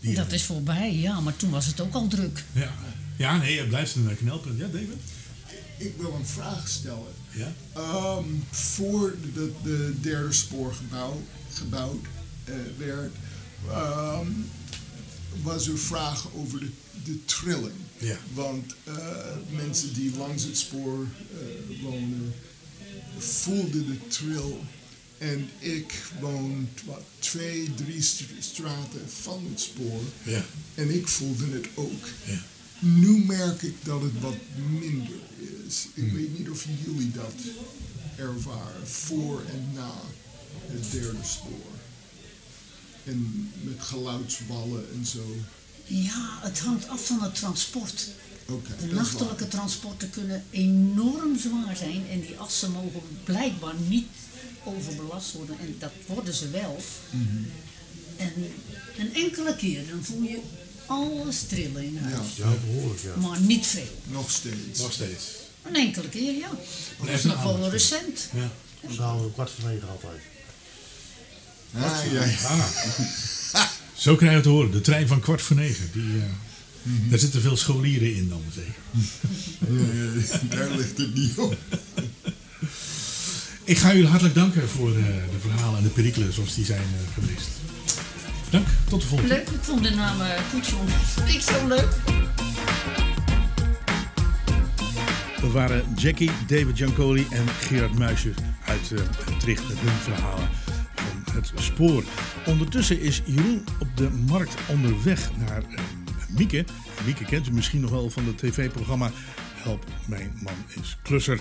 Die- 0.00 0.14
Dat 0.14 0.32
is 0.32 0.42
voorbij, 0.42 0.94
ja, 0.96 1.20
maar 1.20 1.36
toen 1.36 1.50
was 1.50 1.66
het 1.66 1.80
ook 1.80 1.94
al 1.94 2.08
druk. 2.08 2.44
Ja. 2.52 2.72
ja, 3.16 3.36
nee, 3.36 3.58
het 3.58 3.68
blijft 3.68 3.94
een 3.94 4.16
knelpunt. 4.16 4.58
Ja, 4.58 4.66
David? 4.66 4.88
Ik 5.78 5.92
wil 5.98 6.12
een 6.18 6.26
vraag 6.26 6.68
stellen. 6.68 7.12
Ja? 7.34 7.54
Ehm, 7.74 8.24
voor 8.50 9.16
de, 9.34 9.52
de 9.62 9.94
derde 10.00 10.32
spoor 10.32 10.74
gebouw, 10.74 11.22
gebouwd 11.52 12.04
eh, 12.44 12.54
werd, 12.78 13.12
ehm, 13.70 14.26
was 15.42 15.68
er 15.68 15.78
vraag 15.78 16.26
over 16.34 16.60
de, 16.60 16.70
de 17.04 17.24
trilling. 17.24 17.72
Ja. 17.98 18.18
Want 18.34 18.74
eh, 18.84 18.94
mensen 19.56 19.94
die 19.94 20.16
langs 20.16 20.42
het 20.42 20.58
spoor 20.58 21.06
eh, 21.32 21.82
wonen, 21.82 22.34
voelden 23.18 23.86
de 23.86 24.06
trill. 24.08 24.54
En 25.18 25.48
ik 25.58 26.02
woon 26.20 26.68
wat, 26.84 27.02
twee, 27.18 27.74
drie 27.74 28.02
st- 28.02 28.22
straten 28.38 29.00
van 29.22 29.46
het 29.50 29.60
spoor. 29.60 30.00
Ja. 30.22 30.44
En 30.74 30.94
ik 30.94 31.08
voelde 31.08 31.46
het 31.50 31.66
ook. 31.74 32.04
Ja. 32.24 32.42
Nu 32.78 33.24
merk 33.24 33.62
ik 33.62 33.74
dat 33.82 34.02
het 34.02 34.20
wat 34.20 34.36
minder 34.80 35.16
is. 35.66 35.86
Ik 35.94 36.12
weet 36.12 36.38
niet 36.38 36.50
of 36.50 36.66
jullie 36.84 37.10
dat 37.10 37.34
ervaren, 38.16 38.88
voor 38.88 39.42
en 39.52 39.70
na 39.74 39.92
het 40.66 40.90
derde 40.90 41.24
spoor. 41.24 41.72
En 43.04 43.50
met 43.62 43.80
geluidswallen 43.80 44.84
en 44.94 45.06
zo. 45.06 45.36
Ja, 45.86 46.38
het 46.42 46.58
hangt 46.58 46.88
af 46.88 47.06
van 47.06 47.22
het 47.22 47.34
transport. 47.34 48.08
De 48.80 48.94
nachtelijke 48.94 49.48
transporten 49.48 50.10
kunnen 50.10 50.44
enorm 50.50 51.38
zwaar 51.38 51.76
zijn 51.76 52.08
en 52.10 52.20
die 52.20 52.36
assen 52.36 52.70
mogen 52.70 53.02
blijkbaar 53.24 53.74
niet 53.88 54.06
overbelast 54.64 55.32
worden 55.32 55.58
en 55.58 55.76
dat 55.78 55.92
worden 56.06 56.34
ze 56.34 56.50
wel. 56.50 56.82
Mhm. 57.10 57.42
En 58.16 58.32
een 58.98 59.14
enkele 59.14 59.56
keer 59.56 59.88
dan 59.88 60.04
voel 60.04 60.22
je 60.22 60.40
alles 60.86 61.42
trillen 61.48 61.84
in 61.84 61.98
huis. 61.98 62.36
Ja, 62.36 62.52
behoorlijk, 62.66 63.00
ja. 63.00 63.20
Maar 63.28 63.40
niet 63.40 63.66
veel. 63.66 64.00
Nog 64.04 64.30
steeds. 64.30 64.78
Nog 64.80 64.92
steeds. 64.92 65.24
Een 65.62 65.76
enkele 65.76 66.08
keer, 66.08 66.32
ja. 66.34 66.50
Dat 66.98 67.08
is 67.08 67.14
even 67.14 67.28
nog 67.28 67.42
wel 67.42 67.70
recent. 67.70 68.28
Ja. 68.32 68.50
Om 69.12 69.32
kwart 69.32 69.50
voor 69.60 69.70
negen 69.70 69.88
altijd. 69.88 70.20
Ah, 71.74 72.12
ja, 72.12 72.24
ja. 72.24 72.66
Ah. 73.52 73.66
Zo 73.96 74.14
krijg 74.16 74.30
je 74.30 74.36
het 74.36 74.44
te 74.44 74.50
horen. 74.50 74.70
De 74.70 74.80
trein 74.80 75.08
van 75.08 75.20
kwart 75.20 75.42
voor 75.42 75.56
negen. 75.56 75.90
Die, 75.92 76.20
eh, 76.20 76.26
Mhm. 76.84 77.10
Daar 77.10 77.18
zitten 77.18 77.40
veel 77.40 77.56
scholieren 77.56 78.14
in 78.14 78.28
dan 78.28 78.42
zeker. 78.54 78.74
Ja, 80.50 80.56
daar 80.56 80.70
ligt 80.70 80.98
het 80.98 81.14
niet 81.14 81.38
op. 81.38 81.56
Ik 83.64 83.78
ga 83.78 83.92
jullie 83.92 84.08
hartelijk 84.08 84.34
danken 84.34 84.68
voor 84.68 84.88
eh, 84.88 85.04
de 85.04 85.38
verhalen 85.40 85.78
en 85.78 85.82
de 85.84 85.90
perikelen 85.90 86.32
zoals 86.32 86.54
die 86.54 86.64
zijn 86.64 86.80
eh, 86.82 87.14
geweest. 87.14 87.48
Dank, 88.54 88.66
tot 88.88 89.00
de 89.00 89.06
volgende. 89.06 89.34
Leuk, 89.34 89.48
ik 89.48 89.60
vond 89.60 89.82
de 89.82 89.90
naam 89.90 90.20
uh, 90.20 90.26
Koetjon 90.52 90.86
niet 91.26 91.42
zo 91.42 91.66
leuk. 91.66 91.88
Dat 95.40 95.52
waren 95.52 95.84
Jackie, 95.96 96.30
David 96.46 96.76
Giancoli 96.76 97.26
en 97.30 97.48
Gerard 97.48 97.98
Muisjes 97.98 98.36
uit 98.64 98.90
uh, 98.90 99.00
Tricht 99.38 99.68
met 99.68 99.76
hun 99.78 100.14
verhalen 100.14 100.48
van 100.94 101.34
het 101.34 101.52
spoor. 101.54 102.04
Ondertussen 102.46 103.00
is 103.00 103.22
Jeroen 103.24 103.64
op 103.78 103.88
de 103.94 104.10
markt 104.10 104.54
onderweg 104.66 105.30
naar 105.46 105.62
uh, 105.70 105.78
Mieke. 106.28 106.64
Mieke 107.04 107.24
kent 107.24 107.46
u 107.48 107.52
misschien 107.52 107.80
nog 107.80 107.90
wel 107.90 108.10
van 108.10 108.26
het 108.26 108.38
tv-programma 108.38 109.10
Help, 109.64 109.84
mijn 110.06 110.38
man 110.42 110.54
is 110.82 110.96
klusser. 111.02 111.40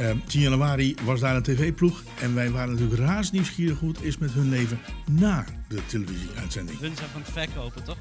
Uh, 0.00 0.10
10 0.26 0.40
januari 0.40 0.96
was 1.02 1.20
daar 1.20 1.36
een 1.36 1.42
tv-ploeg 1.42 2.02
en 2.20 2.34
wij 2.34 2.50
waren 2.50 2.74
natuurlijk 2.74 3.00
razend 3.00 3.32
nieuwsgierig 3.32 3.78
hoe 3.78 3.88
het 3.88 4.02
is 4.02 4.18
met 4.18 4.32
hun 4.32 4.48
leven 4.48 4.80
na 5.10 5.44
de 5.68 5.86
televisieuitzending. 5.86 6.78
Hun 6.78 6.96
zijn 6.96 7.08
van 7.08 7.20
het 7.20 7.30
verkopen, 7.30 7.84
toch? 7.84 7.96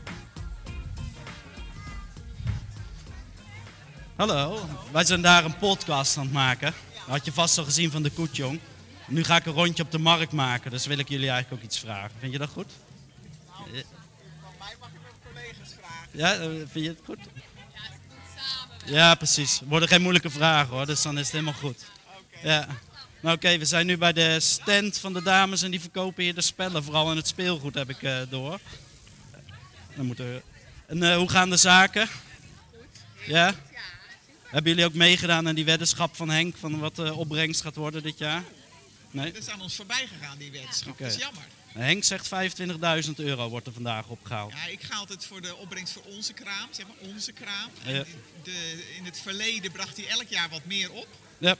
Hallo, 4.15 4.65
wij 4.91 5.05
zijn 5.05 5.21
daar 5.21 5.45
een 5.45 5.57
podcast 5.57 6.17
aan 6.17 6.23
het 6.23 6.33
maken. 6.33 6.73
Dat 6.93 7.07
had 7.07 7.25
je 7.25 7.31
vast 7.31 7.57
al 7.57 7.63
gezien 7.63 7.91
van 7.91 8.03
de 8.03 8.09
Koetjong. 8.09 8.59
Nu 9.07 9.23
ga 9.23 9.35
ik 9.35 9.45
een 9.45 9.53
rondje 9.53 9.83
op 9.83 9.91
de 9.91 9.99
markt 9.99 10.31
maken, 10.31 10.71
dus 10.71 10.85
wil 10.85 10.97
ik 10.97 11.09
jullie 11.09 11.29
eigenlijk 11.29 11.61
ook 11.61 11.69
iets 11.69 11.79
vragen. 11.79 12.11
Vind 12.19 12.31
je 12.31 12.37
dat 12.37 12.49
goed? 12.49 12.71
Van 13.47 13.71
mij 14.59 14.75
mag 14.79 14.89
ik 14.89 14.99
ook 15.09 15.33
collega's 15.33 15.75
vragen. 15.79 16.09
Ja, 16.11 16.33
eh, 16.33 16.47
vind 16.71 16.85
je 16.85 16.89
het 16.89 17.01
goed? 17.05 17.19
Ja, 18.85 19.15
precies. 19.15 19.59
Er 19.59 19.67
worden 19.67 19.87
geen 19.87 20.01
moeilijke 20.01 20.29
vragen 20.29 20.73
hoor, 20.73 20.85
dus 20.85 21.01
dan 21.01 21.17
is 21.17 21.23
het 21.23 21.31
helemaal 21.31 21.53
goed. 21.53 21.85
Ja. 22.43 22.67
Nou 23.21 23.35
oké, 23.35 23.57
we 23.57 23.65
zijn 23.65 23.85
nu 23.85 23.97
bij 23.97 24.13
de 24.13 24.39
stand 24.39 24.97
van 24.97 25.13
de 25.13 25.23
dames 25.23 25.61
en 25.61 25.71
die 25.71 25.79
verkopen 25.79 26.23
hier 26.23 26.35
de 26.35 26.41
spellen. 26.41 26.83
Vooral 26.83 27.11
in 27.11 27.17
het 27.17 27.27
speelgoed 27.27 27.75
heb 27.75 27.89
ik 27.89 28.01
uh, 28.01 28.17
door. 28.29 28.59
Dan 29.95 30.05
moet 30.05 30.19
er... 30.19 30.41
En 30.85 30.97
uh, 30.97 31.15
hoe 31.15 31.29
gaan 31.29 31.49
de 31.49 31.57
zaken? 31.57 32.09
Ja? 33.25 33.55
Hebben 34.43 34.71
jullie 34.71 34.85
ook 34.85 34.93
meegedaan 34.93 35.47
aan 35.47 35.55
die 35.55 35.65
weddenschap 35.65 36.15
van 36.15 36.29
Henk 36.29 36.55
van 36.57 36.79
wat 36.79 36.95
de 36.95 37.13
opbrengst 37.13 37.61
gaat 37.61 37.75
worden 37.75 38.03
dit 38.03 38.17
jaar? 38.17 38.43
Nee? 39.11 39.31
Dat 39.31 39.41
is 39.41 39.49
aan 39.49 39.61
ons 39.61 39.75
voorbij 39.75 40.07
gegaan, 40.07 40.37
die 40.37 40.51
weddenschap. 40.51 40.93
Okay. 40.93 41.07
Dat 41.07 41.15
is 41.15 41.23
jammer. 41.23 41.43
Henk 41.73 42.03
zegt 42.03 42.29
25.000 43.05 43.11
euro 43.15 43.49
wordt 43.49 43.67
er 43.67 43.73
vandaag 43.73 44.07
opgehaald. 44.07 44.51
Ja, 44.51 44.71
ik 44.71 44.83
ga 44.83 44.95
altijd 44.95 45.25
voor 45.25 45.41
de 45.41 45.55
opbrengst 45.55 45.93
voor 45.93 46.03
onze 46.03 46.33
kraam, 46.33 46.67
zeg 46.71 46.85
maar 46.87 47.09
onze 47.13 47.31
kraam. 47.31 47.69
Ja. 47.85 48.03
De, 48.43 48.83
in 48.97 49.05
het 49.05 49.19
verleden 49.19 49.71
bracht 49.71 49.97
hij 49.97 50.07
elk 50.07 50.27
jaar 50.27 50.49
wat 50.49 50.65
meer 50.65 50.91
op. 50.91 51.07
Ja. 51.37 51.55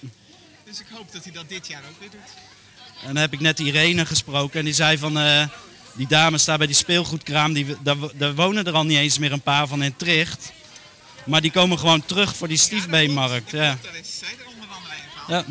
Dus 0.64 0.80
ik 0.80 0.86
hoop 0.92 1.12
dat 1.12 1.24
hij 1.24 1.34
dat 1.34 1.50
dit 1.50 1.68
jaar 1.68 1.82
ook 1.90 2.00
weer 2.00 2.10
doet. 2.10 2.34
En 3.02 3.08
dan 3.08 3.16
heb 3.16 3.34
ik 3.34 3.40
net 3.40 3.60
Irene 3.60 4.06
gesproken 4.06 4.60
en 4.60 4.66
die 4.66 4.74
zei 4.74 4.98
van... 4.98 5.18
Uh, 5.18 5.48
die 5.94 6.08
dames 6.08 6.46
daar 6.46 6.58
bij 6.58 6.68
die 6.68 6.76
speelgoedkraam, 6.76 7.54
die, 7.54 7.76
daar, 7.82 7.96
daar, 8.14 8.36
wonen 8.36 8.66
er 8.66 8.74
al 8.74 8.86
niet 8.86 8.98
eens 8.98 9.18
meer 9.18 9.32
een 9.32 9.42
paar 9.42 9.68
van 9.68 9.84
in 9.84 9.96
Tricht. 9.96 10.52
Maar 11.26 11.42
die 11.42 11.52
komen 11.52 11.80
gewoon 11.80 12.06
terug 12.06 12.36
voor 12.36 12.48
die 12.48 12.58
stiefbeenmarkt. 12.58 13.52
Ja, 13.52 13.64
ja. 13.64 13.78
Daar 13.82 13.96
is 13.96 14.18
zij 14.20 14.36
er 14.40 14.48
onder 14.48 14.68
andere 14.70 14.94
een 14.94 15.10
van. 15.16 15.36
Ja. 15.36 15.46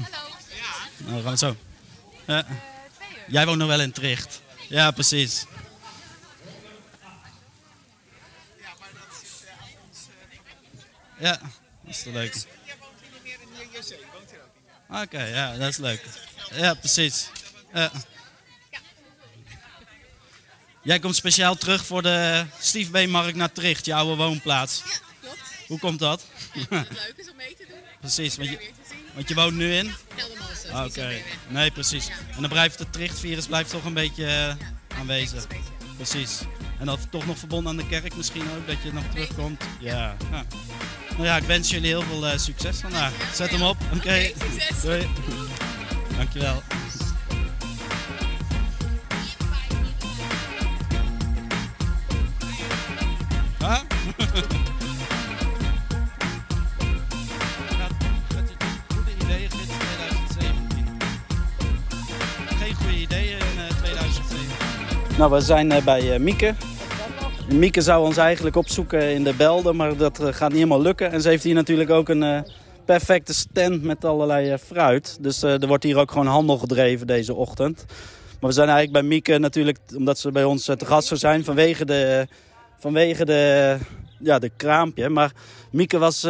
Ja. 0.57 1.05
Nou, 1.05 1.13
dan 1.13 1.23
gaan 1.23 1.33
we 1.33 1.39
zo. 1.39 1.57
Ja. 2.27 2.47
Jij 3.29 3.47
woont 3.47 3.59
nog 3.59 3.69
wel 3.69 3.81
in 3.81 3.93
Tricht. 3.93 4.41
Ja, 4.73 4.91
precies. 4.91 5.47
Ja, 8.61 8.75
maar 8.81 8.91
dat 8.95 9.23
is 9.23 9.29
aan 9.49 9.69
ons. 9.89 9.99
Ja, 11.19 11.41
is 11.87 12.03
toch 12.03 12.13
leuk? 12.13 12.35
Ja, 12.35 12.75
woont 12.81 13.01
hier 13.01 13.11
nog 13.13 13.23
meer 13.23 13.39
in 13.63 13.69
JC? 13.71 13.99
Woont 14.13 14.31
hier 14.31 14.41
ook 14.41 14.55
niet? 14.89 15.03
Oké, 15.03 15.25
ja, 15.25 15.57
dat 15.57 15.69
is 15.69 15.77
leuk. 15.77 16.05
Ja, 16.53 16.75
precies. 16.75 17.29
Ja. 17.73 17.91
Jij 20.83 20.99
komt 20.99 21.17
speciaal 21.17 21.55
terug 21.55 21.87
voor 21.87 22.03
de 22.03 22.47
Stiefbeenmarkt 22.61 23.37
naar 23.37 23.53
Tricht, 23.53 23.85
je 23.85 23.95
oude 23.95 24.17
woonplaats. 24.17 24.83
Ja, 24.85 24.91
klopt. 25.21 25.39
Hoe 25.67 25.79
komt 25.79 25.99
dat? 25.99 26.25
Ja, 26.53 26.79
het 26.79 26.89
leuk 26.91 27.15
is 27.17 27.31
om 27.31 27.37
mee 27.37 27.57
te 27.57 27.67
doen. 27.69 27.79
precies, 28.01 28.37
want 28.37 28.49
je, 28.49 28.57
te. 28.57 28.82
Want 29.15 29.29
je 29.29 29.35
woont 29.35 29.55
nu 29.55 29.75
in? 29.75 29.91
Ah, 30.73 30.85
Oké, 30.85 31.09
nee, 31.49 31.71
precies. 31.71 32.09
En 32.09 32.41
dan 32.41 32.51
blijft 32.51 32.79
het 32.79 32.93
Trichtvirus 32.93 33.47
blijft 33.47 33.71
toch 33.71 33.85
een 33.85 33.95
beetje 33.95 34.27
eh, 34.27 34.99
aanwezig. 34.99 35.47
Precies. 35.97 36.41
En 36.79 36.87
dat 36.87 36.99
toch 37.11 37.27
nog 37.27 37.39
verbonden 37.39 37.71
aan 37.71 37.77
de 37.77 37.87
kerk 37.87 38.17
misschien 38.17 38.43
ook, 38.43 38.67
dat 38.67 38.77
je 38.83 38.93
nog 38.93 39.05
terugkomt. 39.11 39.65
Ja. 39.81 40.17
ja. 40.31 40.45
Nou 41.11 41.25
ja, 41.25 41.37
ik 41.37 41.43
wens 41.45 41.71
jullie 41.71 41.89
heel 41.89 42.03
veel 42.03 42.27
eh, 42.27 42.39
succes 42.39 42.81
vandaag. 42.81 43.13
Zet 43.35 43.51
hem 43.51 43.63
op. 43.63 43.77
Oké. 43.95 44.31
Doei. 44.83 45.09
Dankjewel. 46.17 46.63
Huh? 53.59 53.81
Nou, 65.23 65.35
we 65.35 65.41
zijn 65.41 65.73
eh, 65.73 65.85
bij 65.85 66.13
eh, 66.13 66.21
Mieke. 66.21 66.55
Mieke 67.53 67.81
zou 67.81 68.05
ons 68.05 68.17
eigenlijk 68.17 68.57
opzoeken 68.57 69.15
in 69.15 69.25
de 69.25 69.35
Belden, 69.35 69.77
maar 69.77 69.97
dat 69.97 70.21
eh, 70.21 70.27
gaat 70.33 70.49
niet 70.49 70.59
helemaal 70.59 70.83
lukken. 70.83 71.13
En 71.13 71.23
ze 71.23 71.29
heeft 71.29 71.45
hier 71.45 71.55
natuurlijk 71.55 71.91
ook 71.91 72.09
een 72.09 72.47
perfecte 72.85 73.35
stand 73.35 73.83
met 73.83 74.05
allerlei 74.05 74.59
fruit. 74.59 75.19
Dus 75.21 75.43
er 75.43 75.67
wordt 75.67 75.85
hier 75.85 75.97
ook 75.97 76.11
gewoon 76.11 76.27
handel 76.27 76.59
gedreven 76.59 77.07
deze 77.07 77.35
ochtend. 77.35 77.85
Maar 78.41 78.51
we 78.51 78.53
zijn 78.53 78.69
eigenlijk 78.69 78.99
bij 78.99 79.09
Mieke 79.09 79.39
natuurlijk, 79.39 79.79
omdat 79.97 80.19
ze 80.19 80.33
bij 80.33 80.45
ons 80.45 80.65
te 80.65 80.87
gast 80.87 81.09
zou 81.09 81.21
zijn, 81.21 81.45
vanwege 81.45 81.85
de, 81.85 82.27
vanwege 82.79 83.25
de, 83.25 83.77
ja, 84.19 84.39
de 84.39 84.51
kraampje. 84.57 85.09
Maar 85.09 85.33
Mieke 85.71 85.99
was 85.99 86.25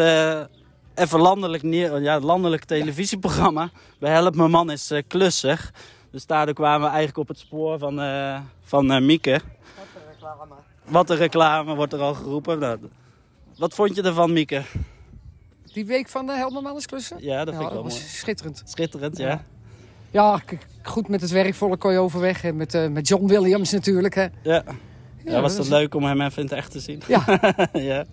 even 0.95 1.21
landelijk, 1.21 1.63
ja, 2.03 2.21
landelijk 2.21 2.65
televisieprogramma. 2.65 3.71
Bij 3.99 4.13
Help 4.13 4.35
Mijn 4.35 4.51
Man 4.51 4.71
is 4.71 4.93
klusser. 5.09 5.71
Dus 6.13 6.27
daardoor 6.27 6.55
kwamen 6.55 6.81
we 6.81 6.87
eigenlijk 6.87 7.19
op 7.19 7.29
het 7.29 7.39
spoor 7.39 7.79
van, 7.79 8.01
eh, 8.01 8.41
van 8.63 8.93
eh, 8.93 9.01
Mieke. 9.01 9.41
Wat 10.89 11.11
een 11.11 11.17
reclame 11.17 11.75
wordt 11.75 11.93
er 11.93 12.01
al 12.01 12.15
geroepen. 12.15 12.59
Nou, 12.59 12.79
wat 13.59 13.75
vond 13.75 13.95
je 13.97 14.03
ervan, 14.03 14.33
Mieke? 14.33 14.63
Die 15.73 15.87
week 15.87 16.09
van 16.09 16.27
de 16.27 16.33
Heldermannersklussen? 16.33 17.17
Ja, 17.21 17.45
dat 17.45 17.55
vind 17.55 17.67
ik 17.67 17.73
wel 17.73 17.83
was 17.83 17.93
mooi. 17.99 18.05
schitterend. 18.07 18.63
Schitterend, 18.65 19.17
ja. 19.17 19.45
Ja, 20.11 20.41
goed 20.83 21.09
met 21.09 21.21
het 21.21 21.31
werkvolk 21.31 21.81
kon 21.81 21.93
je 21.93 21.99
overweg. 21.99 22.45
En 22.45 22.57
met, 22.57 22.75
eh, 22.75 22.89
met 22.89 23.09
John 23.09 23.27
Williams 23.27 23.71
natuurlijk. 23.73 24.15
Hè. 24.15 24.27
Ja. 24.43 24.63
Ja, 25.25 25.41
was 25.41 25.57
dat 25.57 25.65
is- 25.65 25.71
leuk 25.71 25.95
om 25.95 26.05
hem 26.05 26.21
even 26.21 26.37
in 26.43 26.49
het 26.49 26.53
echt 26.53 26.71
te 26.71 26.81
zien? 26.81 27.03
Ja. 27.09 27.25
ja. 27.73 28.05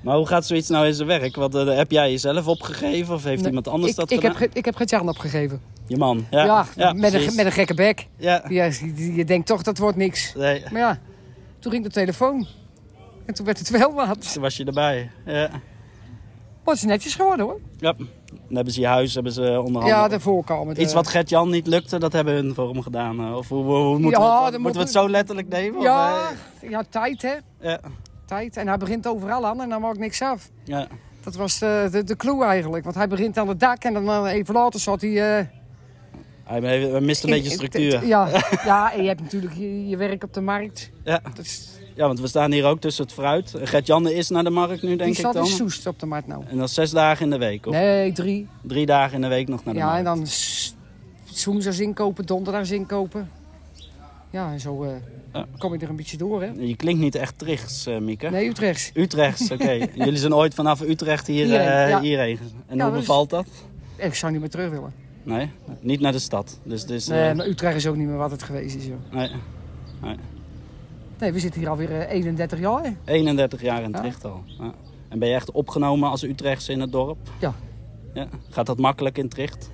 Maar 0.00 0.16
hoe 0.16 0.26
gaat 0.26 0.46
zoiets 0.46 0.68
nou 0.68 0.86
in 0.86 0.94
zijn 0.94 1.08
werk? 1.08 1.36
Want, 1.36 1.54
eh, 1.54 1.76
heb 1.76 1.90
jij 1.90 2.10
jezelf 2.10 2.46
opgegeven 2.46 3.14
of 3.14 3.24
heeft 3.24 3.36
Nee, 3.38 3.46
iemand 3.48 3.68
anders 3.68 3.90
ik, 3.90 3.96
dat 3.96 4.10
ik 4.10 4.20
gedaan? 4.20 4.36
heb, 4.36 4.54
ik 4.54 4.64
heb 4.64 4.76
Gert-Jan 4.76 5.08
opgegeven. 5.08 5.60
Je 5.92 5.98
man, 5.98 6.26
ja. 6.30 6.66
Ja, 6.76 6.92
met, 6.92 7.14
een, 7.14 7.34
met 7.34 7.46
een 7.46 7.52
gekke 7.52 7.74
bek. 7.74 8.06
Ja. 8.16 8.44
je, 8.48 9.14
je 9.14 9.24
denkt 9.24 9.46
toch, 9.46 9.62
dat 9.62 9.78
wordt 9.78 9.96
niks. 9.96 10.34
Nee. 10.34 10.62
Maar 10.70 10.80
ja, 10.80 10.98
toen 11.58 11.72
ging 11.72 11.84
de 11.84 11.90
telefoon. 11.90 12.46
En 13.26 13.34
toen 13.34 13.46
werd 13.46 13.58
het 13.58 13.70
wel 13.70 13.92
wat. 13.94 14.32
Toen 14.32 14.42
was 14.42 14.56
je 14.56 14.64
erbij. 14.64 15.10
Ja. 15.26 15.50
Was 16.64 16.80
het 16.80 16.88
netjes 16.90 17.14
geworden 17.14 17.46
hoor. 17.46 17.60
ja. 17.78 17.92
Dan 18.46 18.54
hebben 18.54 18.72
ze 18.72 18.80
je 18.80 18.86
huis 18.86 19.14
hebben 19.14 19.32
ze 19.32 19.60
onderhand. 19.64 19.92
Ja, 19.94 20.08
de 20.08 20.20
voorkamer. 20.20 20.74
de- 20.74 20.80
Iets 20.80 20.92
wat 20.92 21.08
Gert-Jan 21.08 21.50
niet 21.50 21.66
lukte, 21.66 21.98
dat 21.98 22.12
hebben 22.12 22.34
hun 22.34 22.54
voor 22.54 22.68
hem 22.72 22.82
gedaan. 22.82 23.20
eh. 23.20 23.36
Of 23.36 23.48
hoe, 23.48 23.64
hoe, 23.64 23.74
hoe 23.76 23.98
moeten, 23.98 24.20
Ja, 24.22 24.28
we, 24.28 24.32
het, 24.34 24.42
moeten 24.44 24.62
moet- 24.62 24.72
we 24.74 24.78
het 24.78 24.90
zo 24.90 25.08
letterlijk 25.10 25.48
nemen? 25.48 25.78
of, 25.78 25.84
Ja, 25.84 26.20
eh? 26.60 26.70
ja, 26.70 26.82
tijd 26.90 27.22
hè. 27.22 27.34
Ja. 27.70 27.80
Tijd. 28.26 28.56
En 28.56 28.68
hij 28.68 28.76
begint 28.76 29.06
overal 29.06 29.46
aan 29.46 29.60
en 29.62 29.68
dan 29.68 29.80
maakt 29.80 29.98
niks 29.98 30.22
af. 30.22 30.48
ja. 30.64 30.86
Dat 31.22 31.34
was 31.34 31.58
de, 31.58 31.88
de, 31.90 32.04
de 32.04 32.16
clue 32.16 32.44
eigenlijk. 32.44 32.84
Want 32.84 32.96
hij 32.96 33.08
begint 33.08 33.38
aan 33.38 33.48
het 33.48 33.60
dak 33.60 33.82
en 33.84 33.92
dan 33.94 34.08
eh, 34.26 34.32
even 34.32 34.54
later 34.54 34.80
zat 34.80 35.00
hij... 35.00 35.38
eh, 35.38 35.46
Hij 36.44 36.60
hij 36.60 37.00
mist 37.00 37.24
een 37.24 37.30
beetje 37.30 37.50
structuur. 37.50 38.06
Ja, 38.06 38.28
ja, 38.64 38.92
en 38.94 39.02
je 39.02 39.08
hebt 39.08 39.20
natuurlijk 39.20 39.54
je, 39.54 39.88
je 39.88 39.96
werk 39.96 40.24
op 40.24 40.34
de 40.34 40.40
markt. 40.40 40.90
Ja. 41.04 41.20
Dat 41.34 41.44
is, 41.44 41.68
ja, 41.94 42.06
want 42.06 42.20
we 42.20 42.26
staan 42.26 42.52
hier 42.52 42.64
ook 42.64 42.80
tussen 42.80 43.04
het 43.04 43.12
fruit. 43.12 43.54
Gert-Jan 43.62 44.08
is 44.08 44.28
naar 44.28 44.44
de 44.44 44.50
markt 44.50 44.82
nu, 44.82 44.88
denk 44.88 44.98
die 45.00 45.08
ik 45.08 45.14
staat 45.16 45.32
dan. 45.34 45.44
in 45.44 45.50
Soest 45.50 45.86
op 45.86 45.98
de 46.00 46.06
markt 46.06 46.26
nou. 46.26 46.44
En 46.48 46.56
dat 46.56 46.68
is 46.68 46.74
zes 46.74 46.90
dagen 46.90 47.24
in 47.24 47.30
de 47.30 47.38
week, 47.38 47.66
of? 47.66 47.72
Nee, 47.72 48.12
drie. 48.12 48.48
Drie 48.62 48.86
dagen 48.86 49.14
in 49.14 49.20
de 49.20 49.28
week 49.28 49.48
nog 49.48 49.64
naar 49.64 49.74
de 49.74 49.80
Ja, 49.80 49.96
en 49.98 50.04
markt. 50.04 50.74
dan 51.44 51.52
woensdags 51.52 51.78
inkopen, 51.80 52.26
donderdags 52.26 52.70
inkopen. 52.70 53.30
Ja, 54.30 54.52
en 54.52 54.60
zo 54.60 54.82
eh, 55.32 55.42
kom 55.58 55.72
je 55.74 55.78
er 55.78 55.88
een 55.88 55.96
beetje 55.96 56.16
door, 56.16 56.42
hè? 56.42 56.50
Je 56.58 56.76
klinkt 56.76 57.00
niet 57.00 57.14
echt 57.14 57.38
Trichts, 57.38 57.86
eh 57.86 57.98
Mieke. 57.98 58.30
Nee, 58.30 58.48
Utrechts. 58.48 58.90
Utrechts, 58.94 59.50
oké. 59.50 59.72
Jullie 59.94 60.16
zijn 60.16 60.34
ooit 60.34 60.54
vanaf 60.54 60.80
Utrecht 60.80 61.26
hier, 61.26 61.44
Hierheen, 61.44 61.68
eh, 61.68 61.88
ja. 61.88 62.00
hierheen. 62.00 62.38
En 62.66 62.80
hoe 62.80 62.90
is- 62.92 62.98
bevalt 62.98 63.30
dat? 63.30 63.46
Ik 63.96 64.14
zou 64.14 64.32
niet 64.32 64.40
meer 64.40 64.50
terug 64.50 64.70
willen. 64.70 64.92
Nee, 65.22 65.50
niet 65.80 66.00
naar 66.00 66.12
de 66.12 66.18
stad. 66.18 66.58
Dus, 66.62 66.86
dus, 66.86 67.06
Nee, 67.06 67.28
eh, 67.28 67.36
maar 67.36 67.46
Utrecht 67.46 67.76
is 67.76 67.86
ook 67.86 67.96
niet 67.96 68.06
meer 68.06 68.16
wat 68.16 68.30
het 68.30 68.42
geweest 68.42 68.76
is, 68.76 68.86
joh. 68.86 69.12
nee. 69.12 69.30
nee. 70.02 70.16
Nee, 71.18 71.32
we 71.32 71.38
zitten 71.38 71.60
hier 71.60 71.70
alweer 71.70 72.00
eh, 72.00 72.10
31 72.14 72.58
jaar, 72.58 72.82
hè? 72.82 72.90
31 73.04 73.62
jaar 73.62 73.82
in 73.82 73.90
Ja. 73.90 74.00
Tricht 74.00 74.24
al. 74.24 74.42
Ja. 74.46 74.72
En 75.08 75.18
ben 75.18 75.28
je 75.28 75.34
echt 75.34 75.50
opgenomen 75.50 76.10
als 76.10 76.22
Utrechtse 76.22 76.72
in 76.72 76.80
het 76.80 76.92
dorp? 76.92 77.18
Ja. 77.40 77.54
ja. 78.14 78.26
Gaat 78.50 78.66
dat 78.66 78.78
makkelijk 78.78 79.18
in 79.18 79.28
Tricht? 79.28 79.70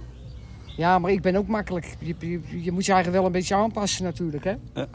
Ja, 0.76 0.98
maar 0.98 1.10
ik 1.10 1.22
ben 1.22 1.36
ook 1.36 1.46
makkelijk. 1.46 1.96
Je, 1.98 2.14
je, 2.18 2.62
je 2.62 2.72
moet 2.72 2.86
je 2.86 2.92
eigen 2.92 3.12
wel 3.12 3.26
een 3.26 3.32
beetje 3.32 3.54
aanpassen 3.54 4.04
natuurlijk, 4.04 4.44
hè? 4.44 4.54
Ja. 4.74 4.86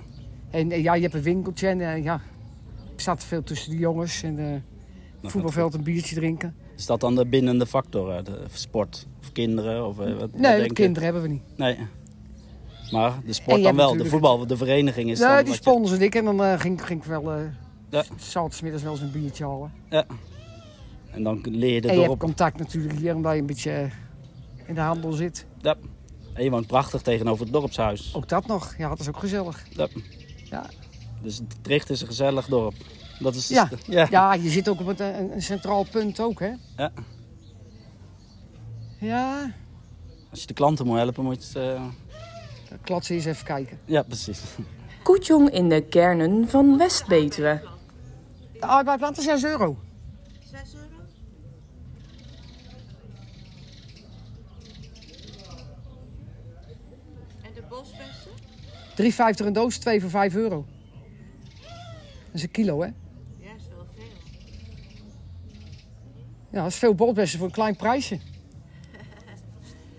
En 0.50 0.72
eh, 0.72 0.84
ja, 0.84 0.94
je 0.94 1.02
hebt 1.02 1.14
een 1.14 1.22
winkeltje 1.22 1.68
en 1.68 1.82
eh, 1.82 2.04
ja, 2.04 2.22
ik 2.94 3.02
zat 3.02 3.24
veel 3.24 3.44
tussen 3.44 3.72
de 3.72 3.78
jongens 3.78 4.24
en 4.24 4.40
eh 4.40 5.30
voetbalveld 5.30 5.74
een 5.74 5.84
biertje 5.84 6.16
drinken. 6.16 6.56
Is 6.84 6.90
dat 6.90 7.00
dan 7.00 7.16
de 7.16 7.26
bindende 7.26 7.66
factor? 7.66 8.12
eh, 8.12 8.24
De 8.24 8.40
sport? 8.54 9.06
Of 9.22 9.32
kinderen? 9.32 9.88
Of, 9.88 10.00
eh, 10.00 10.06
wat, 10.12 10.20
wat 10.20 10.32
Nee, 10.34 10.56
denk 10.58 10.68
je? 10.68 10.74
kinderen 10.74 11.04
hebben 11.04 11.22
we 11.22 11.28
niet. 11.28 11.42
Nee. 11.56 11.78
Maar 12.92 13.20
de 13.26 13.34
sport 13.34 13.64
dan 13.64 13.76
wel, 13.76 13.98
de 13.98 14.06
voetbal, 14.06 14.48
de 14.48 14.58
vereniging 14.58 15.10
is 15.10 15.20
nee, 15.20 15.28
dan 15.36 15.44
die 15.46 15.54
sponsorde 15.54 16.04
ik 16.06 16.16
en 16.16 16.26
dan 16.26 16.44
eh, 16.44 16.60
ging, 16.60 16.86
ging 16.86 17.00
ik 17.00 17.06
wel 17.08 17.32
eh 17.32 17.38
Ja. 17.90 18.04
zaterdagmiddags 18.18 18.84
wel 18.84 18.92
eens 18.92 19.02
een 19.02 19.12
biertje 19.12 19.46
halen. 19.46 19.72
Ja. 19.90 20.06
En 21.12 21.24
dan 21.24 21.40
leer 21.50 21.74
je 21.74 21.82
de 21.82 21.88
en 21.88 22.00
je 22.00 22.02
hebt 22.02 22.18
contact 22.18 22.58
natuurlijk 22.60 22.98
hier 23.00 23.16
omdat 23.16 23.34
je 23.34 23.40
een 23.40 23.46
beetje 23.46 23.90
in 24.68 24.74
de 24.76 24.82
handel 24.82 25.12
zit. 25.12 25.46
Ja. 25.62 25.76
En 26.34 26.44
je 26.44 26.50
woont 26.50 26.68
prachtig 26.68 27.02
tegenover 27.02 27.44
het 27.44 27.54
dorpshuis. 27.54 28.14
Ook 28.16 28.30
dat 28.30 28.48
nog, 28.48 28.76
ja, 28.78 28.90
dat 28.90 29.00
is 29.00 29.08
ook 29.08 29.18
gezellig. 29.18 29.64
Ja. 29.70 29.88
Ja. 30.50 30.66
Dus 31.22 31.42
Tricht 31.62 31.90
is 31.90 32.02
een 32.02 32.08
gezellig 32.08 32.46
dorp. 32.48 32.74
Dat 33.24 33.36
is 33.36 33.48
Ja. 33.48 33.70
ja. 33.88 34.08
Ja. 34.10 34.34
je 34.34 34.50
zit 34.50 34.70
ook 34.70 34.80
op 34.80 34.88
het, 34.88 35.00
eh, 35.00 35.18
een, 35.20 35.32
een 35.34 35.42
centraal 35.42 35.86
punt 35.92 36.20
ook, 36.20 36.40
hè? 36.40 36.52
Ja. 36.78 36.92
Ja, 39.00 39.52
Als 40.32 40.42
je 40.42 40.48
de 40.48 40.54
klanten 40.54 40.86
moet 40.86 40.98
helpen, 40.98 41.24
moet 41.24 41.52
je... 41.54 41.60
het, 41.60 41.76
eh, 41.76 41.84
klatsen 42.84 43.16
eens 43.16 43.26
even 43.26 43.46
kijken. 43.46 43.80
Ja, 43.86 44.04
precies. 44.04 44.42
Koetjong 45.04 45.50
in 45.50 45.70
de 45.70 45.82
kernen 45.82 46.50
van 46.50 46.78
West-Betuwe. 46.78 47.62
De 48.60 48.66
arbeidsplant 48.66 49.18
is 49.18 49.24
6 49.24 49.44
euro. 49.44 49.78
6 50.52 50.74
euro? 50.74 51.02
En 57.42 57.54
de 57.54 57.62
bosbessen? 57.70 58.32
3,50 59.44 59.46
een 59.46 59.54
doos, 59.54 59.78
2 59.78 60.02
voor 60.02 60.10
5 60.10 60.36
euro. 60.36 60.66
Dat 62.26 62.34
is 62.34 62.44
een 62.44 62.52
kilo, 62.52 62.82
hè? 62.82 62.88
Ja, 63.40 63.56
is 63.58 63.68
wel 63.76 63.86
veel. 63.96 64.04
Ja, 66.54 66.62
dat 66.62 66.72
is 66.72 66.78
veel 66.78 66.96
bosbessen 66.96 67.40
voor 67.40 67.48
een 67.48 67.54
klein 67.54 67.76
prijsje. 67.76 68.16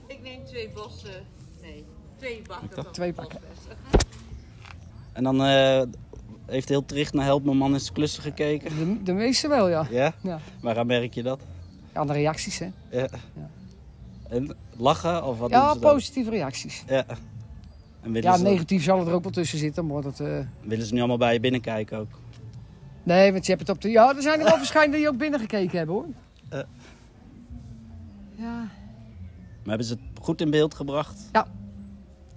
Ik 0.07 0.23
neem 0.23 0.45
twee 0.45 0.71
bossen. 0.75 1.25
Nee, 1.63 1.85
twee 2.17 2.43
bakken. 2.47 2.83
van 2.83 2.93
Twee 2.93 3.13
bakken. 3.13 3.39
En 5.13 5.23
dan 5.25 5.45
eh, 5.45 5.83
heeft 6.47 6.69
heel 6.69 6.85
Tricht 6.85 7.13
naar 7.13 7.25
Help 7.25 7.45
Mijn 7.45 7.57
Man 7.57 7.73
eens 7.73 7.93
klussen 7.93 8.23
gekeken. 8.23 8.77
De, 8.77 9.03
de 9.03 9.13
meeste 9.13 9.49
wel, 9.49 9.69
ja. 9.69 9.87
Ja? 9.91 10.15
Ja. 10.23 10.41
Waaraan 10.61 10.87
merk 10.87 11.15
je 11.15 11.23
dat? 11.23 11.41
Aan 11.93 12.07
de 12.07 12.13
reacties, 12.13 12.59
hè? 12.59 12.69
Ja. 12.91 13.09
En 14.29 14.57
lachen 14.77 15.25
of 15.25 15.39
wat 15.39 15.51
ja, 15.51 15.65
doen 15.65 15.75
ze 15.75 15.81
dan? 15.81 15.93
positieve 15.93 16.31
reacties. 16.31 16.85
Ja. 16.87 17.05
En 18.03 18.13
willen, 18.13 18.31
Ja, 18.31 18.37
ze, 18.37 18.43
negatief 18.43 18.83
zal 18.83 19.07
er 19.07 19.13
ook 19.13 19.23
wel 19.23 19.33
tussen 19.33 19.59
zitten, 19.59 19.87
maar 19.87 20.03
dat... 20.03 20.21
eh, 20.21 20.39
willen 20.61 20.87
ze 20.87 20.93
nu 20.93 20.99
allemaal 20.99 21.19
bij 21.19 21.33
je 21.33 21.41
binnenkijken 21.41 21.99
ook? 21.99 22.11
Nee, 23.03 23.33
want 23.33 23.47
je 23.47 23.53
hebt 23.53 23.67
het 23.69 23.77
op 23.77 23.83
de... 23.83 23.91
Ja, 23.91 24.17
er 24.17 24.23
zijn 24.23 24.39
er 24.39 24.45
wel 24.45 24.59
verschijnen 24.67 24.99
die 24.99 25.09
ook 25.09 25.19
binnengekeken 25.19 25.79
hebben, 25.79 25.95
hoor. 25.95 26.07
Eh. 26.49 26.59
Ja. 28.37 28.55
Maar 29.63 29.77
hebben 29.77 29.87
ze 29.87 29.93
het 29.93 30.25
goed 30.25 30.41
in 30.41 30.51
beeld 30.51 30.75
gebracht? 30.75 31.29
Ja. 31.33 31.47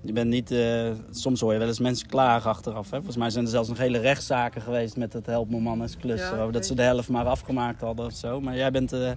Je 0.01 0.14
bent 0.14 0.30
niet, 0.30 0.51
eh, 0.51 0.91
soms 1.12 1.39
hoor 1.39 1.53
je 1.53 1.60
wel 1.60 1.68
eens 1.68 1.80
mensen 1.80 2.08
klagen 2.08 2.49
achteraf. 2.49 2.86
Hè? 2.89 2.95
Volgens 2.95 3.18
mij 3.18 3.30
zijn 3.30 3.43
er 3.45 3.51
zelfs 3.51 3.70
nog 3.70 3.78
hele 3.78 3.97
rechtszaken 3.99 4.62
geweest 4.62 4.97
met 4.97 5.14
het 5.14 5.26
Help 5.26 5.49
Me 5.49 5.60
Man 5.60 5.82
als 5.82 5.97
klus. 5.97 6.20
Ja, 6.20 6.38
over 6.39 6.51
dat 6.53 6.66
ze 6.66 6.76
de 6.76 6.82
helft 6.82 7.10
maar 7.10 7.26
afgemaakt 7.26 7.82
hadden 7.82 8.05
of 8.05 8.14
zo. 8.14 8.41
Maar 8.41 8.55
jij 8.55 8.72
bent... 8.72 8.93
eh, 8.93 9.12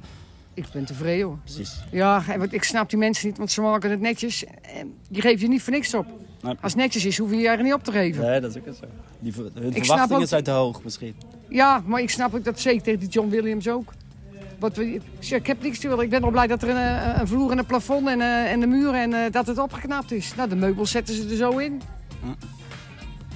Ik 0.54 0.66
ben 0.72 0.84
tevreden 0.84 1.26
hoor. 1.26 1.38
Precies. 1.44 1.82
Ja, 1.90 2.22
wat- 2.38 2.52
ik 2.52 2.62
snap 2.64 2.90
die 2.90 2.98
mensen 2.98 3.26
niet, 3.28 3.38
want 3.38 3.50
ze 3.50 3.60
maken 3.60 3.90
het 3.90 4.00
netjes. 4.00 4.44
En 4.62 4.94
die 5.08 5.22
geven 5.22 5.40
je 5.40 5.48
niet 5.48 5.62
voor 5.62 5.72
niks 5.72 5.94
op. 5.94 6.06
Nee. 6.42 6.54
Als 6.60 6.72
het 6.72 6.80
netjes 6.80 7.04
is, 7.04 7.18
hoef 7.18 7.30
je 7.30 7.36
je 7.36 7.48
er 7.48 7.62
niet 7.62 7.72
op 7.74 7.84
te 7.84 7.92
geven. 7.92 8.24
Nee, 8.24 8.40
dat 8.40 8.56
is 8.56 8.62
ook 8.68 8.74
zo. 8.74 8.84
Die, 9.18 9.32
hun 9.54 9.72
verwachtingen 9.72 10.22
ook- 10.22 10.28
zijn 10.28 10.42
te 10.44 10.50
hoog 10.50 10.82
misschien. 10.84 11.14
Ja, 11.48 11.82
maar 11.86 12.00
ik 12.00 12.10
snap 12.10 12.34
ook 12.34 12.44
dat 12.44 12.60
zeker 12.60 12.82
tegen 12.82 13.00
die 13.00 13.08
John 13.08 13.28
Williams 13.28 13.68
ook. 13.68 13.92
Wat 14.60 14.76
we, 14.76 14.94
ik, 14.94 15.02
zeg, 15.18 15.38
ik 15.38 15.46
heb 15.46 15.62
niks 15.62 15.78
te 15.78 15.88
willen. 15.88 16.04
Ik 16.04 16.10
ben 16.10 16.20
wel 16.20 16.30
blij 16.30 16.46
dat 16.46 16.62
er 16.62 16.68
een, 16.68 16.76
eh, 16.76 17.18
een 17.20 17.26
vloer 17.28 17.50
en 17.50 17.58
een 17.58 17.66
plafond 17.66 18.08
en, 18.08 18.20
eh, 18.20 18.52
en 18.52 18.60
de 18.60 18.66
muren 18.66 19.00
en 19.00 19.24
eh, 19.24 19.32
dat 19.32 19.46
het 19.46 19.58
opgeknapt 19.58 20.12
is. 20.12 20.34
Nou, 20.34 20.48
de 20.48 20.56
meubels 20.56 20.90
zetten 20.90 21.14
ze 21.14 21.28
er 21.28 21.36
zo 21.36 21.58
in. 21.58 21.80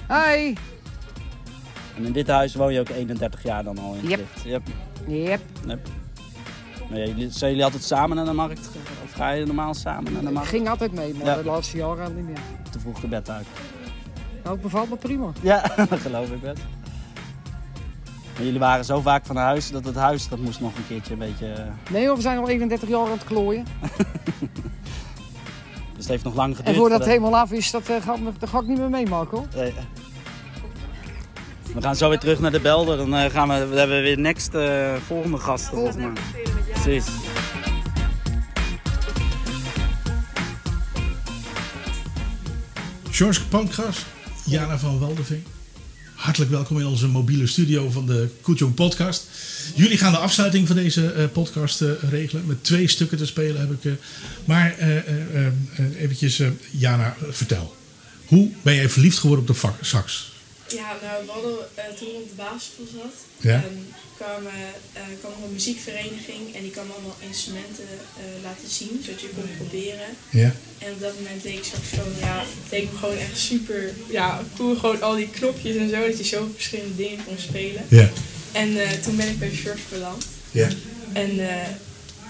Hoi. 0.07 0.53
En 1.97 2.05
in 2.05 2.11
dit 2.11 2.27
huis 2.27 2.55
woon 2.55 2.73
je 2.73 2.79
ook 2.79 2.89
31 2.89 3.43
jaar 3.43 3.63
dan 3.63 3.77
al 3.77 3.93
in 4.01 4.09
Yep. 4.09 4.19
Yep. 4.45 4.61
Yep. 5.07 5.41
Yep. 5.65 5.79
Maar 6.89 6.99
ja, 6.99 7.05
jullie, 7.05 7.29
zijn 7.31 7.49
jullie 7.49 7.65
altijd 7.65 7.83
samen 7.83 8.15
naar 8.15 8.25
de 8.25 8.31
markt? 8.33 8.69
Of 9.03 9.11
ga 9.11 9.29
je 9.31 9.45
normaal 9.45 9.73
samen 9.73 10.11
naar 10.13 10.21
de 10.21 10.27
Ik 10.27 10.33
markt? 10.33 10.49
ging 10.49 10.69
altijd 10.69 10.91
mee, 10.93 11.13
maar 11.13 11.25
Ja. 11.25 11.35
de 11.35 11.43
laatste 11.43 11.77
jaren 11.77 12.15
niet 12.15 12.25
meer. 12.25 12.37
Te 12.71 12.79
vroeg 12.79 12.99
de 12.99 13.07
bed 13.07 13.29
uit. 13.29 13.45
Nou, 14.43 14.53
het 14.55 14.61
bevalt 14.61 14.89
me 14.89 14.95
prima. 14.95 15.31
Ja, 15.41 15.61
dat 15.89 15.99
geloof 15.99 16.29
ik 16.31 16.41
best. 16.41 16.61
Maar 18.35 18.43
jullie 18.43 18.59
waren 18.59 18.85
zo 18.85 19.01
vaak 19.01 19.25
van 19.25 19.35
huis 19.35 19.71
dat 19.71 19.85
het 19.85 19.95
huis 19.95 20.27
dat 20.27 20.39
moest 20.39 20.59
nog 20.59 20.75
een 20.75 20.87
keertje 20.87 21.13
een 21.13 21.19
beetje... 21.19 21.47
eh, 21.47 21.91
Nee 21.91 22.07
hoor, 22.07 22.15
we 22.15 22.21
zijn 22.21 22.37
al 22.37 22.49
31 22.49 22.89
jaar 22.89 23.05
aan 23.05 23.11
het 23.11 23.23
klooien. 23.23 23.65
Dus 25.95 26.03
het 26.03 26.07
heeft 26.07 26.23
nog 26.23 26.35
lang 26.35 26.55
geduurd. 26.55 26.75
En 26.75 26.81
voordat 26.81 26.99
het 26.99 27.07
helemaal 27.07 27.37
af 27.37 27.51
is, 27.51 27.71
dat, 27.71 27.89
eh, 27.89 28.01
ga, 28.01 28.15
dat 28.39 28.49
ga 28.49 28.59
ik 28.59 28.67
niet 28.67 28.77
meer 28.77 28.89
meemaken 28.89 29.37
hoor. 29.37 29.47
Nee. 29.55 29.73
We 31.73 31.81
gaan 31.81 31.95
zo 31.95 32.09
weer 32.09 32.19
terug 32.19 32.39
naar 32.39 32.51
de 32.51 32.59
Belder. 32.59 32.97
Dan 32.97 33.15
eh, 33.15 33.31
gaan 33.31 33.47
we, 33.47 33.65
we 33.67 33.77
hebben 33.77 34.01
weer 34.01 34.19
next 34.19 34.53
eh, 34.53 34.93
volgende 35.05 35.37
gasten 35.37 35.73
volgens 35.77 35.95
mij. 35.95 36.11
Precies. 36.71 37.05
George 43.09 43.47
Pankras, 43.47 44.05
Jana 44.45 44.77
van 44.77 44.99
Waldeveen. 44.99 45.45
Hartelijk 46.15 46.51
welkom 46.51 46.79
in 46.79 46.85
onze 46.85 47.07
mobiele 47.07 47.47
studio 47.47 47.89
van 47.91 48.05
de 48.05 48.29
Koetjong 48.41 48.73
podcast. 48.73 49.27
Jullie 49.75 49.97
gaan 49.97 50.11
de 50.11 50.17
afsluiting 50.17 50.67
van 50.67 50.75
deze 50.75 51.11
eh, 51.11 51.25
podcast 51.33 51.81
eh, 51.81 51.89
regelen. 52.09 52.45
Met 52.45 52.63
twee 52.63 52.87
stukken 52.87 53.17
te 53.17 53.25
spelen 53.25 53.59
heb 53.59 53.71
ik. 53.71 53.83
eh, 53.85 53.97
maar 54.45 54.75
eventjes, 55.99 56.41
Jana, 56.71 57.15
vertel. 57.29 57.75
Hoe 58.25 58.49
ben 58.61 58.75
jij 58.75 58.89
verliefd 58.89 59.17
geworden 59.17 59.45
op 59.49 59.61
de 59.61 59.69
sax? 59.81 60.33
Ja, 60.79 60.97
nou, 61.05 61.25
we 61.25 61.31
hadden 61.31 61.57
eh, 61.75 61.83
toen 61.97 62.07
ik 62.07 62.15
op 62.15 62.29
de 62.29 62.35
basisschool 62.43 62.87
zat, 62.99 63.15
Ja. 63.49 63.53
ehm, 63.63 63.79
kwam, 64.19 64.41
eh, 64.47 64.53
eh, 64.99 65.01
kwam 65.19 65.31
er 65.37 65.43
een 65.47 65.53
muziekvereniging 65.59 66.43
en 66.55 66.61
die 66.61 66.71
kwam 66.71 66.91
allemaal 66.91 67.17
instrumenten 67.29 67.87
eh, 68.17 68.43
laten 68.43 68.69
zien, 68.69 69.01
zodat 69.03 69.21
je 69.21 69.29
kon 69.35 69.49
proberen. 69.57 70.09
Ja. 70.29 70.51
En 70.77 70.91
op 70.93 70.99
dat 70.99 71.13
moment 71.19 71.43
deed 71.43 71.53
ik 71.57 71.63
saxofoon, 71.63 72.13
ja, 72.19 72.37
het 72.39 72.71
leek 72.71 72.91
me 72.91 72.97
gewoon 72.97 73.17
echt 73.17 73.37
super, 73.37 73.93
ja, 74.09 74.43
cool, 74.57 74.75
gewoon 74.75 75.01
al 75.01 75.15
die 75.15 75.29
knopjes 75.29 75.75
en 75.75 75.89
zo, 75.89 75.99
dat 76.07 76.17
je 76.17 76.23
zo 76.23 76.49
verschillende 76.53 76.95
dingen 76.95 77.25
kon 77.25 77.37
spelen. 77.37 77.83
Ja. 77.89 78.09
En 78.51 78.69
toen 79.03 79.15
ben 79.15 79.27
ik 79.29 79.39
bij 79.39 79.49
George 79.49 79.81
beland. 79.91 80.25
Ja. 80.51 80.69
En 81.13 81.31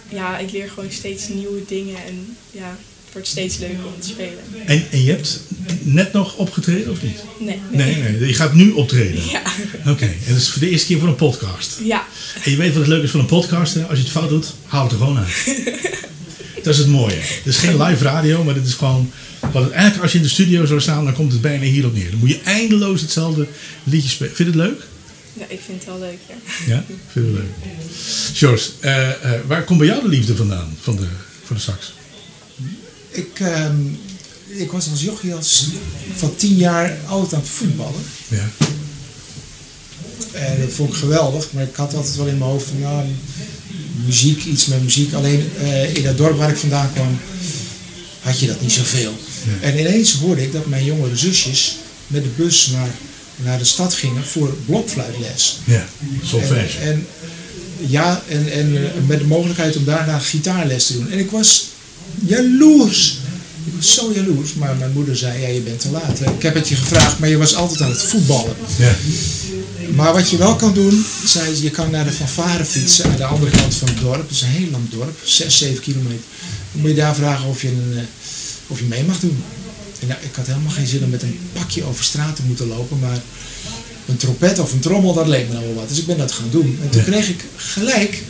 ja, 0.10 0.38
ik 0.38 0.52
leer 0.52 0.70
gewoon 0.70 0.92
steeds 0.92 1.28
nieuwe 1.28 1.66
dingen 1.66 2.04
en 2.06 2.38
ja, 2.52 2.78
wordt 3.16 3.30
steeds 3.30 3.58
leuker 3.58 3.86
om 3.86 4.00
te 4.00 4.08
spelen. 4.08 4.40
En, 4.66 4.86
en 4.92 5.04
je 5.04 5.12
hebt 5.12 5.42
net 5.82 6.14
nog 6.14 6.36
opgetreden 6.36 6.92
of 6.92 7.02
niet? 7.02 7.24
Nee. 7.40 7.60
Nee, 7.72 7.96
nee. 7.96 8.28
Je 8.28 8.34
gaat 8.34 8.54
nu 8.54 8.72
optreden. 8.72 9.26
Ja. 9.30 9.42
Oké, 9.92 10.06
en 10.06 10.20
dat 10.28 10.38
is 10.38 10.50
voor 10.50 10.62
de 10.62 10.70
eerste 10.70 10.88
keer 10.88 11.00
voor 11.00 11.08
een 11.08 11.16
podcast. 11.16 11.80
Ja. 11.84 12.08
En 12.44 12.52
je 12.52 12.58
weet 12.58 12.72
wat 12.72 12.82
het 12.82 12.88
leuk 12.88 13.04
is 13.04 13.12
van 13.12 13.20
een 13.20 13.26
podcast, 13.26 13.74
hè? 13.74 13.84
als 13.84 13.98
je 13.98 14.04
het 14.04 14.14
fout 14.14 14.30
doet, 14.30 14.54
haal 14.66 14.84
het 14.84 14.92
er 14.92 14.98
gewoon 14.98 15.18
uit. 15.18 15.46
dat 16.64 16.74
is 16.74 16.78
het 16.78 16.88
mooie. 16.88 17.16
Het 17.16 17.46
is 17.46 17.58
geen 17.58 17.82
live 17.84 18.04
radio, 18.04 18.44
maar 18.44 18.56
het 18.56 18.68
is 18.68 18.74
gewoon... 18.74 19.12
Wat 19.52 19.64
het, 19.64 19.72
eigenlijk 19.72 20.04
als 20.04 20.12
je 20.12 20.18
in 20.18 20.24
de 20.24 20.30
studio 20.30 20.66
zou 20.66 20.82
staan, 20.82 21.06
dan 21.06 21.14
komt 21.14 21.32
het 21.32 21.42
bijna 21.42 21.64
hierop 21.64 21.94
neer. 21.94 22.10
Dan 22.10 22.20
moet 22.20 22.30
je 22.30 22.40
eindeloos 22.44 23.02
hetzelfde 23.02 23.48
liedje 23.84 24.10
spelen. 24.10 24.36
Vind 24.36 24.54
je 24.54 24.60
het 24.60 24.70
leuk? 24.70 24.82
Ja, 25.34 25.46
ik 25.48 25.60
vind 25.66 25.78
het 25.78 25.86
wel 25.86 26.00
leuk, 26.00 26.20
ja. 26.28 26.36
Ja, 26.74 26.84
vind 27.12 27.26
het 27.26 27.36
leuk. 27.36 27.52
George, 28.34 28.70
eh, 28.80 29.10
eh, 29.10 29.40
waar 29.48 29.64
komt 29.64 29.80
bij 29.80 29.88
jou 29.88 30.02
de 30.02 30.08
liefde 30.08 30.36
vandaan 30.36 30.78
van 30.82 30.96
de, 30.96 31.08
voor 31.44 31.56
de 31.56 31.62
sax? 31.62 31.94
Ik, 33.16 33.40
ehm, 33.40 33.76
ik 34.48 34.72
was 34.72 34.90
als 34.90 35.02
jochie 35.02 35.34
als 35.34 35.66
van 36.16 36.36
tien 36.36 36.56
jaar 36.56 36.98
altijd 37.08 37.34
aan 37.34 37.40
het 37.40 37.50
voetballen. 37.50 38.02
Ja. 38.28 38.50
En 40.32 40.60
dat 40.60 40.70
vond 40.72 40.90
ik 40.90 40.96
geweldig, 40.96 41.48
maar 41.52 41.64
ik 41.64 41.76
had 41.76 41.94
altijd 41.94 42.16
wel 42.16 42.26
in 42.26 42.38
mijn 42.38 42.52
hoofd 42.52 42.68
van 42.68 42.80
ja, 42.80 43.06
muziek, 44.06 44.46
iets 44.46 44.66
met 44.66 44.84
muziek. 44.84 45.14
Alleen 45.14 45.50
eh, 45.62 45.96
in 45.96 46.04
dat 46.04 46.18
dorp 46.18 46.38
waar 46.38 46.50
ik 46.50 46.58
vandaan 46.58 46.94
kwam, 46.94 47.20
had 48.22 48.40
je 48.40 48.48
dat 48.48 48.62
niet 48.62 48.72
zoveel. 48.72 49.14
En 49.62 49.80
ineens 49.80 50.14
hoorde 50.14 50.44
ik 50.44 50.52
dat 50.52 50.66
mijn 50.66 50.86
jongere 50.86 51.18
zusjes 51.18 51.78
met 52.08 52.24
de 52.24 52.30
bus 52.36 52.68
naar, 52.68 52.90
naar 53.36 53.58
de 53.58 53.64
stad 53.64 53.94
gingen 53.94 54.26
voor 54.26 54.56
blokfluitles. 54.66 55.60
Ja, 55.64 55.86
solfège. 56.24 56.78
En, 56.78 56.88
en, 56.88 57.08
ja, 57.88 58.24
en, 58.28 58.52
en 58.52 58.78
eh, 58.78 58.92
met 59.08 59.20
de 59.20 59.26
mogelijkheid 59.26 59.76
om 59.76 59.86
daarna 59.86 60.20
gitaarles 60.20 60.86
te 60.86 60.94
doen. 60.94 61.12
En 61.12 61.20
ik 61.20 61.32
was 61.32 61.66
jaloers. 62.26 63.18
Ik 63.66 63.74
was 63.76 63.94
zo 63.94 64.12
jaloers. 64.14 64.54
Maar 64.54 64.76
mijn 64.76 64.92
moeder 64.92 65.18
zei, 65.18 65.42
ja, 65.42 65.48
je 65.48 65.60
bent 65.60 65.80
te 65.80 65.90
laat. 65.90 66.20
Ik 66.20 66.42
heb 66.42 66.54
het 66.54 66.68
je 66.68 66.76
gevraagd, 66.76 67.20
maar 67.20 67.30
je 67.30 67.38
was 67.38 67.56
altijd 67.56 67.82
aan 67.82 67.90
het 67.90 68.04
voetballen. 68.04 68.56
Ja. 68.78 68.96
Maar 69.96 70.14
wat 70.14 70.30
je 70.30 70.38
wel 70.38 70.56
kan 70.56 70.74
doen, 70.74 71.06
zei 71.26 71.56
ze, 71.56 71.64
je 71.64 71.70
kan 71.70 71.92
naar 71.92 72.06
de 72.06 72.12
fanfare 72.12 72.66
fietsen 72.66 73.06
aan 73.06 73.18
de 73.18 73.26
andere 73.26 73.52
kant 73.52 73.76
van 73.76 73.88
het 73.88 74.00
dorp. 74.00 74.22
Het 74.22 74.32
is 74.32 74.42
een 74.42 74.48
heel 74.48 74.70
lang 74.72 74.90
dorp, 74.90 75.20
6, 75.24 75.58
7 75.58 75.82
kilometer. 75.82 76.26
Dan 76.72 76.82
moet 76.82 76.90
je 76.90 76.96
daar 76.96 77.16
vragen 77.16 77.50
of 77.50 77.62
je, 77.62 77.68
een, 77.68 77.94
eh, 77.98 78.04
of 78.68 78.80
je 78.80 78.86
mee 78.86 79.04
mag 79.04 79.20
doen. 79.20 79.44
En 80.00 80.08
ja, 80.08 80.18
ik 80.22 80.36
had 80.36 80.48
helemaal 80.48 80.72
geen 80.72 80.88
zin 80.88 81.04
om 81.04 81.10
met 81.10 81.22
een 81.22 81.40
pakje 81.54 81.84
over 81.84 82.04
straat 82.04 82.36
te 82.36 82.42
moeten 82.48 82.68
lopen, 82.68 83.00
maar 83.00 83.22
een 84.08 84.18
trompet 84.18 84.60
of 84.60 84.74
een 84.74 84.80
trommel, 84.80 85.14
dat 85.14 85.28
leek 85.28 85.48
me 85.48 85.54
nou 85.54 85.66
wel 85.66 85.76
wat. 85.76 85.90
Dus 85.90 86.00
ik 86.00 86.06
ben 86.06 86.18
dat 86.18 86.32
gaan 86.32 86.50
doen. 86.52 86.80
En 86.82 86.90
toen 86.90 87.04
kreeg 87.04 87.30
ik 87.30 87.44
gelijk 87.56 88.24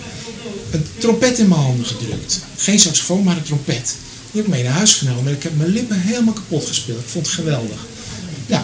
een 0.72 0.86
trompet 0.98 1.40
in 1.40 1.48
mijn 1.48 1.62
handen 1.62 1.86
gedrukt. 1.86 2.40
Geen 2.58 2.80
saxofoon, 2.80 3.24
maar 3.24 3.38
een 3.38 3.44
trompet. 3.44 3.96
Die 4.32 4.42
heb 4.42 4.46
ik 4.46 4.48
mee 4.48 4.64
naar 4.64 4.74
huis 4.74 4.94
genomen 4.94 5.28
en 5.28 5.36
ik 5.36 5.44
heb 5.44 5.58
mijn 5.58 5.70
lippen 5.70 6.00
helemaal 6.00 6.34
kapot 6.34 6.66
gespeeld. 6.66 7.00
Ik 7.00 7.08
vond 7.08 7.26
het 7.26 7.36
geweldig. 7.36 7.86
Nou, 8.48 8.64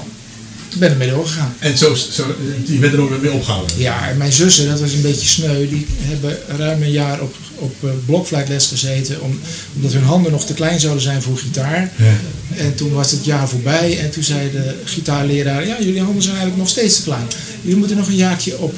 toen 0.72 0.80
ben 0.80 0.90
ik 0.90 1.00
ermee 1.00 1.16
doorgegaan. 1.16 1.54
En 1.60 1.78
zo, 1.78 1.96
zo, 1.96 2.36
je 2.66 2.78
bent 2.78 2.94
er 2.94 3.02
ook 3.02 3.10
weer 3.10 3.20
mee 3.20 3.32
opgehouden? 3.32 3.80
Ja, 3.80 4.10
en 4.10 4.18
mijn 4.18 4.32
zussen, 4.32 4.68
dat 4.70 4.80
was 4.80 4.94
een 4.94 5.02
beetje 5.02 5.28
sneu, 5.28 5.70
die 5.70 5.86
hebben 6.00 6.38
ruim 6.48 6.82
een 6.82 6.92
jaar 6.92 7.22
op, 7.22 7.36
op 7.56 7.76
eh, 7.84 7.90
blokfluitles 8.06 8.68
gezeten, 8.68 9.22
om, 9.22 9.40
omdat 9.76 9.94
hun 9.94 10.04
handen 10.04 10.32
nog 10.32 10.46
te 10.46 10.54
klein 10.54 10.80
zouden 10.80 11.04
zijn 11.04 11.22
voor 11.22 11.38
gitaar. 11.38 11.92
Ja. 11.96 12.14
En 12.58 12.76
toen 12.76 12.94
was 12.94 13.12
het 13.12 13.26
jaar 13.26 13.50
voorbij 13.50 14.00
en 14.00 14.12
toen 14.12 14.24
zei 14.24 14.52
de 14.52 14.76
gitaarleraar, 14.86 15.68
ja, 15.68 15.76
jullie 15.80 16.02
handen 16.02 16.22
zijn 16.22 16.36
eigenlijk 16.36 16.64
nog 16.64 16.72
steeds 16.72 16.96
te 16.96 17.04
klein. 17.04 17.28
Jullie 17.62 17.78
moeten 17.78 17.98
nog 17.98 18.08
een 18.08 18.16
jaartje 18.16 18.58
op, 18.58 18.76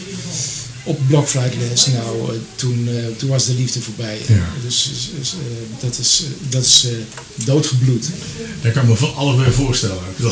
op 0.84 1.07
blokfluitles. 1.07 1.86
Nou, 1.86 2.29
eh, 2.29 2.39
toen, 2.55 2.88
eh, 2.88 3.17
toen 3.17 3.29
was 3.29 3.45
de 3.45 3.53
liefde 3.53 3.81
voorbij. 3.81 4.17
Ja. 4.27 4.49
Dus, 4.63 4.89
dus, 4.89 5.09
dus, 5.17 5.34
eh, 5.34 5.81
dat 5.81 5.97
is, 5.97 6.23
dat 6.49 6.63
is 6.63 6.88
doodgebloed. 7.36 8.09
Daar 8.61 8.71
kan 8.71 8.81
ik 8.81 8.89
me 8.89 8.95
van 8.95 9.15
alles 9.15 9.43
bij 9.43 9.51
voorstellen. 9.51 9.97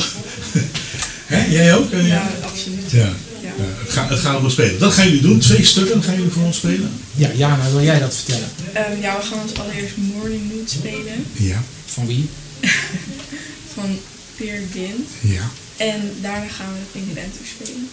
Hè, 1.26 1.45
jij 1.45 1.76
ook? 1.76 1.91
Ja, 1.91 2.32
absoluut. 2.43 2.91
Ja. 2.91 3.14
Ja, 3.41 3.54
het, 3.58 3.89
gaat, 3.89 4.10
het 4.10 4.20
gaat 4.20 4.38
om 4.38 4.43
het 4.43 4.52
spelen. 4.52 4.80
Dat 4.80 4.93
gaan 4.93 5.06
jullie 5.06 5.22
doen. 5.22 5.39
Twee 5.39 5.66
stukken 5.66 6.04
gaan 6.04 6.16
jullie 6.16 6.32
voor 6.32 6.43
ons 6.43 6.58
spelen. 6.58 6.91
Ja, 7.16 7.30
Jana, 7.36 7.72
wil 7.72 7.82
jij 7.82 7.99
dat 7.99 8.16
vertellen? 8.16 8.47
Ehm, 8.74 9.02
ja, 9.02 9.18
we 9.18 9.24
gaan 9.24 9.41
als 9.41 9.54
allereerst 9.54 9.97
Morning 9.97 10.41
Mood 10.54 10.70
spelen 10.70 11.26
Ja. 11.34 11.64
Van 11.86 12.08
wie? 12.08 12.30
van 13.76 13.99
Peer 14.36 14.62
Gint. 14.72 15.10
Ja. 15.20 15.49
En 15.78 16.02
daarna 16.22 16.47
gaan 16.47 16.74
we 16.74 16.99
Pink 16.99 17.14
Panthers 17.14 17.49
spelen. 17.49 17.89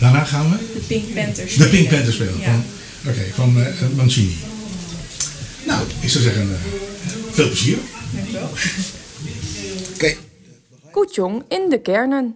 Daarna 0.00 0.24
gaan 0.24 0.50
we? 0.50 0.56
De 0.56 0.80
Pink 0.86 1.14
Panthers 1.14 1.54
De 1.54 1.62
spelen. 1.62 1.70
Pink 1.70 1.88
Panther 1.88 2.12
spelen. 2.12 2.40
Ja. 2.40 2.60
Oké, 3.06 3.20
van 3.34 3.62
eh, 3.62 3.88
Mancini. 3.96 4.36
Nou, 5.66 5.82
ik 6.00 6.08
zou 6.08 6.24
zeggen, 6.24 6.42
eh, 6.42 6.58
veel 7.30 7.46
plezier. 7.46 7.78
Dankjewel. 8.14 8.48
Oké. 9.94 10.16
Koetjong 10.90 11.44
in 11.48 11.70
de 11.70 11.80
kernen. 11.80 12.34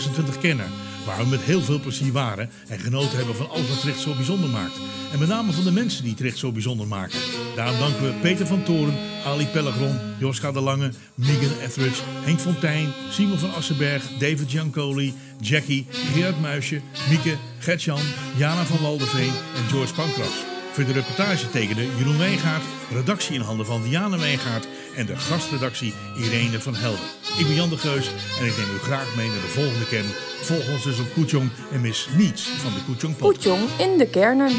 26 0.00 0.38
kennen. 0.38 0.66
Waar 1.06 1.18
we 1.18 1.26
met 1.26 1.40
heel 1.40 1.60
veel 1.60 1.80
plezier 1.80 2.12
waren 2.12 2.50
en 2.68 2.78
genoten 2.78 3.16
hebben 3.16 3.36
van 3.36 3.50
alles 3.50 3.68
wat 3.68 3.80
Tricht 3.80 4.00
zo 4.00 4.14
bijzonder 4.14 4.50
maakt. 4.50 4.76
En 5.12 5.18
met 5.18 5.28
name 5.28 5.52
van 5.52 5.64
de 5.64 5.72
mensen 5.72 6.04
die 6.04 6.14
Tricht 6.14 6.38
zo 6.38 6.52
bijzonder 6.52 6.86
maken. 6.86 7.18
Daarom 7.56 7.78
danken 7.78 8.02
we 8.02 8.12
Peter 8.20 8.46
van 8.46 8.62
Toren, 8.62 8.94
Ali 9.24 9.46
Pellegron, 9.46 9.98
Joska 10.18 10.52
de 10.52 10.60
Lange, 10.60 10.90
Megan 11.14 11.58
Etheridge, 11.62 12.02
Henk 12.24 12.40
Fontijn, 12.40 12.92
Simon 13.10 13.38
van 13.38 13.54
Assenberg, 13.54 14.02
David 14.18 14.50
Giancoli, 14.50 15.14
Jackie, 15.40 15.86
Gerard 15.90 16.40
Muisje, 16.40 16.80
Mieke, 17.08 17.36
Gertjan, 17.58 18.00
Jana 18.36 18.64
van 18.64 18.82
Waldeveen 18.82 19.32
en 19.56 19.68
George 19.70 19.94
Pankras. 19.94 20.57
Voor 20.78 20.86
de 20.86 20.92
reportage 20.92 21.50
tekende 21.50 21.96
Jeroen 21.96 22.18
Wijngaard, 22.18 22.62
redactie 22.92 23.34
in 23.34 23.40
handen 23.40 23.66
van 23.66 23.82
Diana 23.82 24.18
Wijngaard 24.18 24.68
en 24.96 25.06
de 25.06 25.16
gastredactie 25.16 25.94
Irene 26.16 26.60
van 26.60 26.74
Helden. 26.74 27.04
Ik 27.38 27.46
ben 27.46 27.54
Jan 27.54 27.68
de 27.68 27.76
Geus 27.76 28.10
en 28.40 28.46
ik 28.46 28.56
neem 28.56 28.74
u 28.74 28.78
graag 28.78 29.16
mee 29.16 29.28
naar 29.28 29.40
de 29.40 29.48
volgende 29.48 29.86
kern. 29.86 30.06
Volg 30.40 30.68
ons 30.72 30.82
dus 30.82 30.98
op 30.98 31.12
Koetjong 31.14 31.50
en 31.72 31.80
mis 31.80 32.08
niets 32.16 32.42
van 32.42 32.72
de 32.74 32.84
Koetjong 32.86 33.16
podcast. 33.16 33.48
Poetjong 33.48 33.90
in 33.90 33.98
de 33.98 34.08
kernen. 34.08 34.52